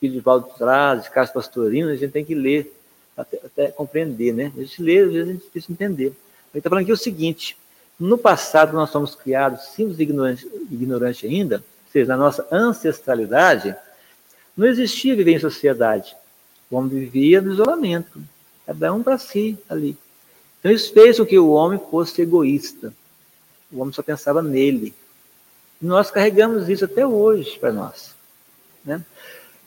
Divaldo 0.00 0.48
traz, 0.56 1.04
de 1.04 1.10
Carlos 1.10 1.32
Pastorino, 1.32 1.90
a 1.90 1.96
gente 1.96 2.12
tem 2.12 2.24
que 2.24 2.34
ler 2.34 2.72
até, 3.16 3.36
até, 3.44 3.68
compreender, 3.68 4.32
né? 4.32 4.52
A 4.56 4.60
gente 4.60 4.82
lê, 4.82 4.98
às 5.00 5.12
vezes 5.12 5.28
a 5.28 5.32
gente 5.32 5.44
difícil 5.44 5.72
entender. 5.72 6.06
Ele 6.06 6.14
está 6.54 6.70
falando 6.70 6.84
aqui 6.84 6.92
o 6.92 6.96
seguinte: 6.96 7.56
no 7.98 8.16
passado 8.16 8.72
nós 8.74 8.90
somos 8.90 9.14
criados 9.14 9.62
simples 9.68 9.98
e 9.98 10.02
ignorantes, 10.02 10.46
ignorante 10.70 11.26
ainda, 11.26 11.56
ou 11.56 11.92
seja, 11.92 12.06
na 12.06 12.16
nossa 12.16 12.46
ancestralidade, 12.50 13.74
não 14.56 14.66
existia 14.66 15.16
viver 15.16 15.32
em 15.32 15.40
sociedade. 15.40 16.16
O 16.70 16.76
homem 16.76 16.90
vivia 16.90 17.40
no 17.40 17.52
isolamento, 17.52 18.20
cada 18.68 18.92
um 18.92 19.02
para 19.02 19.16
si 19.16 19.58
ali. 19.66 19.96
Então 20.60 20.70
isso 20.70 20.92
fez 20.92 21.16
com 21.16 21.24
que 21.24 21.38
o 21.38 21.48
homem 21.48 21.80
fosse 21.90 22.20
egoísta. 22.20 22.92
O 23.72 23.80
homem 23.80 23.94
só 23.94 24.02
pensava 24.02 24.42
nele. 24.42 24.94
E 25.80 25.86
nós 25.86 26.10
carregamos 26.10 26.68
isso 26.68 26.84
até 26.84 27.06
hoje 27.06 27.58
para 27.58 27.72
nós. 27.72 28.14
Né? 28.84 29.02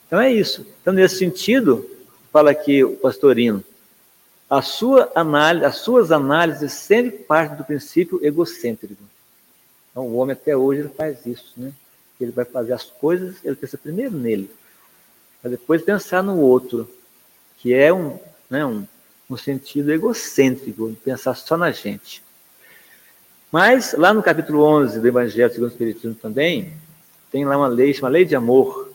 Então 0.06 0.20
é 0.20 0.32
isso. 0.32 0.64
Então, 0.80 0.92
nesse 0.92 1.18
sentido, 1.18 1.84
fala 2.30 2.52
aqui 2.52 2.84
o 2.84 2.96
pastorino, 2.96 3.64
a 4.48 4.62
sua 4.62 5.10
análise, 5.16 5.64
as 5.64 5.76
suas 5.78 6.12
análises 6.12 6.72
sempre 6.72 7.10
partem 7.10 7.56
do 7.56 7.64
princípio 7.64 8.24
egocêntrico. 8.24 9.02
Então, 9.90 10.06
o 10.06 10.14
homem 10.14 10.34
até 10.34 10.56
hoje 10.56 10.82
ele 10.82 10.90
faz 10.90 11.26
isso, 11.26 11.52
né? 11.56 11.72
Ele 12.20 12.30
vai 12.30 12.44
fazer 12.44 12.72
as 12.72 12.84
coisas, 12.84 13.36
ele 13.42 13.56
pensa 13.56 13.76
primeiro 13.76 14.16
nele, 14.16 14.48
para 15.40 15.50
depois 15.50 15.82
pensar 15.82 16.22
no 16.22 16.38
outro, 16.38 16.88
que 17.58 17.74
é 17.74 17.92
um, 17.92 18.18
né, 18.48 18.64
um, 18.64 18.86
um 19.32 19.36
sentido 19.36 19.92
egocêntrico, 19.92 20.90
de 20.90 20.96
pensar 20.96 21.34
só 21.34 21.56
na 21.56 21.70
gente. 21.70 22.22
Mas, 23.50 23.94
lá 23.94 24.12
no 24.12 24.22
capítulo 24.22 24.62
11 24.62 25.00
do 25.00 25.08
Evangelho 25.08 25.50
segundo 25.50 25.68
o 25.68 25.72
Espiritismo 25.72 26.14
também, 26.14 26.72
tem 27.30 27.44
lá 27.44 27.56
uma 27.56 27.68
lei, 27.68 27.94
uma 27.98 28.08
lei 28.08 28.24
de 28.24 28.36
amor, 28.36 28.92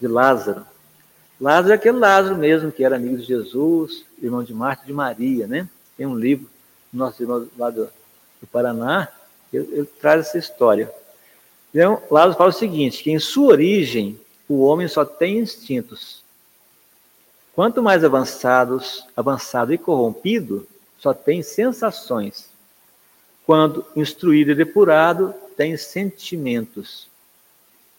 de 0.00 0.06
Lázaro. 0.06 0.64
Lázaro 1.40 1.72
é 1.72 1.76
aquele 1.76 1.98
Lázaro 1.98 2.36
mesmo, 2.36 2.70
que 2.70 2.84
era 2.84 2.96
amigo 2.96 3.16
de 3.16 3.24
Jesus, 3.24 4.04
irmão 4.22 4.42
de 4.42 4.54
Marta 4.54 4.84
e 4.84 4.86
de 4.88 4.92
Maria, 4.92 5.46
né? 5.46 5.68
Tem 5.96 6.06
um 6.06 6.16
livro, 6.16 6.48
nosso 6.92 7.22
irmão 7.22 7.48
lá 7.58 7.70
do, 7.70 7.84
do 8.40 8.46
Paraná, 8.50 9.08
ele, 9.52 9.68
ele, 9.72 9.88
traz 10.00 10.28
essa 10.28 10.38
história. 10.38 10.92
Então, 11.70 12.02
Lázaro 12.10 12.38
fala 12.38 12.50
o 12.50 12.52
seguinte, 12.52 13.02
que 13.02 13.10
em 13.10 13.18
sua 13.18 13.52
origem, 13.52 14.18
o 14.48 14.62
homem 14.62 14.86
só 14.88 15.04
tem 15.04 15.38
instintos. 15.38 16.22
Quanto 17.54 17.82
mais 17.82 18.04
avançados, 18.04 19.04
avançado 19.16 19.72
e 19.72 19.78
corrompido, 19.78 20.66
só 20.98 21.12
tem 21.12 21.42
sensações. 21.42 22.48
Quando 23.44 23.84
instruído 23.96 24.52
e 24.52 24.54
depurado, 24.54 25.34
tem 25.56 25.76
sentimentos. 25.76 27.08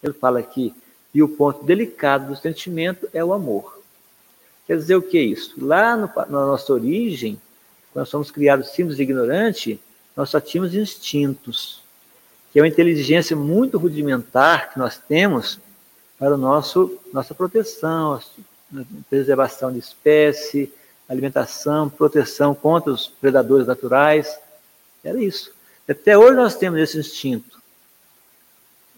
Ele 0.02 0.12
fala 0.12 0.38
aqui, 0.38 0.74
E 1.14 1.22
o 1.22 1.28
ponto 1.28 1.62
delicado 1.64 2.28
do 2.28 2.40
sentimento 2.40 3.06
é 3.12 3.22
o 3.22 3.34
amor. 3.34 3.82
Quer 4.66 4.78
dizer 4.78 4.96
o 4.96 5.02
que 5.02 5.18
é 5.18 5.22
isso? 5.22 5.54
Lá 5.58 5.94
no, 5.94 6.06
na 6.16 6.46
nossa 6.46 6.72
origem, 6.72 7.38
quando 7.92 8.06
somos 8.06 8.30
criados 8.30 8.70
simples 8.70 8.98
e 8.98 9.02
ignorantes, 9.02 9.78
nós 10.16 10.30
só 10.30 10.40
tínhamos 10.40 10.74
instintos, 10.74 11.82
que 12.50 12.58
é 12.58 12.62
uma 12.62 12.68
inteligência 12.68 13.36
muito 13.36 13.76
rudimentar 13.76 14.72
que 14.72 14.78
nós 14.78 14.96
temos 14.96 15.60
para 16.18 16.34
o 16.34 16.38
nosso 16.38 16.98
nossa 17.12 17.34
proteção, 17.34 18.18
preservação 19.08 19.72
de 19.72 19.78
espécie, 19.78 20.72
alimentação, 21.08 21.88
proteção 21.88 22.54
contra 22.54 22.92
os 22.92 23.06
predadores 23.06 23.66
naturais. 23.66 24.38
Era 25.04 25.22
isso. 25.22 25.52
Até 25.88 26.16
hoje 26.16 26.36
nós 26.36 26.54
temos 26.54 26.80
esse 26.80 26.98
instinto. 26.98 27.60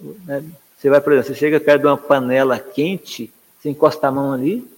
Né? 0.01 0.45
Você 0.77 0.91
vai, 0.91 1.01
por 1.01 1.13
exemplo, 1.13 1.35
você 1.35 1.39
chega 1.39 1.59
perto 1.59 1.83
de 1.83 1.87
uma 1.87 1.97
panela 1.97 2.59
quente, 2.59 3.33
você 3.59 3.71
encosta 3.71 4.07
a 4.07 4.13
mão 4.13 4.33
ali, 4.33 4.69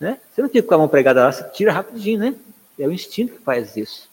né? 0.00 0.18
Você 0.32 0.40
não 0.40 0.48
fica 0.48 0.66
com 0.66 0.74
a 0.74 0.78
mão 0.78 0.88
pregada 0.88 1.24
lá, 1.24 1.30
você 1.30 1.44
tira 1.50 1.72
rapidinho, 1.72 2.18
né? 2.18 2.34
É 2.78 2.86
o 2.86 2.92
instinto 2.92 3.34
que 3.34 3.42
faz 3.42 3.76
isso. 3.76 4.08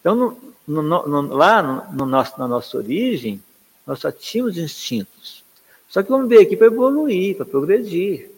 Então, 0.00 0.14
no, 0.14 0.82
no, 0.82 1.08
no, 1.08 1.34
lá 1.34 1.60
no, 1.92 2.06
nosso, 2.06 2.38
na 2.38 2.46
nossa 2.46 2.76
origem, 2.76 3.42
nós 3.84 3.98
só 3.98 4.12
tínhamos 4.12 4.56
instintos. 4.56 5.42
Só 5.88 6.02
que 6.02 6.08
vamos 6.08 6.28
ver 6.28 6.42
aqui 6.42 6.56
para 6.56 6.68
evoluir, 6.68 7.36
para 7.36 7.44
progredir. 7.44 8.30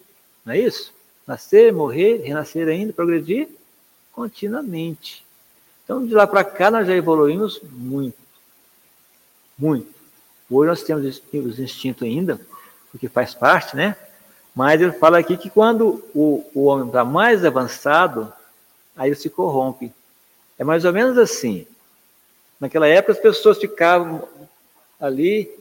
Não 0.49 0.55
é 0.55 0.61
isso? 0.61 0.95
Nascer, 1.27 1.75
morrer, 1.75 2.23
renascer 2.23 2.67
ainda, 2.69 2.91
progredir 2.91 3.51
continuamente. 4.11 5.23
Então, 5.85 6.07
de 6.07 6.15
lá 6.15 6.27
para 6.27 6.43
cá, 6.43 6.71
nós 6.71 6.87
já 6.87 6.95
evoluímos 6.97 7.61
muito. 7.65 8.17
Muito. 9.59 9.95
Hoje 10.51 10.71
nós 10.71 10.83
temos 10.83 11.21
os 11.31 11.59
instintos 11.59 12.03
ainda, 12.03 12.41
porque 12.91 13.11
faz 13.11 13.35
parte, 13.35 13.77
né? 13.77 13.95
Mas 14.55 14.81
ele 14.81 14.93
fala 14.93 15.19
aqui 15.19 15.37
que 15.37 15.51
quando 15.51 16.03
o, 16.15 16.51
o 16.55 16.65
homem 16.65 16.87
está 16.87 17.05
mais 17.05 17.45
avançado, 17.45 18.33
aí 18.97 19.11
ele 19.11 19.17
se 19.17 19.29
corrompe. 19.29 19.93
É 20.59 20.65
mais 20.65 20.87
ou 20.87 20.95
menos 20.95 21.19
assim. 21.19 21.67
Naquela 22.59 22.87
época 22.87 23.13
as 23.13 23.19
pessoas 23.19 23.59
ficavam 23.59 24.27
ali, 24.99 25.55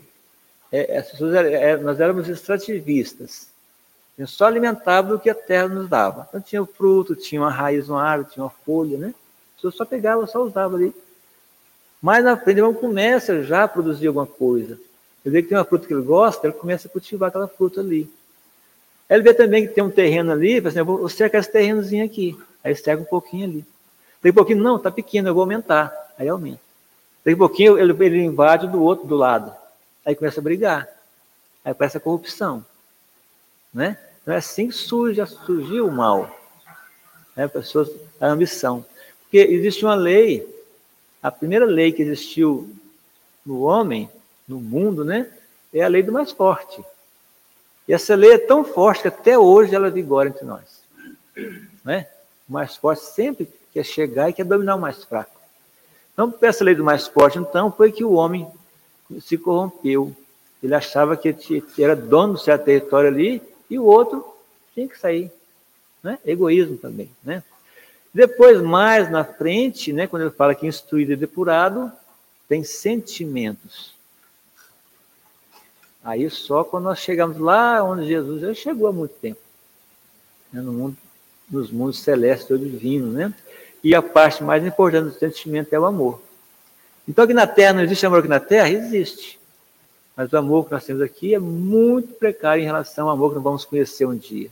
é, 0.72 0.98
as 0.98 1.12
pessoas, 1.12 1.36
é, 1.36 1.76
nós 1.76 2.00
éramos 2.00 2.30
extrativistas. 2.30 3.50
Gente 4.18 4.32
só 4.32 4.46
alimentava 4.46 5.10
do 5.10 5.20
que 5.20 5.30
a 5.30 5.36
terra 5.36 5.68
nos 5.68 5.88
dava. 5.88 6.26
Então 6.28 6.42
tinha 6.42 6.62
o 6.62 6.66
fruto, 6.66 7.16
tinha 7.16 7.42
uma 7.42 7.52
raiz 7.52 7.88
uma 7.88 8.02
árvore, 8.02 8.34
tinha 8.34 8.44
uma 8.44 8.50
folha, 8.50 8.98
né? 8.98 9.14
Pessoas 9.56 9.76
só 9.76 9.86
pegavam, 9.86 10.26
só 10.26 10.44
usavam 10.44 10.78
ali. 10.78 10.96
Mais 12.02 12.24
na 12.24 12.38
frente, 12.38 12.60
ele 12.60 12.74
começa 12.74 13.44
já 13.44 13.64
a 13.64 13.68
produzir 13.68 14.08
alguma 14.08 14.26
coisa. 14.26 14.80
Ele 15.26 15.34
vê 15.34 15.42
que 15.42 15.50
tem 15.50 15.58
uma 15.58 15.66
fruta 15.66 15.88
que 15.88 15.94
ele 15.94 16.04
gosta, 16.04 16.48
ele 16.48 16.54
começa 16.54 16.88
a 16.88 16.92
cultivar 16.92 17.30
aquela 17.30 17.48
fruta 17.48 17.82
ali. 17.82 18.12
Ele 19.10 19.24
vê 19.24 19.34
também 19.34 19.68
que 19.68 19.74
tem 19.74 19.84
um 19.84 19.90
terreno 19.90 20.32
ali, 20.32 20.58
fala 20.58 20.70
assim, 20.70 20.80
eu 20.80 20.86
vou 20.86 21.10
cercar 21.10 21.42
esse 21.42 21.52
terrenozinho 21.52 22.06
aqui. 22.06 22.38
Aí 22.64 22.76
cerca 22.76 23.02
um 23.02 23.06
pouquinho 23.06 23.46
ali. 23.46 23.66
Daqui 24.22 24.30
a 24.30 24.34
pouquinho, 24.34 24.62
não, 24.62 24.78
está 24.78 24.92
pequeno, 24.92 25.30
eu 25.30 25.34
vou 25.34 25.42
aumentar. 25.42 25.94
Aí 26.18 26.28
aumenta. 26.28 26.60
Daqui 27.24 27.36
a 27.36 27.38
pouquinho 27.38 27.78
ele, 27.78 27.94
ele 28.06 28.24
invade 28.24 28.68
do 28.68 28.82
outro 28.82 29.08
do 29.08 29.16
lado. 29.16 29.54
Aí 30.06 30.16
começa 30.16 30.40
a 30.40 30.44
brigar. 30.44 30.88
Aí 31.64 31.74
começa 31.74 31.98
a 31.98 32.02
corrupção. 32.02 32.66
Né? 33.74 33.98
Então 34.28 34.36
é 34.36 34.40
assim 34.40 34.68
que 34.68 34.76
surge, 34.76 35.26
surgiu 35.26 35.88
o 35.88 35.92
mal. 35.92 36.38
Né? 37.34 37.48
Pessoas, 37.48 37.90
a 38.20 38.28
ambição. 38.28 38.86
Porque 39.22 39.38
existe 39.38 39.86
uma 39.86 39.96
lei, 39.96 40.46
a 41.24 41.32
primeira 41.32 41.64
lei 41.64 41.94
que 41.94 42.02
existiu 42.02 42.70
no 43.46 43.62
homem, 43.62 44.10
no 44.46 44.60
mundo, 44.60 45.06
né? 45.06 45.32
É 45.74 45.82
a 45.82 45.88
lei 45.88 46.04
do 46.04 46.12
mais 46.12 46.34
forte. 46.34 46.84
E 47.88 47.94
essa 47.94 48.16
lei 48.16 48.34
é 48.34 48.38
tão 48.38 48.66
forte 48.66 49.04
que 49.04 49.08
até 49.08 49.40
hoje 49.40 49.74
ela 49.74 49.90
vigora 49.90 50.28
entre 50.28 50.44
nós. 50.44 50.84
Né? 51.86 52.06
O 52.50 52.52
mais 52.52 52.76
forte 52.76 53.06
sempre 53.06 53.50
quer 53.72 53.86
chegar 53.86 54.30
e 54.30 54.34
quer 54.34 54.44
dominar 54.44 54.76
o 54.76 54.82
mais 54.82 55.06
fraco. 55.06 55.40
Então, 56.12 56.34
essa 56.42 56.66
lei 56.66 56.76
do 56.76 56.84
mais 56.84 57.08
forte, 57.08 57.40
então, 57.40 57.72
foi 57.72 57.94
que 57.94 58.04
o 58.04 58.12
homem 58.12 58.46
se 59.22 59.38
corrompeu. 59.38 60.14
Ele 60.62 60.76
achava 60.76 61.16
que 61.16 61.34
era 61.80 61.96
dono 61.96 62.34
do 62.34 62.40
certo 62.40 62.66
território 62.66 63.08
ali 63.08 63.42
e 63.70 63.78
o 63.78 63.84
outro 63.84 64.26
tinha 64.74 64.88
que 64.88 64.98
sair. 64.98 65.32
Né? 66.04 66.20
Egoísmo 66.26 66.78
também. 66.78 67.10
Né? 67.24 67.44
Depois, 68.14 68.62
mais 68.62 69.12
na 69.12 69.24
frente, 69.24 69.94
né, 69.94 70.08
quando 70.08 70.24
ele 70.24 70.32
fala 70.32 70.56
que 70.56 70.66
instruído 70.66 71.12
e 71.12 71.16
depurado, 71.16 71.92
tem 72.48 72.64
sentimentos. 72.64 73.94
Aí 76.04 76.30
só 76.30 76.64
quando 76.64 76.86
nós 76.86 77.00
chegamos 77.00 77.38
lá 77.38 77.84
onde 77.84 78.08
Jesus 78.08 78.42
já 78.42 78.54
chegou 78.54 78.88
há 78.88 78.94
muito 78.94 79.14
tempo, 79.16 79.42
né, 80.54 80.62
no 80.62 80.72
mundo, 80.72 80.98
nos 81.50 81.70
mundos 81.70 82.00
celestes 82.00 82.50
ou 82.50 82.58
divinos, 82.58 83.14
né? 83.14 83.34
E 83.84 83.94
a 83.94 84.02
parte 84.02 84.44
mais 84.44 84.66
importante 84.66 85.14
do 85.14 85.20
sentimento 85.20 85.74
é 85.74 85.80
o 85.80 85.86
amor. 85.86 86.22
Então 87.08 87.26
aqui 87.26 87.34
na 87.34 87.46
Terra 87.46 87.74
não 87.74 87.84
existe 87.84 88.06
amor 88.06 88.20
aqui 88.20 88.28
na 88.28 88.40
Terra? 88.40 88.70
Existe. 88.70 89.40
Mas 90.18 90.34
o 90.34 90.38
amor 90.38 90.66
que 90.66 90.72
nós 90.72 90.84
temos 90.84 91.04
aqui 91.04 91.36
é 91.36 91.40
muito 91.40 92.16
precário 92.16 92.64
em 92.64 92.66
relação 92.66 93.08
ao 93.08 93.14
amor 93.14 93.30
que 93.30 93.36
nós 93.36 93.44
vamos 93.44 93.66
conhecer 93.66 94.08
um 94.08 94.18
dia. 94.18 94.50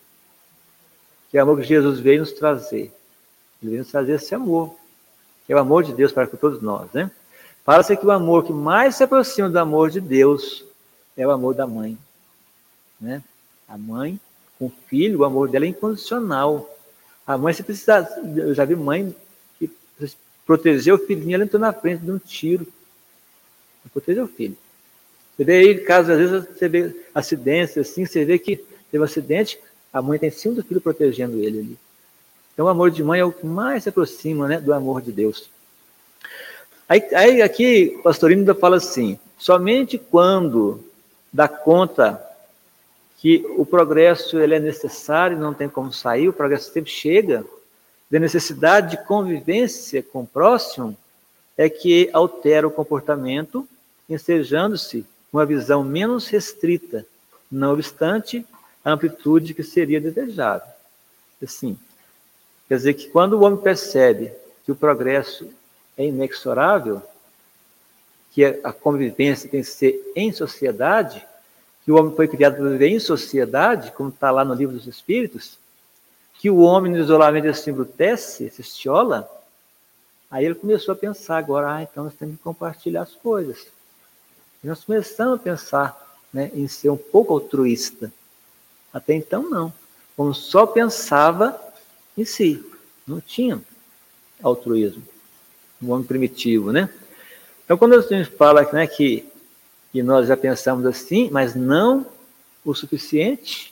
Que 1.32 1.40
é 1.40 1.42
o 1.42 1.44
amor 1.44 1.60
que 1.60 1.68
Jesus 1.68 2.00
veio 2.00 2.20
nos 2.20 2.32
trazer. 2.32 2.94
Ele 3.62 3.72
veio 3.72 3.80
nos 3.80 3.90
trazer 3.90 4.14
esse 4.14 4.36
amor, 4.36 4.76
que 5.48 5.52
é 5.52 5.56
o 5.56 5.60
amor 5.60 5.84
de 5.84 5.92
Deus 5.92 6.12
para 6.12 6.28
todos 6.28 6.62
nós, 6.62 6.92
né? 6.94 7.10
Fala-se 7.64 7.98
que 7.98 8.06
o 8.06 8.12
amor 8.12 8.46
que 8.46 8.54
mais 8.54 8.96
se 8.96 9.04
aproxima 9.04 9.50
do 9.50 9.58
amor 9.58 9.90
de 9.90 10.00
Deus 10.00 10.64
é 11.18 11.26
o 11.26 11.32
amor 11.32 11.56
da 11.56 11.66
mãe. 11.66 11.98
Né? 13.02 13.24
A 13.68 13.76
mãe 13.76 14.20
com 14.60 14.68
o 14.68 14.74
filho, 14.88 15.22
o 15.22 15.26
amor 15.26 15.50
dela 15.50 15.66
é 15.66 15.70
incondicional. 15.70 16.70
A 17.26 17.40
mãe, 17.40 17.56
você 17.56 17.64
precisa. 17.64 18.08
Eu 18.36 18.54
já 18.54 18.66
vi 18.66 18.76
mãe 18.76 19.16
que 19.58 19.72
protegeu 20.46 20.94
o 20.94 21.00
filhinho, 21.00 21.34
ela 21.34 21.44
entrou 21.44 21.60
na 21.60 21.74
frente 21.74 22.04
de 22.04 22.12
um 22.12 22.20
tiro. 22.20 22.68
Protegeu 23.92 24.26
o 24.26 24.28
filho. 24.28 24.56
Você 25.36 25.44
vê 25.44 25.58
aí, 25.58 25.80
casos, 25.80 26.12
às 26.12 26.18
vezes, 26.18 26.48
você 26.48 26.70
vê 26.70 26.96
acidentes 27.14 27.78
assim, 27.78 28.06
você 28.06 28.24
vê 28.24 28.40
que 28.40 28.58
teve 28.90 29.02
um 29.02 29.04
acidente, 29.04 29.60
a 29.92 30.02
mãe 30.02 30.18
tem 30.18 30.30
cinco 30.30 30.64
filhos 30.64 30.82
protegendo 30.82 31.38
ele 31.38 31.60
ali. 31.60 31.78
Então, 32.54 32.68
o 32.68 32.70
amor 32.70 32.90
de 32.90 33.04
mãe 33.04 33.20
é 33.20 33.26
o 33.26 33.34
que 33.34 33.46
mais 33.46 33.84
se 33.84 33.90
aproxima 33.90 34.48
né, 34.48 34.62
do 34.62 34.74
amor 34.74 35.02
de 35.02 35.12
Deus. 35.12 35.50
Aí, 36.88 37.04
aí 37.14 37.42
aqui, 37.42 37.96
o 38.00 38.04
pastorino 38.04 38.56
fala 38.56 38.78
assim: 38.78 39.20
somente 39.38 39.98
quando 39.98 40.84
dá 41.34 41.48
conta 41.50 42.22
que 43.18 43.46
o 43.58 43.66
progresso 43.66 44.40
ele 44.40 44.56
é 44.56 44.60
necessário, 44.60 45.38
não 45.38 45.54
tem 45.54 45.68
como 45.68 45.92
sair, 45.92 46.30
o 46.30 46.34
progresso 46.34 46.72
sempre 46.72 46.92
chega, 46.92 47.44
da 48.10 48.20
necessidade 48.20 48.92
de 48.92 49.04
convivência 49.06 50.02
com 50.02 50.22
o 50.22 50.28
próximo, 50.28 50.96
é 51.58 51.68
que 51.70 52.10
altera 52.14 52.68
o 52.68 52.72
comportamento, 52.72 53.68
ensejando-se 54.08 55.06
uma 55.36 55.46
visão 55.46 55.84
menos 55.84 56.28
restrita, 56.28 57.06
não 57.52 57.74
obstante 57.74 58.46
a 58.84 58.92
amplitude 58.92 59.54
que 59.54 59.64
seria 59.64 60.00
desejável. 60.00 60.68
Assim, 61.44 61.78
quer 62.70 62.78
dizer 62.78 62.94
que 62.94 63.10
quando 63.10 63.34
o 63.34 63.44
homem 63.44 63.60
percebe 63.60 64.32
que 64.64 64.72
o 64.72 64.76
progresso 64.76 65.50
é 65.98 66.06
inexorável, 66.06 67.02
que 68.32 68.46
a 68.46 68.72
convivência 68.72 69.50
tem 69.50 69.62
que 69.62 69.68
ser 69.68 70.12
em 70.16 70.32
sociedade, 70.32 71.26
que 71.84 71.92
o 71.92 71.98
homem 71.98 72.16
foi 72.16 72.28
criado 72.28 72.56
para 72.56 72.70
viver 72.70 72.88
em 72.88 73.00
sociedade, 73.00 73.92
como 73.92 74.10
está 74.10 74.32
lá 74.32 74.46
no 74.46 74.54
livro 74.54 74.76
dos 74.76 74.88
Espíritos, 74.88 75.58
que 76.40 76.50
o 76.50 76.60
homem 76.60 76.94
no 76.94 77.00
isolamento 77.00 77.54
se 77.54 77.70
embrutece, 77.70 78.50
se 78.50 78.62
estiola, 78.62 79.30
aí 80.32 80.46
ele 80.46 80.56
começou 80.56 80.94
a 80.94 80.98
pensar 80.98 81.38
agora, 81.38 81.76
ah, 81.76 81.84
então 81.84 82.06
nós 82.06 82.14
temos 82.14 82.38
que 82.38 82.42
compartilhar 82.42 83.02
as 83.02 83.14
coisas. 83.16 83.75
E 84.66 84.68
nós 84.68 84.84
começamos 84.84 85.36
a 85.36 85.44
pensar 85.44 86.18
né, 86.34 86.50
em 86.56 86.68
ser 86.68 86.90
um 86.90 86.98
pouco 86.98 87.32
altruísta. 87.32 88.12
Até 88.92 89.14
então, 89.14 89.48
não. 89.48 89.72
Como 90.18 90.34
só 90.34 90.66
pensava 90.66 91.56
em 92.18 92.26
si, 92.26 92.66
não 93.06 93.22
tinha 93.22 93.62
altruísmo. 94.42 95.04
O 95.80 95.92
homem 95.92 96.04
primitivo, 96.04 96.72
né? 96.72 96.90
Então, 97.64 97.78
quando 97.78 97.94
a 97.94 98.02
gente 98.02 98.32
fala 98.32 98.68
né, 98.74 98.88
que, 98.88 99.24
que 99.92 100.02
nós 100.02 100.28
já 100.28 100.36
pensamos 100.36 100.84
assim, 100.88 101.30
mas 101.32 101.54
não 101.54 102.04
o 102.66 102.74
suficiente, 102.74 103.72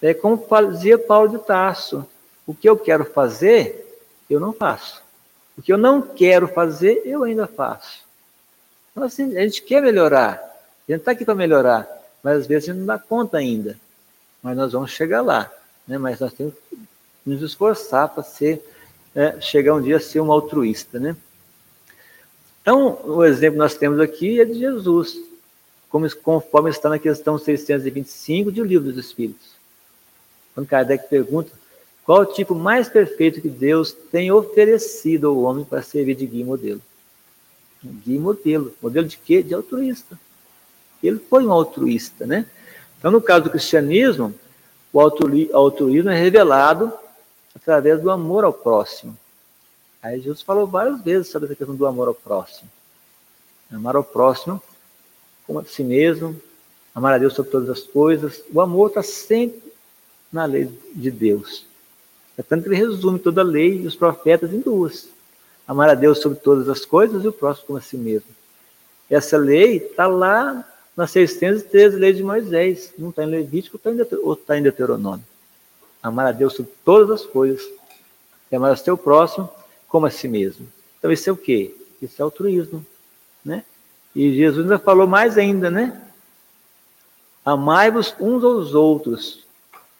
é 0.00 0.14
como 0.14 0.38
fazia 0.46 0.96
Paulo 0.96 1.28
de 1.28 1.44
Tarso. 1.44 2.06
O 2.46 2.54
que 2.54 2.66
eu 2.66 2.78
quero 2.78 3.04
fazer, 3.04 4.00
eu 4.30 4.40
não 4.40 4.54
faço. 4.54 5.02
O 5.58 5.60
que 5.60 5.70
eu 5.70 5.76
não 5.76 6.00
quero 6.00 6.48
fazer, 6.48 7.02
eu 7.04 7.22
ainda 7.22 7.46
faço. 7.46 8.03
Então, 8.94 9.02
assim, 9.02 9.36
a 9.36 9.40
gente 9.40 9.60
quer 9.62 9.82
melhorar. 9.82 10.34
A 10.88 10.92
gente 10.92 11.00
está 11.00 11.10
aqui 11.10 11.24
para 11.24 11.34
melhorar, 11.34 11.88
mas 12.22 12.42
às 12.42 12.46
vezes 12.46 12.68
a 12.68 12.72
gente 12.72 12.78
não 12.80 12.86
dá 12.86 12.96
conta 12.96 13.38
ainda. 13.38 13.76
Mas 14.40 14.56
nós 14.56 14.72
vamos 14.72 14.92
chegar 14.92 15.20
lá. 15.20 15.50
Né? 15.86 15.98
Mas 15.98 16.20
nós 16.20 16.32
temos 16.32 16.54
que 16.70 16.78
nos 17.26 17.42
esforçar 17.42 18.08
para 18.08 18.22
ser, 18.22 18.64
é, 19.12 19.40
chegar 19.40 19.74
um 19.74 19.82
dia 19.82 19.96
a 19.96 20.00
ser 20.00 20.20
um 20.20 20.30
altruísta. 20.30 21.00
Né? 21.00 21.16
Então, 22.62 23.00
o 23.04 23.24
exemplo 23.24 23.54
que 23.54 23.58
nós 23.58 23.74
temos 23.74 23.98
aqui 23.98 24.40
é 24.40 24.44
de 24.44 24.54
Jesus. 24.54 25.18
como, 25.90 26.08
conforme 26.16 26.70
está 26.70 26.88
na 26.88 26.98
questão 26.98 27.36
625 27.36 28.52
de 28.52 28.62
O 28.62 28.64
Livro 28.64 28.92
dos 28.92 29.04
Espíritos. 29.04 29.54
Quando 30.54 30.68
Kardec 30.68 31.08
pergunta 31.08 31.50
qual 32.04 32.20
o 32.20 32.26
tipo 32.26 32.54
mais 32.54 32.88
perfeito 32.88 33.40
que 33.40 33.48
Deus 33.48 33.92
tem 33.92 34.30
oferecido 34.30 35.26
ao 35.26 35.38
homem 35.38 35.64
para 35.64 35.82
servir 35.82 36.14
de 36.14 36.26
guia 36.26 36.42
e 36.42 36.44
modelo. 36.44 36.80
Guia 37.88 38.16
e 38.16 38.18
modelo. 38.18 38.74
Modelo 38.80 39.06
de 39.06 39.16
quê? 39.18 39.42
De 39.42 39.54
altruísta. 39.54 40.18
Ele 41.02 41.18
foi 41.18 41.44
um 41.44 41.52
altruísta, 41.52 42.26
né? 42.26 42.46
Então, 42.98 43.10
no 43.10 43.20
caso 43.20 43.44
do 43.44 43.50
cristianismo, 43.50 44.34
o 44.92 45.00
altruísmo 45.00 46.10
é 46.10 46.18
revelado 46.18 46.92
através 47.54 48.00
do 48.00 48.10
amor 48.10 48.44
ao 48.44 48.52
próximo. 48.52 49.16
Aí 50.02 50.20
Jesus 50.20 50.42
falou 50.42 50.66
várias 50.66 51.00
vezes 51.02 51.28
sobre 51.28 51.46
essa 51.46 51.56
questão 51.56 51.76
do 51.76 51.86
amor 51.86 52.08
ao 52.08 52.14
próximo. 52.14 52.70
Amar 53.70 53.96
ao 53.96 54.04
próximo 54.04 54.62
como 55.46 55.58
a 55.58 55.64
si 55.64 55.82
mesmo, 55.82 56.40
amar 56.94 57.14
a 57.14 57.18
Deus 57.18 57.34
sobre 57.34 57.50
todas 57.50 57.68
as 57.68 57.80
coisas. 57.80 58.42
O 58.52 58.60
amor 58.60 58.88
está 58.88 59.02
sempre 59.02 59.62
na 60.32 60.44
lei 60.44 60.70
de 60.94 61.10
Deus. 61.10 61.66
É 62.36 62.42
tanto 62.42 62.64
que 62.64 62.68
ele 62.70 62.76
resume 62.76 63.18
toda 63.18 63.42
a 63.42 63.44
lei 63.44 63.82
e 63.82 63.86
os 63.86 63.94
profetas 63.94 64.52
em 64.52 64.60
duas. 64.60 65.08
Amar 65.66 65.88
a 65.88 65.94
Deus 65.94 66.20
sobre 66.20 66.38
todas 66.38 66.68
as 66.68 66.84
coisas 66.84 67.24
e 67.24 67.28
o 67.28 67.32
próximo 67.32 67.68
como 67.68 67.78
a 67.78 67.82
si 67.82 67.96
mesmo. 67.96 68.28
Essa 69.08 69.36
lei 69.36 69.76
está 69.78 70.06
lá 70.06 70.66
nas 70.96 71.10
613 71.10 71.96
leis 71.96 72.16
de 72.16 72.22
Moisés. 72.22 72.92
Não 72.98 73.10
está 73.10 73.24
em 73.24 73.26
Levítico 73.26 73.80
ou 74.22 74.34
está 74.34 74.58
em 74.58 74.62
Deuteronômio. 74.62 75.24
Amar 76.02 76.26
a 76.26 76.32
Deus 76.32 76.54
sobre 76.54 76.72
todas 76.84 77.10
as 77.10 77.26
coisas. 77.26 77.66
E 78.50 78.56
amar 78.56 78.72
o 78.72 78.76
seu 78.76 78.96
próximo 78.96 79.48
como 79.88 80.06
a 80.06 80.10
si 80.10 80.28
mesmo. 80.28 80.66
Então 80.98 81.10
isso 81.10 81.28
é 81.28 81.32
o 81.32 81.36
quê? 81.36 81.74
Isso 82.00 82.20
é 82.20 82.22
altruísmo. 82.22 82.84
Né? 83.44 83.64
E 84.14 84.34
Jesus 84.34 84.64
ainda 84.64 84.78
falou 84.78 85.06
mais 85.06 85.38
ainda, 85.38 85.70
né? 85.70 86.00
Amai-vos 87.44 88.14
uns 88.20 88.44
aos 88.44 88.74
outros. 88.74 89.44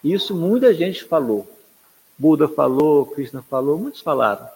Isso 0.03 0.35
muita 0.35 0.73
gente 0.73 1.03
falou. 1.03 1.47
Buda 2.17 2.47
falou, 2.47 3.05
Krishna 3.07 3.43
falou, 3.49 3.77
muitos 3.77 4.01
falaram. 4.01 4.47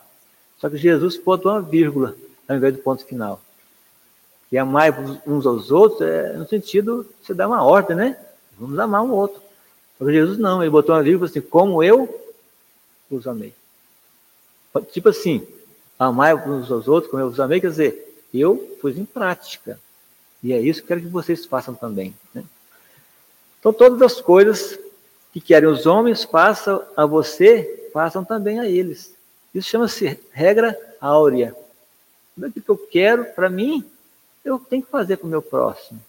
Só 0.60 0.70
que 0.70 0.78
Jesus 0.78 1.18
botou 1.18 1.52
uma 1.52 1.62
vírgula 1.62 2.16
ao 2.48 2.56
invés 2.56 2.74
do 2.74 2.82
ponto 2.82 3.06
final. 3.06 3.42
E 4.52 4.58
amar 4.58 4.92
uns 5.28 5.46
aos 5.46 5.72
outros 5.72 6.02
é 6.02 6.34
no 6.34 6.48
sentido 6.48 7.06
você 7.22 7.34
dar 7.34 7.48
uma 7.48 7.64
ordem, 7.64 7.96
né? 7.96 8.18
Vamos 8.58 8.78
amar 8.80 9.04
um 9.04 9.12
outro. 9.12 9.42
Só 9.98 10.06
que 10.06 10.12
Jesus 10.12 10.38
não, 10.38 10.62
ele 10.62 10.72
botou 10.72 10.96
uma 10.96 11.04
vírgula 11.04 11.30
assim, 11.30 11.42
como 11.42 11.84
eu 11.84 12.10
os 13.10 13.28
amei. 13.28 13.54
Tipo 14.92 15.10
assim, 15.10 15.48
amar 15.98 16.48
uns 16.48 16.72
aos 16.72 16.88
outros 16.88 17.10
como 17.12 17.22
eu 17.22 17.28
os 17.28 17.40
amei, 17.40 17.62
quer 17.62 17.70
dizer, 17.70 18.26
eu 18.34 18.58
pus 18.82 18.98
em 18.98 19.06
prática. 19.06 19.80
E 20.42 20.54
é 20.54 20.60
isso 20.60 20.82
que 20.82 20.88
quero 20.88 21.02
que 21.02 21.08
vocês 21.08 21.46
façam 21.46 21.76
também. 21.76 22.16
Né? 22.34 22.44
Então, 23.60 23.74
todas 23.74 24.02
as 24.02 24.22
coisas 24.22 24.80
que 25.34 25.42
querem 25.42 25.70
os 25.70 25.86
homens, 25.86 26.24
façam 26.24 26.84
a 26.96 27.06
você, 27.06 27.90
façam 27.94 28.24
também 28.24 28.60
a 28.60 28.68
eles. 28.68 29.14
Isso 29.54 29.70
chama-se 29.70 30.20
regra 30.32 30.78
áurea. 31.00 31.56
Tudo 32.36 32.52
que 32.52 32.70
eu 32.70 32.78
quero 32.78 33.26
para 33.26 33.50
mim, 33.50 33.84
eu 34.44 34.60
tenho 34.60 34.84
que 34.84 34.92
fazer 34.92 35.18
para 35.18 35.28
o 35.28 35.30
meu 35.30 35.42
próximo. 35.42 36.00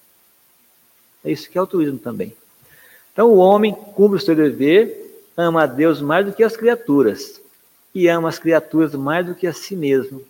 É 1.25 1.31
isso 1.31 1.51
que 1.51 1.59
é 1.59 1.61
altruísmo 1.61 1.99
também. 1.99 2.35
Então, 3.13 3.29
o 3.29 3.39
homem 3.39 3.75
cumpre 3.75 4.17
o 4.17 4.21
seu 4.21 4.35
dever, 4.35 5.29
ama 5.37 5.65
a 5.65 5.67
Deus 5.67 6.01
mais 6.01 6.25
do 6.25 6.33
que 6.33 6.43
as 6.43 6.57
criaturas, 6.57 7.41
e 7.95 8.09
ama 8.09 8.29
as 8.29 8.39
criaturas 8.39 8.95
mais 8.95 9.27
do 9.27 9.35
que 9.35 9.47
a 9.47 9.53
si 9.53 9.75
mesmo. 9.75 10.21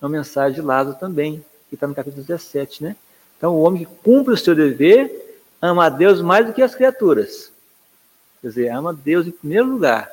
É 0.00 0.04
uma 0.04 0.10
mensagem 0.10 0.54
de 0.54 0.62
Lázaro 0.62 0.96
também, 0.98 1.44
que 1.68 1.74
está 1.74 1.86
no 1.86 1.94
capítulo 1.94 2.22
17, 2.22 2.84
né? 2.84 2.96
Então, 3.36 3.54
o 3.54 3.62
homem 3.62 3.84
que 3.84 3.92
cumpre 4.02 4.32
o 4.32 4.36
seu 4.36 4.54
dever, 4.54 5.40
ama 5.60 5.86
a 5.86 5.88
Deus 5.88 6.22
mais 6.22 6.46
do 6.46 6.52
que 6.52 6.62
as 6.62 6.74
criaturas, 6.74 7.52
Quer 8.42 8.48
dizer, 8.48 8.68
ama 8.70 8.92
Deus 8.92 9.24
em 9.26 9.30
primeiro 9.30 9.68
lugar. 9.68 10.10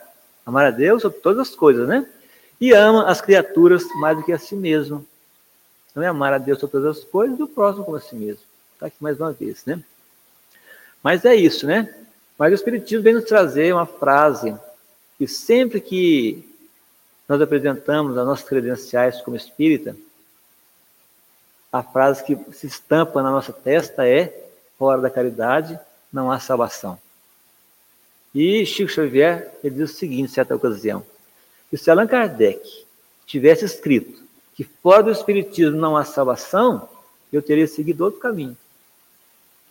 Amar 0.50 0.66
a 0.66 0.72
Deus 0.72 1.04
sobre 1.04 1.20
todas 1.20 1.48
as 1.48 1.56
coisas, 1.56 1.88
né? 1.88 2.06
E 2.60 2.74
ama 2.74 3.08
as 3.08 3.22
criaturas 3.22 3.84
mais 4.02 4.18
do 4.18 4.24
que 4.24 4.34
a 4.34 4.40
si 4.40 4.56
mesmo. 4.56 5.06
Então 5.92 6.02
é 6.02 6.08
amar 6.08 6.34
a 6.34 6.40
Deus 6.40 6.60
sobre 6.60 6.72
todas 6.72 6.98
as 6.98 7.04
coisas 7.04 7.38
e 7.38 7.44
o 7.44 7.48
próximo 7.48 7.86
como 7.86 7.98
a 7.98 8.02
si 8.02 8.16
mesmo. 8.16 8.42
Está 8.74 8.88
aqui 8.88 8.98
mais 9.00 9.20
uma 9.20 9.32
vez, 9.32 9.64
né? 9.66 9.82
Mas 11.04 11.24
é 11.24 11.36
isso, 11.36 11.68
né? 11.68 11.94
Mas 12.38 12.52
o 12.52 12.56
Espiritismo 12.56 13.04
vem 13.04 13.14
nos 13.14 13.26
trazer 13.26 13.74
uma 13.74 13.86
frase 13.86 14.58
que 15.20 15.28
sempre 15.28 15.80
que 15.80 16.44
nós 17.28 17.40
apresentamos 17.40 18.18
as 18.18 18.26
nossas 18.26 18.48
credenciais 18.48 19.22
como 19.22 19.38
espírita, 19.38 19.96
a 21.72 21.84
frase 21.84 22.24
que 22.24 22.36
se 22.54 22.66
estampa 22.66 23.22
na 23.22 23.30
nossa 23.30 23.54
testa 23.54 24.08
é: 24.08 24.50
fora 24.80 25.00
da 25.00 25.12
caridade 25.12 25.80
não 26.12 26.32
há 26.32 26.40
salvação. 26.40 26.98
E 28.34 28.66
Chico 28.66 28.92
Xavier 28.92 29.54
ele 29.64 29.76
diz 29.76 29.92
o 29.92 29.94
seguinte, 29.94 30.24
em 30.24 30.34
certa 30.34 30.56
ocasião, 30.56 31.04
que 31.70 31.78
se 31.78 31.90
Allan 31.90 32.08
Kardec 32.08 32.62
tivesse 33.26 33.66
escrito 33.66 34.24
que 34.56 34.64
fora 34.64 35.04
do 35.04 35.12
Espiritismo 35.12 35.78
não 35.78 35.96
há 35.96 36.04
salvação, 36.04 36.88
eu 37.32 37.42
teria 37.42 37.68
seguido 37.68 38.04
outro 38.04 38.20
caminho. 38.20 38.58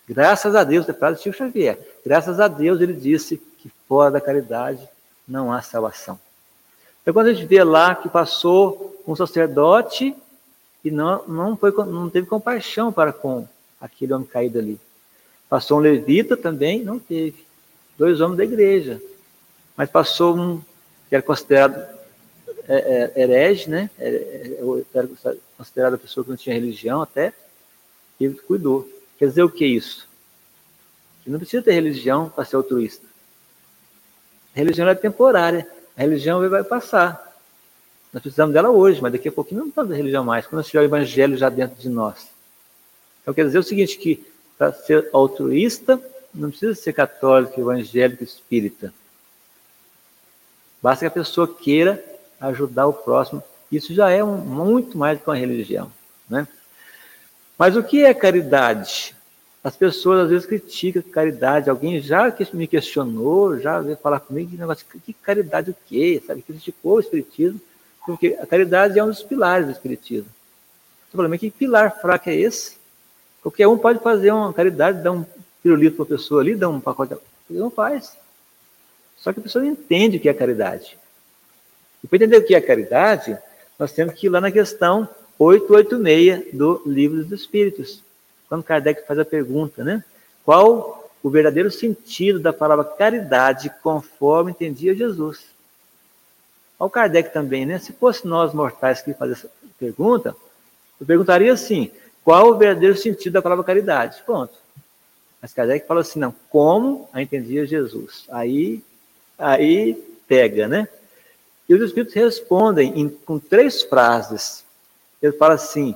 Graças 0.09 0.55
a 0.55 0.65
Deus, 0.65 0.89
é 0.89 0.93
frase 0.93 1.19
de 1.19 1.25
Chico 1.25 1.37
Xavier, 1.37 1.79
graças 2.05 2.41
a 2.41 2.49
Deus 2.49 2.81
ele 2.81 2.95
disse 2.95 3.37
que 3.59 3.71
fora 3.87 4.11
da 4.11 4.21
caridade 4.21 4.89
não 5.27 5.53
há 5.53 5.61
salvação. 5.61 6.19
Então, 7.03 7.13
quando 7.13 7.29
a 7.29 7.33
gente 7.33 7.47
vê 7.47 7.63
lá 7.63 7.95
que 7.95 8.09
passou 8.09 9.03
um 9.07 9.15
sacerdote 9.15 10.15
e 10.85 10.91
não, 10.91 11.27
não, 11.27 11.57
foi, 11.57 11.73
não 11.73 12.09
teve 12.09 12.27
compaixão 12.27 12.93
para 12.93 13.13
com 13.13 13.47
aquele 13.81 14.13
homem 14.13 14.27
caído 14.27 14.59
ali. 14.59 14.81
Passou 15.49 15.79
um 15.79 15.81
levita 15.81 16.37
também, 16.37 16.83
não 16.83 16.99
teve 16.99 17.48
dois 17.99 18.21
homens 18.21 18.39
da 18.39 18.45
igreja. 18.45 19.03
Mas 19.77 19.91
passou 19.91 20.37
um 20.37 20.63
que 21.09 21.15
era 21.15 21.23
considerado 21.23 21.77
é, 22.69 23.13
é, 23.17 23.23
herege, 23.23 23.69
né? 23.69 23.91
Era, 23.99 24.17
é, 24.17 24.85
era 24.95 25.09
considerado 25.57 25.95
a 25.95 25.99
pessoa 25.99 26.23
que 26.23 26.31
não 26.31 26.37
tinha 26.37 26.55
religião 26.55 27.03
até, 27.03 27.33
e 28.21 28.25
ele 28.25 28.35
cuidou. 28.35 28.89
Quer 29.19 29.27
dizer 29.27 29.43
o 29.43 29.51
que 29.51 29.65
é 29.65 29.69
isso? 29.69 30.07
Que 31.25 31.31
não 31.31 31.39
precisa 31.39 31.63
ter 31.63 31.73
religião 31.73 32.29
para 32.29 32.45
ser 32.45 32.57
altruísta. 32.57 33.07
A 34.55 34.59
religião 34.59 34.89
é 34.89 34.95
temporária. 34.95 35.67
A 35.97 36.03
religião 36.03 36.49
vai 36.49 36.63
passar. 36.63 37.27
Nós 38.13 38.23
precisamos 38.23 38.55
dela 38.55 38.71
hoje, 38.71 39.03
mas 39.03 39.13
daqui 39.13 39.29
a 39.29 39.33
pouquinho 39.33 39.61
não 39.61 39.67
precisamos 39.67 39.91
da 39.91 39.97
religião 39.97 40.25
mais. 40.25 40.47
Quando 40.47 40.59
nós 40.59 40.67
tiver 40.67 40.81
o 40.81 40.85
evangelho 40.85 41.37
já 41.37 41.49
dentro 41.49 41.77
de 41.81 41.89
nós. 41.89 42.29
Então 43.23 43.35
quer 43.35 43.45
dizer 43.45 43.59
o 43.59 43.63
seguinte, 43.63 43.99
que 43.99 44.25
para 44.57 44.73
ser 44.73 45.09
altruísta, 45.13 46.01
não 46.39 46.51
precisa 46.51 46.75
ser 46.75 46.93
católico, 46.93 47.61
evangélico, 47.61 48.23
espírita. 48.23 48.93
Basta 50.83 51.01
que 51.01 51.07
a 51.07 51.23
pessoa 51.23 51.53
queira 51.53 52.03
ajudar 52.41 52.87
o 52.87 52.93
próximo. 52.93 53.43
Isso 53.71 53.93
já 53.93 54.11
é 54.11 54.23
um, 54.23 54.37
muito 54.37 54.97
mais 54.97 55.19
do 55.19 55.23
que 55.23 55.29
uma 55.29 55.37
religião. 55.37 55.93
Né? 56.29 56.47
Mas 57.59 57.77
o 57.77 57.83
que 57.83 58.05
é 58.05 58.15
caridade? 58.15 59.15
As 59.63 59.77
pessoas 59.77 60.21
às 60.21 60.31
vezes 60.31 60.47
criticam 60.47 61.03
caridade. 61.03 61.69
Alguém 61.69 62.01
já 62.01 62.33
me 62.53 62.67
questionou, 62.67 63.59
já 63.59 63.81
veio 63.81 63.97
falar 63.97 64.21
comigo, 64.21 64.51
que, 64.51 65.01
que 65.01 65.13
caridade 65.13 65.71
o 65.71 65.77
quê? 65.87 66.23
Sabe? 66.25 66.43
Criticou 66.43 66.95
o 66.95 67.01
Espiritismo, 67.01 67.61
porque 68.07 68.39
a 68.41 68.47
caridade 68.47 68.99
é 68.99 69.05
um 69.05 69.09
dos 69.09 69.23
pilares 69.23 69.67
do 69.67 69.73
Espiritismo. 69.73 70.31
Eu 71.13 71.17
falei, 71.17 71.31
mas 71.31 71.41
que 71.41 71.51
pilar 71.51 72.01
fraco 72.01 72.31
é 72.31 72.37
esse? 72.37 72.79
Qualquer 73.43 73.67
um 73.67 73.79
pode 73.79 73.99
fazer 74.01 74.31
uma 74.31 74.53
caridade, 74.53 75.03
dar 75.03 75.13
um 75.13 75.25
pirulito 75.63 75.97
para 75.97 76.05
a 76.05 76.19
pessoa 76.19 76.41
ali, 76.41 76.55
dá 76.55 76.69
um 76.69 76.81
pacote. 76.81 77.15
Ele 77.49 77.59
não 77.59 77.71
faz. 77.71 78.17
Só 79.17 79.33
que 79.33 79.41
a 79.41 79.43
pessoa 79.43 79.65
não 79.65 79.73
entende 79.73 80.17
o 80.17 80.21
que 80.21 80.29
é 80.29 80.35
caridade. 80.35 80.99
E 82.03 82.07
para 82.07 82.17
entender 82.17 82.39
o 82.39 82.45
que 82.45 82.55
é 82.55 82.61
caridade, 82.61 83.37
nós 83.79 83.93
temos 83.93 84.15
que 84.15 84.27
ir 84.27 84.31
lá 84.31 84.41
na 84.41 84.51
questão 84.51 85.09
886 85.39 86.55
do 86.55 86.83
Livro 86.87 87.23
dos 87.23 87.41
Espíritos. 87.41 88.03
Quando 88.49 88.65
Kardec 88.65 89.07
faz 89.07 89.19
a 89.19 89.25
pergunta, 89.25 89.85
né? 89.85 90.05
Qual 90.45 91.11
o 91.23 91.31
verdadeiro 91.31 91.71
sentido 91.71 92.41
da 92.41 92.53
palavra 92.53 92.85
caridade 92.85 93.71
conforme 93.83 94.53
entendia 94.53 94.95
Jesus? 94.95 95.47
Ao 96.79 96.89
Kardec 96.89 97.33
também, 97.33 97.67
né? 97.67 97.79
Se 97.79 97.93
fosse 97.93 98.27
nós 98.27 98.55
mortais 98.55 99.03
que 99.03 99.13
fazer 99.13 99.33
essa 99.33 99.51
pergunta, 99.79 100.35
eu 101.01 101.07
perguntaria 101.07 101.53
assim: 101.53 101.91
qual 102.25 102.51
o 102.51 102.57
verdadeiro 102.57 102.97
sentido 102.97 103.35
da 103.35 103.43
palavra 103.43 103.65
caridade? 103.65 104.23
Ponto. 104.25 104.55
Mas 105.41 105.53
Kardec 105.53 105.87
fala 105.87 106.01
assim, 106.01 106.19
não, 106.19 106.35
como 106.51 107.09
a 107.13 107.23
entendia 107.23 107.67
Jesus? 107.67 108.25
Aí, 108.29 108.83
aí 109.39 109.95
pega, 110.27 110.67
né? 110.67 110.89
E 111.69 111.75
os 111.75 111.83
Espíritos 111.83 112.15
respondem 112.15 112.99
em, 112.99 113.09
com 113.09 113.39
três 113.39 113.83
frases. 113.83 114.65
Ele 115.23 115.33
fala 115.33 115.55
assim, 115.55 115.95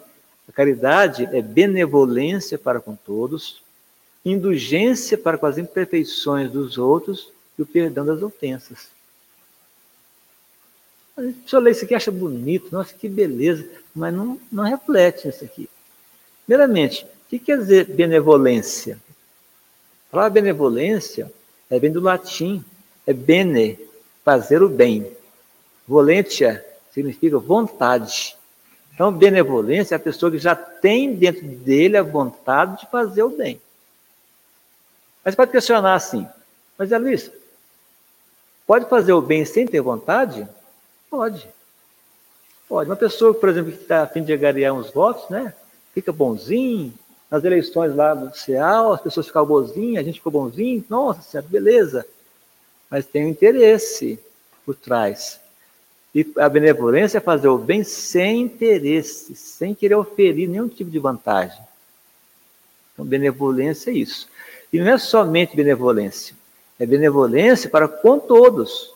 a 0.49 0.53
caridade 0.53 1.29
é 1.33 1.41
benevolência 1.41 2.59
para 2.59 2.81
com 2.81 2.95
todos, 2.95 3.63
indulgência 4.25 5.19
para 5.19 5.39
com 5.39 5.47
as 5.47 5.59
imperfeições 5.59 6.51
dos 6.51 6.79
outros 6.79 7.33
e 7.59 7.63
o 7.63 7.67
perdão 7.67 8.05
das 8.05 8.23
ofensas. 8.23 8.91
A 11.17 11.23
pessoa 11.43 11.63
lê 11.63 11.73
isso 11.73 11.85
aqui 11.85 11.95
acha 11.95 12.11
bonito, 12.11 12.69
nossa, 12.73 12.95
que 12.95 13.09
beleza, 13.09 13.69
mas 13.95 14.15
não, 14.15 14.41
não 14.51 14.65
reflete 14.65 15.29
isso 15.29 15.45
aqui. 15.45 15.69
Primeiramente, 16.47 17.07
que 17.29 17.39
quer 17.39 17.59
dizer 17.59 17.87
benevolência? 17.87 18.99
A 20.13 20.17
palavra 20.17 20.43
benevolência 20.43 21.33
é 21.71 21.79
vem 21.79 21.91
do 21.91 21.99
latim, 21.99 22.63
é 23.07 23.15
bene, 23.15 23.79
fazer 24.23 24.63
o 24.63 24.69
bem. 24.69 25.11
Volentia 25.89 26.63
significa 26.93 27.39
vontade. 27.39 28.37
Então, 28.93 29.11
benevolência 29.11 29.95
é 29.95 29.97
a 29.97 29.99
pessoa 29.99 30.31
que 30.31 30.37
já 30.37 30.55
tem 30.55 31.15
dentro 31.15 31.47
dele 31.47 31.97
a 31.97 32.03
vontade 32.03 32.81
de 32.81 32.91
fazer 32.91 33.23
o 33.23 33.31
bem. 33.31 33.59
Mas 35.25 35.35
pode 35.35 35.51
questionar 35.51 35.95
assim, 35.95 36.29
mas 36.77 36.93
é 36.93 36.99
Luiz, 36.99 37.31
pode 38.67 38.85
fazer 38.91 39.15
o 39.15 39.23
bem 39.23 39.47
sem 39.47 39.67
ter 39.67 39.81
vontade? 39.81 40.47
Pode. 41.09 41.49
Pode. 42.69 42.91
Uma 42.91 42.97
pessoa, 42.97 43.33
por 43.33 43.49
exemplo, 43.49 43.73
que 43.73 43.81
está 43.81 44.03
a 44.03 44.07
fim 44.07 44.23
de 44.23 44.37
ganhar 44.37 44.75
uns 44.75 44.91
votos, 44.91 45.31
né? 45.31 45.55
Fica 45.95 46.13
bonzinho, 46.13 46.93
nas 47.33 47.43
eleições 47.45 47.97
lá 47.97 48.13
do 48.13 48.37
CEAL, 48.37 48.93
as 48.93 49.01
pessoas 49.01 49.27
ficaram 49.27 49.47
bonzinhas, 49.47 50.03
a 50.03 50.05
gente 50.05 50.19
ficou 50.19 50.31
bonzinho, 50.31 50.85
nossa 50.87 51.23
senhora, 51.23 51.49
beleza. 51.49 52.07
Mas 52.91 53.07
tem 53.07 53.25
um 53.25 53.31
interesse 53.31 54.19
por 54.67 54.75
trás. 54.75 55.41
E 56.15 56.31
a 56.37 56.47
benevolência 56.47 57.17
é 57.17 57.21
fazer 57.23 57.49
o 57.49 57.57
bem 57.57 57.83
sem 57.85 58.43
interesse, 58.43 59.35
sem 59.35 59.75
querer 59.75 59.95
oferir 59.95 60.47
nenhum 60.47 60.69
tipo 60.69 60.91
de 60.91 60.99
vantagem. 60.99 61.59
Então, 62.93 63.03
benevolência 63.03 63.91
é 63.91 63.95
isso. 63.95 64.29
E 64.71 64.79
não 64.79 64.93
é 64.93 64.99
somente 64.99 65.57
benevolência, 65.57 66.37
é 66.79 66.85
benevolência 66.85 67.71
para 67.71 67.89
com 67.89 68.19
todos. 68.19 68.93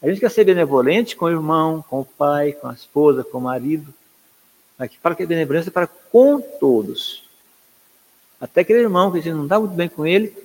A 0.00 0.06
gente 0.06 0.20
quer 0.20 0.30
ser 0.30 0.44
benevolente 0.44 1.16
com 1.16 1.24
o 1.24 1.30
irmão, 1.30 1.84
com 1.90 2.02
o 2.02 2.04
pai, 2.04 2.52
com 2.52 2.68
a 2.68 2.72
esposa, 2.72 3.24
com 3.24 3.38
o 3.38 3.40
marido. 3.40 3.92
Aqui 4.78 4.96
fala 4.98 5.16
que 5.16 5.24
é 5.24 5.26
benevolência 5.26 5.72
para 5.72 5.88
com 5.88 6.40
todos. 6.40 7.26
Até 8.40 8.60
aquele 8.60 8.80
irmão 8.80 9.10
que 9.10 9.18
a 9.18 9.22
gente 9.22 9.34
não 9.34 9.44
está 9.44 9.58
muito 9.58 9.74
bem 9.74 9.88
com 9.88 10.06
ele. 10.06 10.36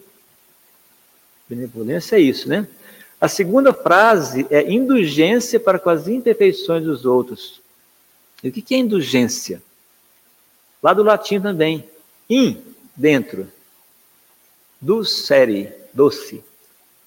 Benevolência 1.47 2.15
é 2.15 2.19
isso, 2.19 2.49
né? 2.49 2.67
A 3.21 3.27
segunda 3.27 3.73
frase 3.73 4.45
é 4.49 4.69
indulgência 4.71 5.59
para 5.59 5.79
com 5.79 5.89
as 5.89 6.07
imperfeições 6.07 6.83
dos 6.83 7.05
outros. 7.05 7.61
E 8.43 8.49
o 8.49 8.51
que 8.51 8.75
é 8.75 8.77
indulgência? 8.77 9.61
Lá 10.81 10.93
do 10.93 11.03
latim 11.03 11.39
também. 11.39 11.87
In, 12.29 12.61
dentro. 12.95 13.47
Dulcere, 14.81 15.71
doce. 15.93 16.43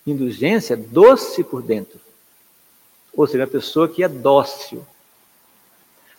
Indulgência, 0.07 0.77
doce 0.77 1.45
por 1.45 1.63
dentro. 1.63 2.01
Ou 3.13 3.27
seja, 3.27 3.45
a 3.45 3.49
pessoa 3.49 3.89
que 3.89 4.03
é 4.03 4.09
dócil. 4.09 4.87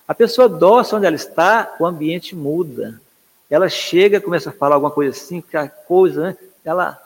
A 0.08 0.14
pessoa 0.14 0.48
dócil, 0.48 0.98
onde 0.98 1.08
ela 1.08 1.16
está, 1.16 1.76
o 1.80 1.86
ambiente 1.86 2.36
muda. 2.36 3.02
Ela 3.50 3.70
chega, 3.70 4.20
começa 4.20 4.50
a 4.50 4.54
falar 4.54 4.76
alguma 4.76 4.92
coisa 4.92 5.12
assim, 5.12 5.42
que 5.42 5.56
a 5.56 5.68
coisa, 5.70 6.22
né, 6.22 6.38
ela 6.66 7.02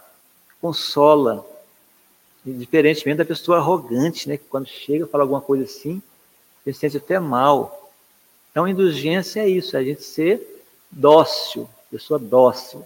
consola. 0.59 1.45
Diferentemente 2.43 3.17
da 3.17 3.25
pessoa 3.25 3.57
arrogante, 3.57 4.27
né, 4.27 4.37
que 4.37 4.45
quando 4.45 4.67
chega 4.67 5.05
fala 5.05 5.23
alguma 5.23 5.41
coisa 5.41 5.63
assim, 5.63 6.01
se 6.63 6.73
sente 6.73 6.97
até 6.97 7.19
mal. 7.19 7.91
Então, 8.49 8.67
indulgência 8.67 9.41
é 9.41 9.47
isso, 9.47 9.77
é 9.77 9.79
a 9.79 9.83
gente 9.83 10.03
ser 10.03 10.65
dócil, 10.89 11.69
pessoa 11.89 12.19
dócil. 12.19 12.83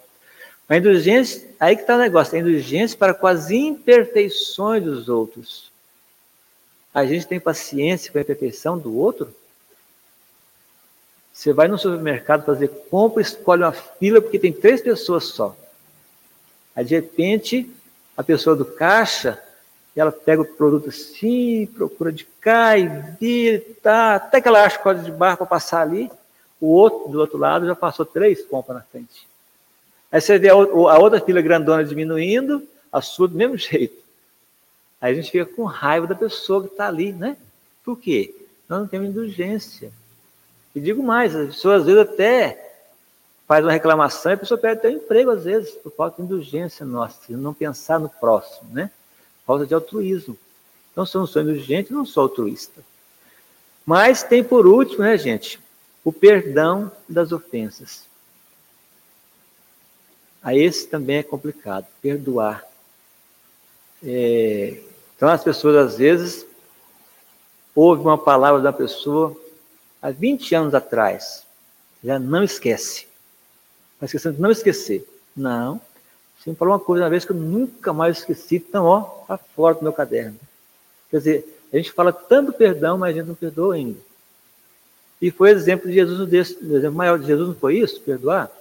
A 0.68 0.78
indulgência, 0.78 1.48
aí 1.60 1.76
que 1.76 1.84
está 1.84 1.96
o 1.96 2.00
negócio, 2.00 2.36
a 2.36 2.40
indulgência 2.40 2.98
para 2.98 3.14
com 3.14 3.28
as 3.28 3.52
imperfeições 3.52 4.84
dos 4.84 5.08
outros. 5.08 5.72
A 6.94 7.06
gente 7.06 7.28
tem 7.28 7.40
paciência 7.40 8.12
com 8.12 8.18
a 8.18 8.22
imperfeição 8.22 8.78
do 8.78 8.98
outro? 8.98 9.34
Você 11.36 11.52
vai 11.52 11.68
no 11.68 11.78
supermercado 11.78 12.46
fazer 12.46 12.70
compra, 12.90 13.22
escolhe 13.22 13.62
uma 13.62 13.74
fila 13.74 14.22
porque 14.22 14.40
tem 14.40 14.54
três 14.54 14.80
pessoas 14.80 15.26
só. 15.26 15.54
Aí 16.74 16.86
de 16.86 16.96
repente, 16.96 17.70
a 18.16 18.24
pessoa 18.24 18.56
do 18.56 18.64
caixa, 18.64 19.38
ela 19.94 20.14
pega 20.14 20.42
o 20.42 20.46
produto 20.46 20.88
assim, 20.88 21.66
procura 21.76 22.14
de 22.14 22.24
cá 22.40 22.78
e 22.78 22.88
vira, 23.20 23.62
tá, 23.84 24.16
até 24.16 24.40
que 24.40 24.48
ela 24.48 24.64
acha 24.64 24.80
o 24.80 24.82
código 24.82 25.06
de 25.06 25.12
barra 25.12 25.36
para 25.36 25.46
passar 25.46 25.82
ali. 25.82 26.10
O 26.60 26.68
outro, 26.68 27.12
do 27.12 27.20
outro 27.20 27.38
lado, 27.38 27.68
já 27.68 27.76
passou 27.76 28.06
três 28.06 28.46
compras 28.46 28.78
na 28.78 28.84
frente. 28.84 29.28
Aí 30.10 30.22
você 30.22 30.40
vê 30.40 30.50
a, 30.50 30.54
a 30.54 31.00
outra 31.00 31.20
fila 31.20 31.42
grandona 31.42 31.84
diminuindo, 31.84 32.66
a 32.90 33.02
sua 33.02 33.28
do 33.28 33.36
mesmo 33.36 33.58
jeito. 33.58 34.02
Aí 35.02 35.12
a 35.12 35.16
gente 35.16 35.32
fica 35.32 35.46
com 35.46 35.66
raiva 35.66 36.08
da 36.08 36.16
pessoa 36.16 36.62
que 36.62 36.70
está 36.70 36.88
ali, 36.88 37.12
né? 37.12 37.36
Por 37.84 38.00
quê? 38.00 38.34
Nós 38.70 38.80
não 38.80 38.88
temos 38.88 39.10
indulgência. 39.10 39.92
E 40.76 40.80
digo 40.82 41.02
mais, 41.02 41.34
as 41.34 41.48
pessoas 41.48 41.82
às 41.82 41.88
vezes 41.88 42.02
até 42.02 42.62
faz 43.48 43.64
uma 43.64 43.72
reclamação 43.72 44.32
e 44.32 44.36
a 44.36 44.38
pessoa 44.38 44.58
perde 44.58 44.80
até 44.80 44.90
o 44.90 44.98
emprego, 44.98 45.32
às 45.32 45.46
vezes, 45.46 45.72
por 45.72 45.92
falta 45.92 46.18
de 46.18 46.24
indulgência 46.24 46.86
nossa, 46.86 47.20
de 47.28 47.38
não 47.38 47.54
pensar 47.54 48.00
no 48.00 48.10
próximo, 48.10 48.70
né? 48.74 48.92
Falta 49.46 49.66
de 49.66 49.74
altruísmo. 49.74 50.38
Então, 50.92 51.06
se 51.06 51.16
eu 51.16 51.20
não 51.20 51.28
sou 51.28 51.42
indulgente, 51.42 51.94
não 51.94 52.06
sou 52.06 52.24
altruísta. 52.24 52.82
Mas 53.86 54.24
tem 54.24 54.44
por 54.44 54.66
último, 54.66 55.04
né, 55.04 55.18
gente, 55.18 55.60
o 56.04 56.12
perdão 56.12 56.92
das 57.08 57.32
ofensas. 57.32 58.04
Aí 60.42 60.62
esse 60.62 60.88
também 60.88 61.18
é 61.18 61.24
complicado, 61.24 61.86
perdoar. 62.02 62.64
É, 64.04 64.80
então 65.16 65.30
as 65.30 65.44
pessoas 65.44 65.76
às 65.76 65.98
vezes 65.98 66.46
ouvem 67.74 68.06
uma 68.06 68.18
palavra 68.18 68.62
da 68.62 68.72
pessoa, 68.74 69.36
há 70.06 70.12
20 70.12 70.54
anos 70.54 70.76
atrás, 70.76 71.44
já 72.04 72.20
não 72.20 72.44
esquece. 72.44 73.08
Mas 74.00 74.10
esquecendo 74.10 74.36
de 74.36 74.42
não 74.42 74.52
esquecer. 74.52 75.04
Não. 75.36 75.82
Você 76.38 76.52
me 76.52 76.56
falou 76.56 76.76
uma 76.76 76.80
coisa 76.80 77.04
uma 77.04 77.10
vez 77.10 77.26
que 77.26 77.32
eu 77.32 77.36
nunca 77.36 77.92
mais 77.92 78.20
esqueci, 78.20 78.58
então, 78.58 78.86
ó, 78.86 79.22
está 79.24 79.36
fora 79.36 79.74
do 79.74 79.82
meu 79.82 79.92
caderno. 79.92 80.40
Quer 81.10 81.18
dizer, 81.18 81.60
a 81.74 81.78
gente 81.78 81.92
fala 81.92 82.14
tanto 82.14 82.54
perdão, 82.54 83.00
mas 83.00 83.16
a 83.16 83.18
gente 83.18 83.28
não 83.28 83.34
perdoa 83.34 83.74
ainda. 83.74 83.98
E 85.20 85.32
foi 85.32 85.50
exemplo 85.50 85.88
de 85.88 85.96
Jesus, 85.96 86.20
o 86.20 86.76
exemplo 86.76 86.98
maior 86.98 87.18
de 87.18 87.26
Jesus 87.26 87.48
não 87.48 87.56
foi 87.56 87.80
isso? 87.80 88.00
Perdoar? 88.02 88.52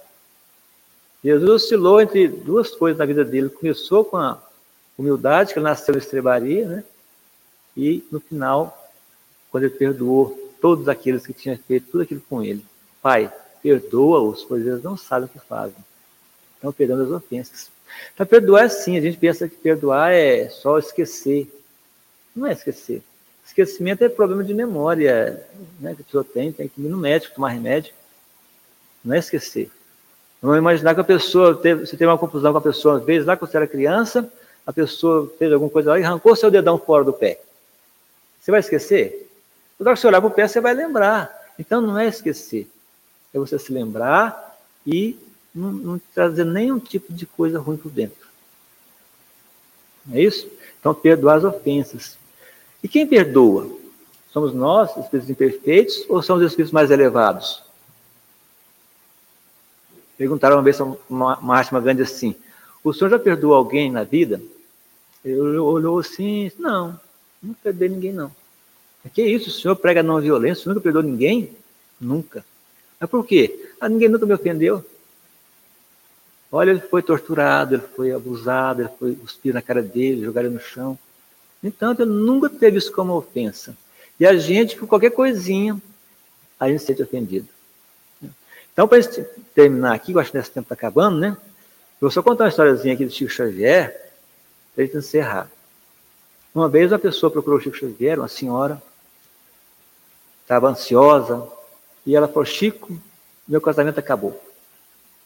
Jesus 1.23 1.47
oscilou 1.47 2.01
entre 2.01 2.27
duas 2.27 2.71
coisas 2.71 2.97
na 2.97 3.05
vida 3.05 3.23
dele. 3.23 3.49
Começou 3.49 4.03
com 4.03 4.17
a 4.17 4.41
humildade, 4.97 5.53
que 5.53 5.59
ele 5.59 5.65
nasceu 5.65 5.93
em 5.93 5.99
estrebaria, 5.99 6.65
né? 6.67 6.83
E 7.77 8.03
no 8.11 8.19
final, 8.19 8.89
quando 9.51 9.65
ele 9.65 9.73
perdoou 9.73 10.44
todos 10.61 10.87
aqueles 10.87 11.25
que 11.25 11.33
tinham 11.33 11.57
feito 11.57 11.91
tudo 11.91 12.03
aquilo 12.03 12.21
com 12.29 12.43
ele. 12.43 12.65
Pai, 13.01 13.31
perdoa-os, 13.61 14.43
pois 14.43 14.65
eles 14.65 14.83
não 14.83 14.97
sabem 14.97 15.25
o 15.25 15.29
que 15.29 15.39
fazem. 15.39 15.75
Estão 16.55 16.71
perdendo 16.71 17.03
as 17.03 17.11
ofensas. 17.11 17.69
Então, 18.13 18.25
perdoar 18.25 18.65
é 18.65 18.69
sim, 18.69 18.97
a 18.97 19.01
gente 19.01 19.17
pensa 19.17 19.47
que 19.47 19.55
perdoar 19.55 20.11
é 20.11 20.49
só 20.49 20.77
esquecer. 20.77 21.51
Não 22.35 22.47
é 22.47 22.53
esquecer. 22.53 23.01
Esquecimento 23.45 24.03
é 24.03 24.09
problema 24.09 24.43
de 24.43 24.53
memória 24.53 25.45
né, 25.79 25.93
que 25.95 26.01
a 26.01 26.05
pessoa 26.05 26.23
tem, 26.23 26.51
tem 26.51 26.67
que 26.67 26.81
ir 26.81 26.89
no 26.89 26.97
médico, 26.97 27.35
tomar 27.35 27.49
remédio. 27.49 27.93
Não 29.03 29.15
é 29.15 29.19
esquecer. 29.19 29.69
Vamos 30.41 30.57
imaginar 30.57 30.93
que 30.93 31.01
a 31.01 31.03
pessoa, 31.03 31.55
teve, 31.55 31.85
você 31.85 31.97
teve 31.97 32.05
uma 32.05 32.17
confusão 32.17 32.51
com 32.51 32.57
a 32.57 32.61
pessoa, 32.61 32.97
às 32.97 33.03
vezes 33.03 33.25
lá 33.25 33.37
quando 33.37 33.51
você 33.51 33.57
era 33.57 33.67
criança, 33.67 34.31
a 34.65 34.73
pessoa 34.73 35.31
fez 35.37 35.51
alguma 35.51 35.69
coisa 35.69 35.91
lá 35.91 35.99
e 35.99 36.03
arrancou 36.03 36.35
seu 36.35 36.51
dedão 36.51 36.77
fora 36.77 37.03
do 37.03 37.13
pé. 37.13 37.39
Você 38.41 38.51
vai 38.51 38.59
esquecer? 38.59 39.24
Que 39.77 39.83
você 39.83 40.07
olhar 40.07 40.21
para 40.21 40.27
o 40.29 40.33
pé, 40.33 40.47
você 40.47 40.61
vai 40.61 40.73
lembrar. 40.73 41.53
Então 41.59 41.81
não 41.81 41.97
é 41.97 42.07
esquecer. 42.07 42.69
É 43.33 43.39
você 43.39 43.59
se 43.59 43.71
lembrar 43.71 44.57
e 44.85 45.17
não, 45.53 45.71
não 45.71 46.01
trazer 46.13 46.45
nenhum 46.45 46.79
tipo 46.79 47.13
de 47.13 47.25
coisa 47.25 47.59
ruim 47.59 47.77
por 47.77 47.91
dentro. 47.91 48.25
Não 50.05 50.17
é 50.17 50.21
isso? 50.21 50.49
Então, 50.79 50.93
perdoar 50.93 51.37
as 51.37 51.43
ofensas. 51.43 52.17
E 52.83 52.87
quem 52.87 53.07
perdoa? 53.07 53.67
Somos 54.31 54.53
nós, 54.53 54.95
espíritos 54.97 55.29
imperfeitos, 55.29 56.05
ou 56.09 56.21
somos 56.21 56.43
os 56.43 56.51
espíritos 56.51 56.73
mais 56.73 56.91
elevados? 56.91 57.63
Perguntaram 60.17 60.57
uma 60.57 60.61
vez 60.61 60.79
a 60.79 60.95
Mahatma 61.09 61.81
Gandhi 61.81 62.03
assim: 62.03 62.35
O 62.83 62.93
senhor 62.93 63.09
já 63.09 63.17
perdoou 63.17 63.53
alguém 63.53 63.91
na 63.91 64.03
vida? 64.03 64.41
Ele 65.23 65.57
olhou 65.57 65.99
assim: 65.99 66.51
Não, 66.59 66.99
não 67.41 67.53
perdoei 67.55 67.89
ninguém, 67.89 68.13
não. 68.13 68.31
Que 69.13 69.23
isso? 69.23 69.49
O 69.49 69.51
senhor 69.51 69.75
prega 69.75 70.01
não 70.01 70.19
violência? 70.19 70.67
Nunca 70.67 70.81
perdoou 70.81 71.03
ninguém? 71.03 71.55
Nunca. 71.99 72.43
Mas 72.99 73.09
por 73.09 73.25
quê? 73.25 73.69
Ah, 73.79 73.87
ninguém 73.87 74.09
nunca 74.09 74.25
me 74.25 74.33
ofendeu. 74.33 74.83
Olha, 76.51 76.71
ele 76.71 76.79
foi 76.79 77.01
torturado, 77.01 77.75
ele 77.75 77.83
foi 77.95 78.11
abusado, 78.11 78.81
ele 78.81 78.89
foi 78.97 79.15
cuspir 79.15 79.53
na 79.53 79.61
cara 79.61 79.81
dele, 79.81 80.25
jogaram 80.25 80.49
no 80.49 80.59
chão. 80.59 80.97
Então, 81.63 81.91
ele 81.91 82.05
nunca 82.05 82.49
teve 82.49 82.77
isso 82.77 82.91
como 82.91 83.13
ofensa. 83.13 83.75
E 84.19 84.25
a 84.25 84.37
gente, 84.37 84.77
por 84.77 84.87
qualquer 84.87 85.11
coisinha, 85.11 85.79
a 86.59 86.69
gente 86.69 86.79
se 86.79 86.85
sente 86.85 87.03
ofendido. 87.03 87.47
Então, 88.71 88.87
para 88.87 88.99
terminar 89.53 89.93
aqui, 89.93 90.11
eu 90.11 90.19
acho 90.19 90.31
que 90.31 90.37
nesse 90.37 90.51
tempo 90.51 90.65
está 90.65 90.75
acabando, 90.75 91.17
né? 91.17 91.37
Eu 91.95 92.01
vou 92.01 92.11
só 92.11 92.21
contar 92.21 92.45
uma 92.45 92.49
historiazinha 92.49 92.93
aqui 92.93 93.05
do 93.05 93.11
Chico 93.11 93.31
Xavier, 93.31 94.11
para 94.73 94.83
a 94.83 94.85
gente 94.85 94.97
encerrar. 94.97 95.49
Uma 96.53 96.69
vez 96.69 96.91
uma 96.91 96.99
pessoa 96.99 97.31
procurou 97.31 97.59
o 97.59 97.61
Chico 97.61 97.77
Xavier, 97.77 98.19
uma 98.19 98.27
senhora, 98.27 98.81
estava 100.45 100.69
ansiosa, 100.69 101.47
e 102.05 102.15
ela 102.15 102.27
falou, 102.27 102.45
Chico, 102.45 102.95
meu 103.47 103.59
casamento 103.59 103.99
acabou. 103.99 104.39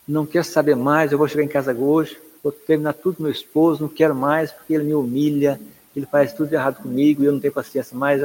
não 0.07 0.26
quero 0.26 0.45
saber 0.45 0.76
mais, 0.76 1.11
eu 1.11 1.17
vou 1.17 1.28
chegar 1.28 1.43
em 1.43 1.47
casa 1.47 1.74
hoje, 1.74 2.17
vou 2.41 2.53
terminar 2.53 2.93
tudo 2.93 3.17
com 3.17 3.24
meu 3.24 3.32
esposo, 3.32 3.82
não 3.82 3.89
quero 3.89 4.15
mais, 4.15 4.49
porque 4.51 4.74
ele 4.74 4.86
me 4.86 4.95
humilha, 4.95 5.59
ele 5.95 6.05
faz 6.05 6.32
tudo 6.34 6.53
errado 6.53 6.82
comigo 6.82 7.22
e 7.22 7.26
eu 7.26 7.34
não 7.34 7.39
tenho 7.39 7.53
paciência 7.53 7.95
mais. 7.97 8.24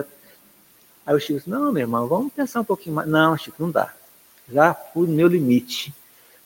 Aí 1.05 1.15
o 1.15 1.19
Chico 1.19 1.39
disse, 1.41 1.51
não, 1.51 1.73
meu 1.73 1.83
irmão, 1.83 2.07
vamos 2.07 2.33
pensar 2.33 2.61
um 2.61 2.65
pouquinho 2.65 2.95
mais. 2.95 3.09
Não, 3.09 3.37
Chico, 3.37 3.57
não 3.61 3.71
dá. 3.71 3.93
Já 4.49 4.73
fui 4.73 5.09
no 5.09 5.15
meu 5.15 5.27
limite. 5.27 5.93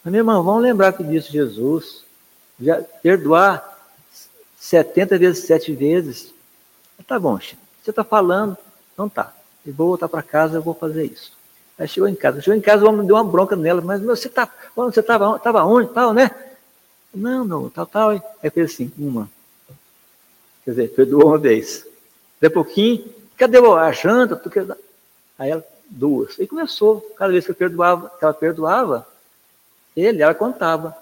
Mas, 0.03 0.11
meu 0.11 0.21
irmão, 0.21 0.43
vamos 0.43 0.63
lembrar 0.63 0.95
que 0.95 1.05
disse 1.05 1.31
Jesus, 1.31 2.05
já 2.59 2.81
perdoar 3.03 3.79
70 4.59 5.19
vezes, 5.19 5.45
7 5.45 5.75
vezes. 5.75 6.35
Tá 7.07 7.19
bom, 7.19 7.39
Chico, 7.39 7.61
você 7.83 7.91
está 7.91 8.03
falando, 8.03 8.57
então 8.95 9.09
tá. 9.09 9.38
Eu 9.69 9.75
vou 9.75 9.89
voltar 9.89 10.09
para 10.09 10.23
casa, 10.23 10.57
eu 10.57 10.63
vou 10.63 10.73
fazer 10.73 11.05
isso. 11.05 11.31
Aí 11.79 11.87
chegou 11.87 12.09
em 12.09 12.15
casa. 12.15 12.41
Chegou 12.41 12.57
em 12.57 12.61
casa, 12.61 12.87
o 12.87 12.89
homem 12.89 13.07
deu 13.07 13.17
uma 13.17 13.25
bronca 13.25 13.55
nela. 13.55 13.83
Mas 13.83 14.01
você 14.01 14.27
tá, 14.27 14.49
você 14.75 15.01
estava 15.01 15.39
tava 15.39 15.63
onde? 15.63 15.93
Tal, 15.93 16.15
né? 16.15 16.31
Não, 17.15 17.45
não, 17.45 17.69
tal, 17.69 17.85
tal. 17.85 18.11
Aí 18.43 18.51
fez 18.51 18.73
assim, 18.73 18.91
uma. 18.99 19.29
Quer 20.65 20.71
dizer, 20.71 20.89
perdoou 20.95 21.27
uma 21.27 21.37
vez. 21.37 21.87
Depois 22.41 22.65
pouquinho, 22.65 23.13
cadê 23.37 23.59
a 23.59 23.93
janta? 23.93 24.37
Tu 24.37 24.49
quer... 24.49 24.67
Aí 25.39 25.51
ela, 25.51 25.63
duas. 25.91 26.39
E 26.39 26.47
começou. 26.47 27.03
Cada 27.19 27.31
vez 27.31 27.45
que 27.45 27.51
eu 27.51 27.55
perdoava, 27.55 28.09
que 28.19 28.25
ela 28.25 28.33
perdoava, 28.33 29.07
ele, 29.95 30.23
ela 30.23 30.35
contava. 30.35 30.97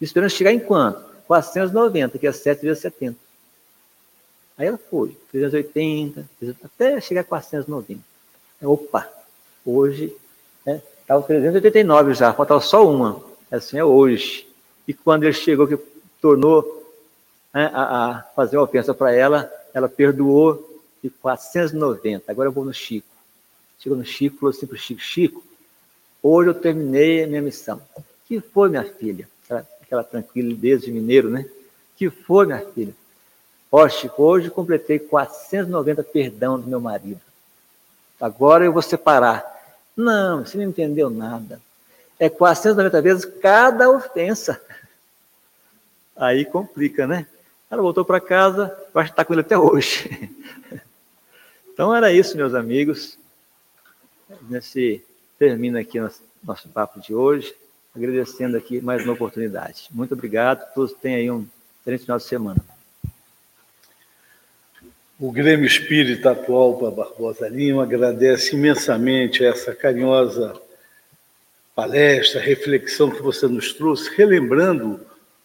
Esperando 0.00 0.30
chegar 0.30 0.52
em 0.52 0.60
quanto? 0.60 1.04
490, 1.26 2.18
que 2.18 2.26
é 2.28 2.30
7 2.30 2.62
vezes 2.62 2.82
70. 2.82 3.25
Aí 4.58 4.66
ela 4.66 4.78
foi, 4.78 5.16
380, 5.30 6.26
até 6.64 7.00
chegar 7.00 7.20
a 7.20 7.24
490. 7.24 8.00
Opa, 8.62 9.06
Hoje, 9.66 10.16
né, 10.64 10.80
estava 11.00 11.22
389 11.22 12.14
já, 12.14 12.32
faltava 12.32 12.60
só 12.60 12.88
uma. 12.88 13.20
Assim 13.50 13.78
é 13.78 13.84
hoje. 13.84 14.46
E 14.86 14.94
quando 14.94 15.24
ele 15.24 15.32
chegou, 15.32 15.66
que 15.66 15.76
tornou 16.20 16.62
né, 17.52 17.68
a, 17.74 17.82
a, 17.82 18.22
fazer 18.36 18.56
uma 18.56 18.62
ofensa 18.62 18.94
para 18.94 19.12
ela, 19.12 19.50
ela 19.74 19.88
perdoou 19.88 20.80
de 21.02 21.10
490. 21.10 22.30
Agora 22.30 22.48
eu 22.48 22.52
vou 22.52 22.64
no 22.64 22.72
Chico. 22.72 23.08
Chegou 23.80 23.98
no 23.98 24.04
Chico, 24.04 24.38
falou 24.38 24.50
assim 24.54 24.66
para 24.66 24.76
o 24.76 24.78
Chico, 24.78 25.00
Chico, 25.00 25.44
hoje 26.22 26.50
eu 26.50 26.54
terminei 26.54 27.24
a 27.24 27.26
minha 27.26 27.42
missão. 27.42 27.82
que 28.24 28.40
foi, 28.40 28.68
minha 28.68 28.84
filha? 28.84 29.28
Aquela, 29.44 29.66
aquela 29.82 30.04
tranquilidade 30.04 30.84
de 30.84 30.92
mineiro, 30.92 31.28
né? 31.28 31.44
que 31.96 32.08
foi, 32.08 32.46
minha 32.46 32.64
filha? 32.72 32.94
Ó, 33.70 33.88
Chico, 33.88 34.22
hoje 34.22 34.50
completei 34.50 34.98
490 34.98 36.02
perdão 36.04 36.58
do 36.58 36.68
meu 36.68 36.80
marido. 36.80 37.20
Agora 38.20 38.64
eu 38.64 38.72
vou 38.72 38.82
separar 38.82 39.56
não, 39.96 40.44
você 40.44 40.58
não 40.58 40.64
entendeu 40.64 41.08
nada. 41.08 41.60
É 42.18 42.28
490 42.28 43.00
vezes 43.00 43.24
cada 43.24 43.90
ofensa. 43.90 44.60
Aí 46.14 46.44
complica, 46.44 47.06
né? 47.06 47.26
Ela 47.70 47.82
voltou 47.82 48.04
para 48.04 48.20
casa, 48.20 48.76
que 48.92 49.00
está 49.00 49.24
com 49.24 49.32
ele 49.32 49.40
até 49.40 49.56
hoje. 49.56 50.30
Então 51.72 51.94
era 51.94 52.10
isso, 52.10 52.38
meus 52.38 52.54
amigos. 52.54 53.18
Nesse 54.48 55.04
termina 55.38 55.80
aqui 55.80 56.00
nosso, 56.00 56.22
nosso 56.42 56.70
papo 56.70 56.98
de 56.98 57.14
hoje, 57.14 57.54
agradecendo 57.94 58.56
aqui 58.56 58.80
mais 58.80 59.04
uma 59.04 59.12
oportunidade. 59.12 59.86
Muito 59.90 60.14
obrigado, 60.14 60.66
todos 60.72 60.94
tenham 60.94 61.18
aí 61.18 61.30
um 61.30 61.46
excelente 61.82 62.00
final 62.04 62.16
de 62.16 62.24
semana. 62.24 62.64
O 65.18 65.32
Grêmio 65.32 65.64
Espírita 65.64 66.32
atual 66.32 66.76
para 66.76 66.90
Barbosa 66.90 67.48
Lima 67.48 67.84
agradece 67.84 68.54
imensamente 68.54 69.42
essa 69.42 69.74
carinhosa 69.74 70.54
palestra, 71.74 72.38
reflexão 72.38 73.10
que 73.10 73.22
você 73.22 73.48
nos 73.48 73.72
trouxe, 73.72 74.14
relembrando 74.14 75.00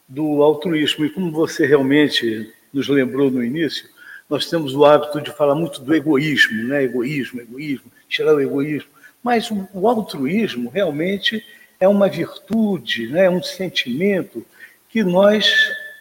do 0.06 0.44
altruísmo. 0.44 1.06
E 1.06 1.10
como 1.10 1.32
você 1.32 1.66
realmente 1.66 2.52
nos 2.74 2.90
lembrou 2.90 3.32
no 3.32 3.42
início, 3.42 3.88
nós 4.30 4.46
temos 4.50 4.76
o 4.76 4.84
hábito 4.84 5.22
de 5.22 5.32
falar 5.32 5.56
muito 5.56 5.80
do 5.80 5.96
egoísmo, 5.96 6.64
né? 6.66 6.84
Egoísmo, 6.84 7.40
egoísmo, 7.40 7.90
tirar 8.10 8.36
o 8.36 8.42
egoísmo. 8.42 8.90
Mas 9.24 9.50
o 9.74 9.88
altruísmo 9.88 10.70
realmente 10.70 11.46
é 11.80 11.88
uma 11.88 12.10
virtude, 12.10 13.08
né? 13.08 13.28
é 13.28 13.30
um 13.30 13.42
sentimento 13.42 14.46
que 14.90 15.02
nós 15.02 15.50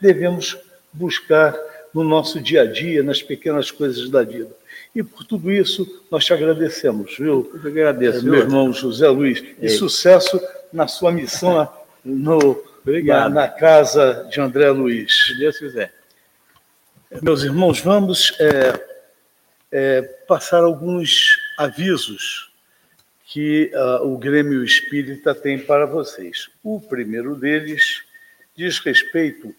devemos 0.00 0.58
buscar 0.92 1.54
no 1.94 2.04
nosso 2.04 2.40
dia 2.40 2.62
a 2.62 2.66
dia, 2.66 3.02
nas 3.02 3.22
pequenas 3.22 3.70
coisas 3.70 4.08
da 4.08 4.22
vida. 4.22 4.50
E 4.94 5.02
por 5.02 5.24
tudo 5.24 5.50
isso, 5.52 6.04
nós 6.10 6.24
te 6.24 6.32
agradecemos, 6.32 7.16
viu? 7.16 7.50
Eu 7.62 7.70
agradeço, 7.70 8.24
meu 8.24 8.36
irmão 8.36 8.72
José 8.72 9.08
Luiz. 9.08 9.42
E 9.60 9.68
sucesso 9.68 10.40
na 10.72 10.88
sua 10.88 11.12
missão 11.12 11.68
no, 12.04 12.62
na, 13.04 13.28
na, 13.28 13.48
casa 13.48 14.28
de 14.30 14.40
André 14.40 14.70
Luiz. 14.70 15.26
Se 15.26 15.38
Deus 15.38 15.58
quiser. 15.58 15.92
Meus 17.22 17.42
irmãos, 17.42 17.80
vamos 17.80 18.32
é, 18.40 18.80
é, 19.72 20.02
passar 20.26 20.62
alguns 20.62 21.38
avisos 21.58 22.50
que 23.26 23.70
uh, 23.74 24.12
o 24.12 24.18
Grêmio 24.18 24.64
Espírita 24.64 25.34
tem 25.34 25.56
para 25.56 25.86
vocês. 25.86 26.48
O 26.64 26.80
primeiro 26.80 27.36
deles 27.36 28.02
diz 28.56 28.80
respeito 28.80 29.54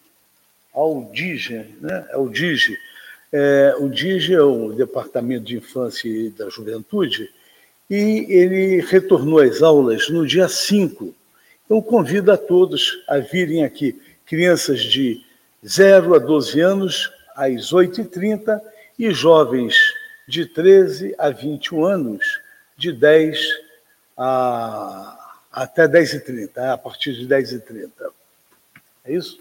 ao 0.72 1.10
DIGE, 1.12 1.66
né? 1.80 2.06
ao 2.12 2.28
DIGE. 2.28 2.78
É, 3.32 3.74
o 3.78 3.88
DIGE 3.88 4.34
é 4.34 4.42
o 4.42 4.72
Departamento 4.72 5.44
de 5.44 5.56
Infância 5.56 6.08
e 6.08 6.30
da 6.30 6.48
Juventude, 6.48 7.30
e 7.88 8.26
ele 8.28 8.80
retornou 8.80 9.40
às 9.40 9.62
aulas 9.62 10.08
no 10.08 10.26
dia 10.26 10.48
5. 10.48 11.14
Então, 11.64 11.80
convido 11.82 12.32
a 12.32 12.36
todos 12.36 13.02
a 13.08 13.18
virem 13.18 13.64
aqui, 13.64 14.00
crianças 14.24 14.80
de 14.82 15.22
0 15.66 16.14
a 16.14 16.18
12 16.18 16.60
anos, 16.60 17.12
às 17.34 17.72
8h30, 17.72 18.60
e 18.98 19.10
jovens 19.10 19.74
de 20.28 20.46
13 20.46 21.14
a 21.18 21.30
21 21.30 21.84
anos, 21.84 22.40
de 22.76 22.92
10 22.92 23.38
a, 24.16 25.36
até 25.50 25.88
10h30, 25.88 26.72
a 26.72 26.78
partir 26.78 27.14
de 27.14 27.26
10h30. 27.26 27.90
É 29.04 29.12
isso? 29.14 29.40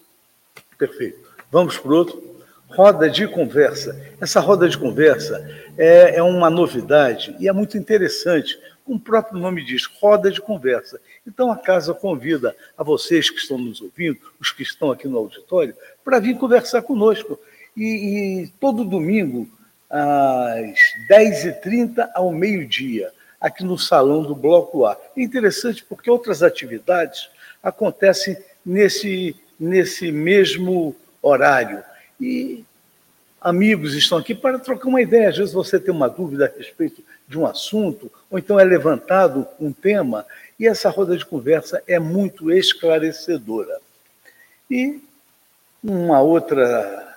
Perfeito. 0.82 1.20
Vamos 1.52 1.78
para 1.78 1.92
outro. 1.92 2.42
Roda 2.70 3.08
de 3.08 3.28
conversa. 3.28 3.96
Essa 4.20 4.40
roda 4.40 4.68
de 4.68 4.76
conversa 4.76 5.48
é, 5.78 6.16
é 6.16 6.24
uma 6.24 6.50
novidade 6.50 7.36
e 7.40 7.48
é 7.48 7.54
muito 7.54 7.78
interessante. 7.78 8.60
Como 8.84 8.98
o 8.98 9.00
próprio 9.00 9.40
nome 9.40 9.64
diz, 9.64 9.86
roda 9.86 10.32
de 10.32 10.42
conversa. 10.42 11.00
Então 11.28 11.52
a 11.52 11.56
casa 11.56 11.94
convida 11.94 12.56
a 12.76 12.84
vocês 12.84 13.30
que 13.30 13.38
estão 13.38 13.60
nos 13.60 13.80
ouvindo, 13.80 14.18
os 14.40 14.52
que 14.52 14.64
estão 14.64 14.90
aqui 14.90 15.08
no 15.08 15.20
auditório, 15.20 15.76
para 16.04 16.18
vir 16.18 16.36
conversar 16.40 16.82
conosco. 16.82 17.40
E, 17.78 17.84
e 17.84 18.48
todo 18.60 18.84
domingo, 18.84 19.48
às 19.88 20.80
10h30 21.08 22.10
ao 22.16 22.32
meio-dia, 22.32 23.12
aqui 23.40 23.64
no 23.64 23.78
salão 23.78 24.24
do 24.24 24.34
Bloco 24.34 24.88
A. 24.88 24.98
É 25.16 25.22
interessante 25.22 25.86
porque 25.88 26.10
outras 26.10 26.42
atividades 26.42 27.30
acontecem 27.62 28.36
nesse 28.66 29.36
nesse 29.62 30.12
mesmo 30.12 30.96
horário. 31.22 31.84
E 32.20 32.66
amigos 33.40 33.94
estão 33.94 34.18
aqui 34.18 34.34
para 34.34 34.58
trocar 34.58 34.88
uma 34.88 35.02
ideia. 35.02 35.30
Às 35.30 35.38
vezes 35.38 35.54
você 35.54 35.80
tem 35.80 35.94
uma 35.94 36.10
dúvida 36.10 36.46
a 36.46 36.58
respeito 36.58 37.04
de 37.28 37.38
um 37.38 37.46
assunto, 37.46 38.12
ou 38.30 38.40
então 38.40 38.60
é 38.60 38.64
levantado 38.64 39.48
um 39.60 39.72
tema, 39.72 40.26
e 40.60 40.68
essa 40.68 40.90
roda 40.90 41.16
de 41.16 41.26
conversa 41.26 41.82
é 41.88 42.00
muito 42.00 42.52
esclarecedora. 42.52 43.80
E 44.70 45.00
uma 45.84 46.22
outra. 46.22 47.08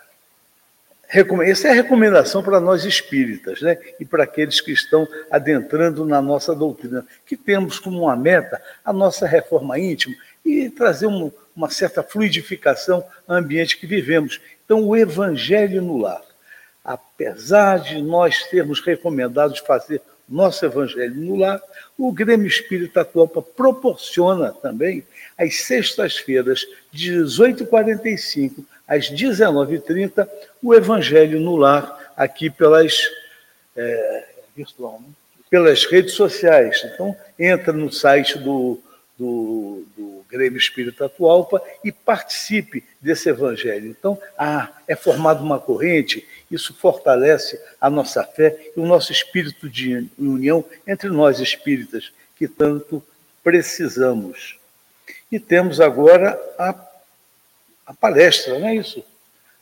Essa 1.47 1.69
é 1.69 1.71
a 1.71 1.75
recomendação 1.75 2.43
para 2.43 2.59
nós 2.59 2.85
espíritas, 2.85 3.61
né? 3.63 3.79
e 4.01 4.05
para 4.05 4.25
aqueles 4.25 4.61
que 4.61 4.73
estão 4.73 5.07
adentrando 5.31 6.05
na 6.05 6.21
nossa 6.21 6.55
doutrina, 6.55 7.07
que 7.25 7.37
temos 7.37 7.79
como 7.79 8.01
uma 8.03 8.17
meta 8.17 8.61
a 8.85 8.93
nossa 8.93 9.27
reforma 9.27 9.79
íntima 9.79 10.17
e 10.45 10.69
trazer 10.69 11.07
um, 11.07 11.31
uma 11.55 11.71
certa 11.71 12.03
fluidificação 12.03 13.05
ao 13.27 13.37
ambiente 13.37 13.77
que 13.77 13.87
vivemos. 13.87 14.41
Então, 14.65 14.85
o 14.85 14.97
evangelho 14.97 15.81
no 15.81 15.99
lar, 15.99 16.23
apesar 16.85 17.79
de 17.79 18.03
nós 18.03 18.45
termos 18.45 18.81
recomendado 18.81 19.57
fazer 19.65 20.01
nosso 20.29 20.65
evangelho 20.65 21.15
no 21.15 21.37
lar, 21.37 21.61
o 21.99 22.11
Grêmio 22.11 22.47
Espírita 22.47 23.03
Atualpa 23.03 23.43
proporciona 23.43 24.53
também, 24.53 25.07
às 25.39 25.63
sextas-feiras, 25.63 26.67
de 26.91 27.13
18h45 27.13 28.65
às 28.87 29.11
19h30, 29.11 30.29
o 30.63 30.75
evangelho 30.75 31.41
no 31.41 31.57
lar, 31.57 32.13
aqui 32.17 32.51
pelas, 32.51 33.09
é, 33.77 34.25
virtual, 34.57 35.01
né? 35.01 35.09
pelas 35.51 35.85
redes 35.85 36.15
sociais. 36.15 36.83
Então, 36.85 37.17
entra 37.39 37.73
no 37.73 37.93
site 37.93 38.39
do, 38.39 38.79
do, 39.19 39.85
do 39.97 40.04
Grêmio 40.35 40.59
Espírita 40.59 41.07
Atualpa 41.07 41.63
e 41.85 41.93
participe 41.93 42.83
desse 43.01 43.29
evangelho. 43.29 43.89
Então, 43.89 44.21
ah, 44.37 44.69
é 44.89 44.97
formada 44.97 45.41
uma 45.41 45.61
corrente, 45.61 46.27
isso 46.51 46.75
fortalece 46.75 47.61
a 47.81 47.89
nossa 47.89 48.25
fé 48.25 48.73
e 48.77 48.81
o 48.81 48.87
nosso 48.87 49.13
espírito 49.13 49.71
de 49.71 50.09
união 50.19 50.65
entre 50.85 51.09
nós 51.09 51.39
espíritas, 51.39 52.13
que 52.37 52.49
tanto 52.49 53.01
precisamos. 53.45 54.59
E 55.31 55.39
temos 55.39 55.81
agora 55.81 56.37
a, 56.59 56.75
a 57.87 57.95
palestra, 57.95 58.59
não 58.59 58.69
é 58.69 58.75
isso? 58.75 59.05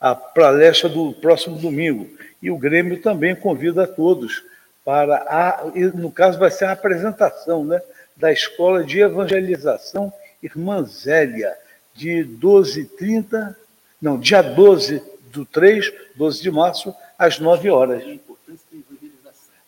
A 0.00 0.14
palestra 0.14 0.88
do 0.88 1.12
próximo 1.12 1.58
domingo. 1.58 2.08
E 2.42 2.50
o 2.50 2.56
Grêmio 2.56 3.02
também 3.02 3.36
convida 3.36 3.84
a 3.84 3.86
todos 3.86 4.42
para 4.84 5.18
a, 5.28 5.64
no 5.94 6.10
caso 6.10 6.38
vai 6.38 6.50
ser 6.50 6.64
a 6.64 6.72
apresentação, 6.72 7.64
né, 7.64 7.80
da 8.16 8.32
Escola 8.32 8.82
de 8.82 9.00
Evangelização 9.00 10.12
Irmã 10.42 10.84
Zélia, 10.84 11.54
de 11.94 12.24
12h30, 12.40 13.54
não, 14.00 14.18
dia 14.18 14.42
12 14.42 15.02
do 15.32 15.46
3, 15.46 15.92
12 16.16 16.42
de 16.42 16.50
março, 16.50 16.94
às 17.18 17.38
9 17.38 17.70
horas. 17.70 18.02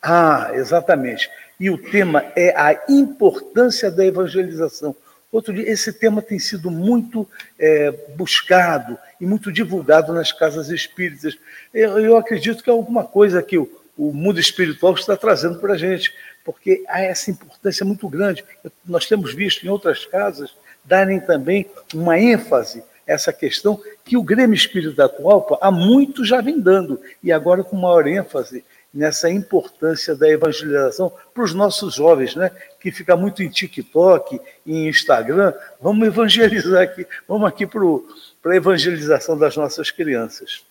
Ah, 0.03 0.51
exatamente. 0.55 1.31
E 1.59 1.71
o 1.71 1.79
tema 1.79 2.25
é 2.37 2.55
a 2.57 2.85
importância 2.89 3.91
da 3.91 4.05
evangelização. 4.05 4.95
Outro 5.31 5.53
dia, 5.53 5.69
esse 5.69 5.93
tema 5.93 6.21
tem 6.21 6.39
sido 6.39 6.71
muito 6.71 7.29
é, 7.59 7.91
buscado 8.17 8.99
e 9.21 9.27
muito 9.27 9.51
divulgado 9.51 10.13
nas 10.13 10.31
casas 10.31 10.69
espíritas. 10.69 11.37
Eu, 11.73 11.99
eu 11.99 12.17
acredito 12.17 12.63
que 12.63 12.71
é 12.71 12.73
alguma 12.73 13.05
coisa 13.05 13.43
que 13.43 13.59
o, 13.59 13.69
o 13.97 14.13
mundo 14.13 14.39
espiritual 14.39 14.95
está 14.95 15.17
trazendo 15.17 15.59
para 15.59 15.75
a 15.75 15.79
gente, 15.79 16.13
porque 16.45 16.85
há 16.89 17.01
essa 17.01 17.31
importância 17.31 17.85
muito 17.85 18.09
grande. 18.09 18.45
Nós 18.85 19.07
temos 19.07 19.35
visto 19.35 19.65
em 19.65 19.69
outras 19.69 20.05
casas 20.05 20.55
darem 20.85 21.21
também 21.21 21.67
uma 21.93 22.19
ênfase 22.19 22.81
a 22.81 23.13
essa 23.13 23.33
questão 23.33 23.81
que 24.05 24.17
o 24.17 24.23
Grêmio 24.23 24.55
Espírita 24.55 25.05
atual 25.05 25.59
há 25.61 25.71
muito 25.71 26.25
já 26.25 26.41
vem 26.41 26.61
dando, 26.61 27.01
e 27.23 27.33
agora 27.33 27.63
com 27.63 27.77
maior 27.77 28.07
ênfase 28.07 28.65
nessa 28.93 29.29
importância 29.29 30.15
da 30.15 30.29
evangelização 30.29 31.13
para 31.35 31.43
os 31.43 31.53
nossos 31.53 31.95
jovens, 31.95 32.37
né? 32.37 32.51
que 32.79 32.93
fica 32.93 33.17
muito 33.17 33.43
em 33.43 33.49
TikTok, 33.49 34.41
em 34.65 34.89
Instagram. 34.89 35.53
Vamos 35.81 36.07
evangelizar 36.07 36.83
aqui, 36.83 37.05
vamos 37.27 37.49
aqui 37.49 37.67
para 37.67 38.53
a 38.53 38.57
evangelização 38.57 39.37
das 39.37 39.57
nossas 39.57 39.91
crianças. 39.91 40.65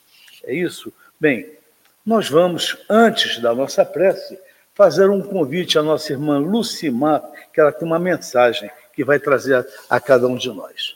É 0.45 0.53
isso? 0.53 0.93
Bem, 1.19 1.51
nós 2.05 2.29
vamos, 2.29 2.77
antes 2.89 3.39
da 3.39 3.53
nossa 3.53 3.83
prece, 3.83 4.39
fazer 4.73 5.09
um 5.09 5.21
convite 5.21 5.77
à 5.77 5.83
nossa 5.83 6.13
irmã 6.13 6.39
Lucimar, 6.39 7.21
que 7.53 7.59
ela 7.59 7.71
tem 7.71 7.85
uma 7.85 7.99
mensagem 7.99 8.71
que 8.93 9.03
vai 9.03 9.19
trazer 9.19 9.55
a, 9.55 9.65
a 9.89 9.99
cada 9.99 10.27
um 10.27 10.35
de 10.35 10.49
nós. 10.49 10.95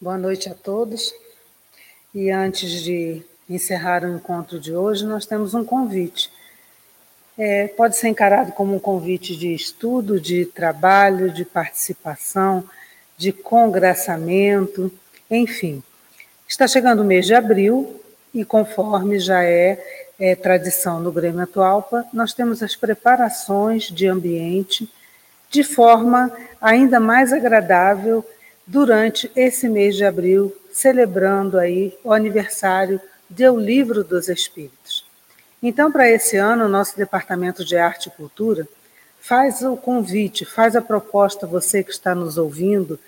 Boa 0.00 0.16
noite 0.16 0.48
a 0.48 0.54
todos. 0.54 1.12
E 2.14 2.30
antes 2.30 2.70
de 2.82 3.22
encerrar 3.50 4.04
o 4.04 4.16
encontro 4.16 4.60
de 4.60 4.74
hoje, 4.74 5.04
nós 5.04 5.26
temos 5.26 5.54
um 5.54 5.64
convite. 5.64 6.30
É, 7.36 7.68
pode 7.68 7.96
ser 7.96 8.08
encarado 8.08 8.52
como 8.52 8.74
um 8.74 8.78
convite 8.78 9.36
de 9.36 9.52
estudo, 9.52 10.20
de 10.20 10.46
trabalho, 10.46 11.32
de 11.32 11.44
participação, 11.44 12.68
de 13.16 13.32
congraçamento, 13.32 14.92
enfim. 15.30 15.82
Está 16.48 16.66
chegando 16.66 17.02
o 17.02 17.04
mês 17.04 17.26
de 17.26 17.34
abril 17.34 18.00
e, 18.32 18.44
conforme 18.44 19.18
já 19.18 19.42
é, 19.42 20.07
é 20.18 20.34
tradição 20.34 21.00
no 21.00 21.12
Grêmio 21.12 21.42
Atualpa, 21.42 22.04
nós 22.12 22.34
temos 22.34 22.62
as 22.62 22.74
preparações 22.74 23.84
de 23.84 24.08
ambiente 24.08 24.90
de 25.48 25.62
forma 25.62 26.30
ainda 26.60 26.98
mais 26.98 27.32
agradável 27.32 28.24
durante 28.66 29.30
esse 29.34 29.68
mês 29.68 29.94
de 29.96 30.04
abril, 30.04 30.54
celebrando 30.72 31.58
aí 31.58 31.96
o 32.02 32.12
aniversário 32.12 33.00
do 33.30 33.58
Livro 33.58 34.02
dos 34.02 34.28
Espíritos. 34.28 35.06
Então, 35.62 35.90
para 35.90 36.08
esse 36.10 36.36
ano, 36.36 36.64
o 36.64 36.68
nosso 36.68 36.96
Departamento 36.96 37.64
de 37.64 37.76
Arte 37.76 38.08
e 38.08 38.12
Cultura 38.12 38.66
faz 39.20 39.62
o 39.62 39.76
convite, 39.76 40.44
faz 40.44 40.76
a 40.76 40.82
proposta, 40.82 41.46
você 41.46 41.82
que 41.82 41.90
está 41.90 42.14
nos 42.14 42.38
ouvindo 42.38 42.98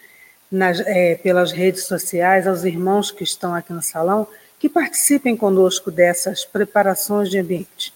nas, 0.50 0.80
é, 0.80 1.14
pelas 1.16 1.52
redes 1.52 1.84
sociais, 1.84 2.46
aos 2.46 2.64
irmãos 2.64 3.11
que 3.11 3.22
estão 3.22 3.54
aqui 3.54 3.72
no 3.72 3.82
salão, 3.82 4.26
que 4.61 4.68
participem 4.68 5.36
conosco 5.36 5.90
dessas 5.90 6.44
preparações 6.44 7.28
de 7.28 7.40
ambiente. 7.40 7.92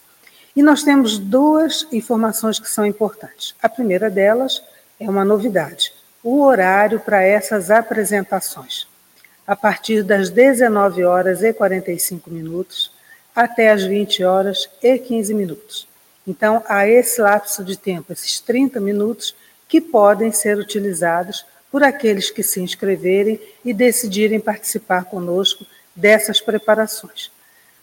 E 0.57 0.63
nós 0.65 0.83
temos 0.83 1.19
duas 1.19 1.87
informações 1.93 2.59
que 2.59 2.69
são 2.69 2.85
importantes. 2.85 3.55
A 3.63 3.69
primeira 3.69 4.11
delas 4.11 4.61
é 4.99 5.09
uma 5.09 5.25
novidade 5.25 5.93
o 6.25 6.43
horário 6.43 6.99
para 6.99 7.23
essas 7.23 7.71
apresentações. 7.71 8.87
A 9.47 9.55
partir 9.55 10.03
das 10.03 10.31
19 10.31 11.05
horas 11.05 11.43
e 11.43 11.53
45 11.53 12.31
minutos 12.31 12.91
até 13.37 13.71
as 13.71 13.85
20 13.85 14.25
horas 14.25 14.71
e 14.83 14.99
15 14.99 15.35
minutos. 15.35 15.87
Então, 16.27 16.65
há 16.67 16.89
esse 16.89 17.21
lapso 17.21 17.63
de 17.63 17.77
tempo, 17.77 18.11
esses 18.11 18.41
30 18.41 18.81
minutos, 18.81 19.37
que 19.69 19.83
podem 19.83 20.33
ser 20.33 20.57
utilizados 20.57 21.45
por 21.71 21.83
aqueles 21.83 22.31
que 22.31 22.43
se 22.43 22.61
inscreverem 22.61 23.39
e 23.63 23.75
decidirem 23.75 24.41
participar 24.41 25.05
conosco 25.05 25.67
dessas 25.95 26.41
preparações. 26.41 27.31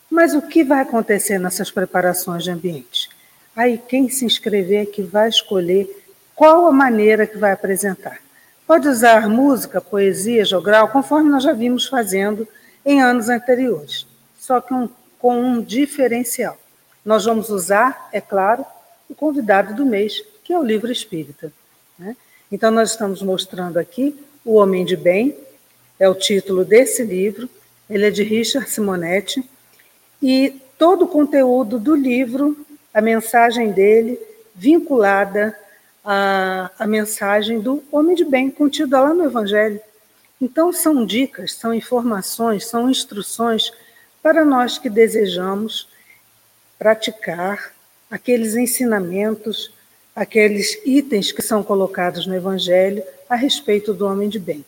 Mas 0.09 0.33
o 0.33 0.41
que 0.41 0.63
vai 0.63 0.81
acontecer 0.81 1.39
nessas 1.39 1.71
preparações 1.71 2.43
de 2.43 2.51
ambiente? 2.51 3.09
Aí, 3.55 3.77
quem 3.77 4.09
se 4.09 4.25
inscrever 4.25 4.83
é 4.83 4.85
que 4.85 5.01
vai 5.01 5.29
escolher 5.29 5.89
qual 6.35 6.65
a 6.67 6.71
maneira 6.71 7.27
que 7.27 7.37
vai 7.37 7.51
apresentar. 7.51 8.19
Pode 8.65 8.87
usar 8.87 9.27
música, 9.29 9.81
poesia, 9.81 10.45
jogral, 10.45 10.89
conforme 10.89 11.29
nós 11.29 11.43
já 11.43 11.53
vimos 11.53 11.87
fazendo 11.87 12.47
em 12.85 13.01
anos 13.01 13.29
anteriores, 13.29 14.07
só 14.39 14.59
que 14.59 14.73
um, 14.73 14.89
com 15.19 15.39
um 15.39 15.61
diferencial. 15.61 16.57
Nós 17.05 17.25
vamos 17.25 17.49
usar, 17.49 18.09
é 18.11 18.21
claro, 18.21 18.65
o 19.09 19.15
convidado 19.15 19.73
do 19.73 19.85
mês, 19.85 20.23
que 20.43 20.53
é 20.53 20.57
o 20.57 20.63
livro 20.63 20.91
espírita. 20.91 21.51
Né? 21.99 22.15
Então, 22.51 22.71
nós 22.71 22.91
estamos 22.91 23.21
mostrando 23.21 23.77
aqui 23.77 24.17
O 24.43 24.55
Homem 24.55 24.85
de 24.85 24.95
Bem, 24.95 25.37
é 25.99 26.09
o 26.09 26.15
título 26.15 26.65
desse 26.65 27.03
livro, 27.03 27.49
ele 27.91 28.05
é 28.05 28.09
de 28.09 28.23
Richard 28.23 28.69
Simonetti, 28.69 29.43
e 30.21 30.61
todo 30.77 31.05
o 31.05 31.07
conteúdo 31.07 31.77
do 31.77 31.93
livro, 31.93 32.57
a 32.93 33.01
mensagem 33.01 33.71
dele, 33.71 34.19
vinculada 34.55 35.55
a, 36.03 36.71
a 36.79 36.87
mensagem 36.87 37.59
do 37.59 37.83
homem 37.91 38.15
de 38.15 38.25
bem 38.25 38.49
contida 38.49 38.99
lá 39.01 39.13
no 39.13 39.25
Evangelho. 39.25 39.79
Então, 40.39 40.71
são 40.73 41.05
dicas, 41.05 41.53
são 41.53 41.73
informações, 41.73 42.65
são 42.65 42.89
instruções 42.89 43.71
para 44.23 44.43
nós 44.43 44.77
que 44.77 44.89
desejamos 44.89 45.87
praticar 46.79 47.73
aqueles 48.09 48.55
ensinamentos, 48.55 49.71
aqueles 50.15 50.79
itens 50.85 51.31
que 51.31 51.41
são 51.41 51.61
colocados 51.61 52.25
no 52.25 52.35
Evangelho 52.35 53.03
a 53.29 53.35
respeito 53.35 53.93
do 53.93 54.07
homem 54.07 54.29
de 54.29 54.39
bem. 54.39 54.65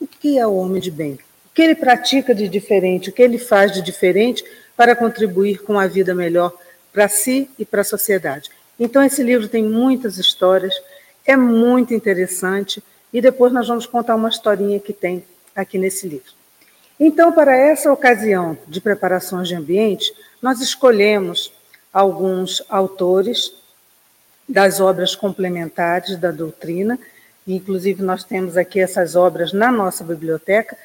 O 0.00 0.06
que 0.06 0.38
é 0.38 0.46
o 0.46 0.54
homem 0.54 0.80
de 0.80 0.90
bem? 0.90 1.18
O 1.52 1.54
que 1.54 1.60
ele 1.60 1.74
pratica 1.74 2.34
de 2.34 2.48
diferente? 2.48 3.10
O 3.10 3.12
que 3.12 3.20
ele 3.22 3.36
faz 3.36 3.72
de 3.72 3.82
diferente 3.82 4.42
para 4.74 4.96
contribuir 4.96 5.62
com 5.62 5.78
a 5.78 5.86
vida 5.86 6.14
melhor 6.14 6.50
para 6.90 7.08
si 7.08 7.50
e 7.58 7.64
para 7.66 7.82
a 7.82 7.84
sociedade? 7.84 8.50
Então, 8.80 9.04
esse 9.04 9.22
livro 9.22 9.46
tem 9.46 9.62
muitas 9.62 10.16
histórias, 10.16 10.74
é 11.26 11.36
muito 11.36 11.92
interessante, 11.92 12.82
e 13.12 13.20
depois 13.20 13.52
nós 13.52 13.68
vamos 13.68 13.84
contar 13.84 14.16
uma 14.16 14.30
historinha 14.30 14.80
que 14.80 14.94
tem 14.94 15.22
aqui 15.54 15.76
nesse 15.76 16.08
livro. 16.08 16.32
Então, 16.98 17.30
para 17.32 17.54
essa 17.54 17.92
ocasião 17.92 18.56
de 18.66 18.80
preparações 18.80 19.46
de 19.46 19.54
ambiente, 19.54 20.10
nós 20.40 20.62
escolhemos 20.62 21.52
alguns 21.92 22.64
autores 22.66 23.52
das 24.48 24.80
obras 24.80 25.14
complementares 25.14 26.16
da 26.16 26.30
doutrina, 26.30 26.98
inclusive 27.46 28.02
nós 28.02 28.24
temos 28.24 28.56
aqui 28.56 28.80
essas 28.80 29.16
obras 29.16 29.52
na 29.52 29.70
nossa 29.70 30.02
biblioteca, 30.02 30.78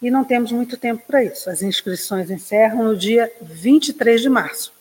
E 0.01 0.11
não 0.11 0.25
temos 0.25 0.51
muito 0.51 0.75
tempo 0.75 1.03
para 1.07 1.23
isso. 1.23 1.49
As 1.49 1.61
inscrições 1.61 2.29
encerram 2.29 2.83
no 2.83 2.97
dia 2.97 3.31
23 3.41 4.21
de 4.21 4.27
março. 4.27 4.73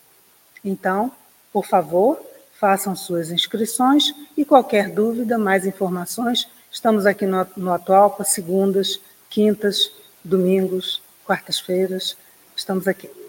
Então, 0.64 1.12
por 1.52 1.64
favor, 1.64 2.20
façam 2.58 2.96
suas 2.96 3.30
inscrições 3.30 4.12
e 4.36 4.44
qualquer 4.44 4.90
dúvida, 4.90 5.38
mais 5.38 5.64
informações, 5.64 6.48
estamos 6.72 7.06
aqui 7.06 7.24
no, 7.24 7.46
no 7.56 7.72
Atualpa, 7.72 8.24
segundas, 8.24 9.00
quintas, 9.28 9.92
domingos, 10.24 11.00
quartas-feiras, 11.24 12.16
estamos 12.56 12.88
aqui. 12.88 13.19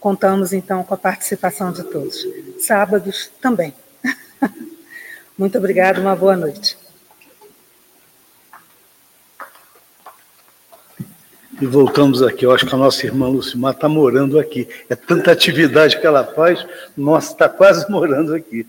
Contamos 0.00 0.52
então 0.52 0.84
com 0.84 0.94
a 0.94 0.96
participação 0.96 1.72
de 1.72 1.82
todos. 1.84 2.26
Sábados 2.60 3.30
também. 3.40 3.74
Muito 5.36 5.58
obrigada, 5.58 6.00
uma 6.00 6.14
boa 6.14 6.36
noite. 6.36 6.78
E 11.60 11.66
voltamos 11.66 12.22
aqui. 12.22 12.46
Eu 12.46 12.52
acho 12.52 12.64
que 12.64 12.74
a 12.74 12.78
nossa 12.78 13.04
irmã 13.04 13.28
Lucimar 13.28 13.74
está 13.74 13.88
morando 13.88 14.38
aqui. 14.38 14.68
É 14.88 14.94
tanta 14.94 15.32
atividade 15.32 15.98
que 15.98 16.06
ela 16.06 16.24
faz, 16.24 16.64
nossa, 16.96 17.32
está 17.32 17.48
quase 17.48 17.84
morando 17.90 18.34
aqui. 18.34 18.64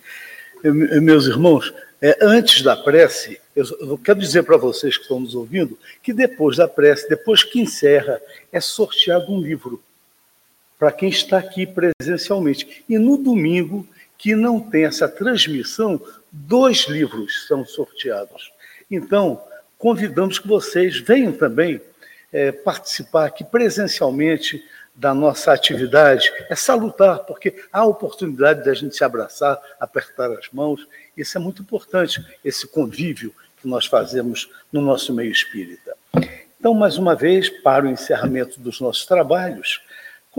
Eu, 0.63 0.73
meus 0.73 1.27
irmãos, 1.27 1.71
é, 2.01 2.17
antes 2.21 2.63
da 2.63 2.75
prece, 2.75 3.39
eu, 3.55 3.65
eu 3.81 3.97
quero 3.97 4.19
dizer 4.19 4.43
para 4.43 4.57
vocês 4.57 4.97
que 4.97 5.03
estão 5.03 5.19
nos 5.19 5.35
ouvindo 5.35 5.77
que 6.01 6.11
depois 6.11 6.57
da 6.57 6.67
prece, 6.67 7.07
depois 7.07 7.43
que 7.43 7.61
encerra, 7.61 8.19
é 8.51 8.59
sorteado 8.59 9.31
um 9.31 9.39
livro 9.39 9.81
para 10.79 10.93
quem 10.93 11.09
está 11.09 11.37
aqui 11.37 11.67
presencialmente. 11.67 12.85
E 12.87 12.97
no 12.97 13.17
domingo, 13.17 13.85
que 14.17 14.33
não 14.33 14.59
tem 14.59 14.85
essa 14.85 15.07
transmissão, 15.07 16.01
dois 16.31 16.87
livros 16.87 17.45
são 17.47 17.65
sorteados. 17.65 18.51
Então, 18.89 19.43
convidamos 19.77 20.39
que 20.39 20.47
vocês 20.47 20.99
venham 20.99 21.33
também 21.33 21.81
é, 22.31 22.51
participar 22.51 23.25
aqui 23.25 23.43
presencialmente 23.43 24.63
da 24.95 25.13
nossa 25.13 25.53
atividade 25.53 26.29
é 26.49 26.55
salutar, 26.55 27.19
porque 27.19 27.63
há 27.71 27.79
a 27.79 27.85
oportunidade 27.85 28.65
da 28.65 28.73
gente 28.73 28.95
se 28.95 29.03
abraçar, 29.03 29.57
apertar 29.79 30.29
as 30.31 30.49
mãos. 30.51 30.85
Isso 31.15 31.37
é 31.37 31.41
muito 31.41 31.61
importante, 31.61 32.23
esse 32.43 32.67
convívio 32.67 33.33
que 33.61 33.67
nós 33.67 33.85
fazemos 33.85 34.49
no 34.71 34.81
nosso 34.81 35.13
meio 35.13 35.31
espírita. 35.31 35.95
Então, 36.59 36.73
mais 36.73 36.97
uma 36.97 37.15
vez, 37.15 37.49
para 37.49 37.85
o 37.85 37.89
encerramento 37.89 38.59
dos 38.59 38.81
nossos 38.81 39.05
trabalhos, 39.05 39.81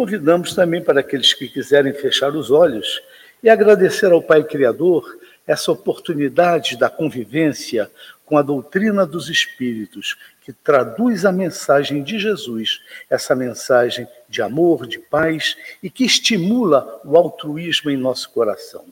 convidamos 0.00 0.54
também 0.54 0.82
para 0.82 1.00
aqueles 1.00 1.34
que 1.34 1.46
quiserem 1.46 1.92
fechar 1.92 2.34
os 2.34 2.50
olhos 2.50 3.02
e 3.42 3.50
agradecer 3.50 4.10
ao 4.10 4.22
Pai 4.22 4.42
Criador 4.42 5.04
essa 5.46 5.70
oportunidade 5.70 6.78
da 6.78 6.88
convivência 6.88 7.90
com 8.24 8.38
a 8.38 8.42
doutrina 8.42 9.04
dos 9.04 9.28
Espíritos, 9.28 10.16
que 10.40 10.54
traduz 10.54 11.26
a 11.26 11.32
mensagem 11.32 12.02
de 12.02 12.18
Jesus, 12.18 12.80
essa 13.10 13.34
mensagem 13.34 14.08
de 14.26 14.40
amor, 14.40 14.86
de 14.86 14.98
paz 14.98 15.54
e 15.82 15.90
que 15.90 16.06
estimula 16.06 17.02
o 17.04 17.14
altruísmo 17.18 17.90
em 17.90 17.96
nosso 17.98 18.30
coração. 18.30 18.86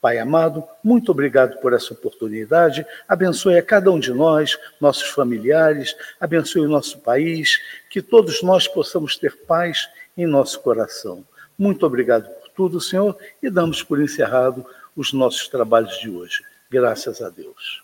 Pai 0.00 0.18
amado, 0.18 0.64
muito 0.82 1.10
obrigado 1.10 1.60
por 1.60 1.72
essa 1.72 1.92
oportunidade. 1.92 2.86
Abençoe 3.08 3.58
a 3.58 3.62
cada 3.62 3.90
um 3.90 3.98
de 3.98 4.12
nós, 4.12 4.56
nossos 4.80 5.08
familiares, 5.08 5.96
abençoe 6.20 6.62
o 6.62 6.68
nosso 6.68 7.00
país, 7.00 7.60
que 7.90 8.00
todos 8.00 8.42
nós 8.42 8.68
possamos 8.68 9.16
ter 9.16 9.36
paz 9.44 9.88
em 10.16 10.26
nosso 10.26 10.60
coração. 10.60 11.24
Muito 11.58 11.86
obrigado 11.86 12.28
por 12.28 12.48
tudo, 12.50 12.80
Senhor, 12.80 13.16
e 13.42 13.50
damos 13.50 13.82
por 13.82 14.00
encerrado 14.00 14.64
os 14.96 15.12
nossos 15.12 15.48
trabalhos 15.48 15.98
de 15.98 16.10
hoje. 16.10 16.42
Graças 16.70 17.22
a 17.22 17.28
Deus. 17.28 17.82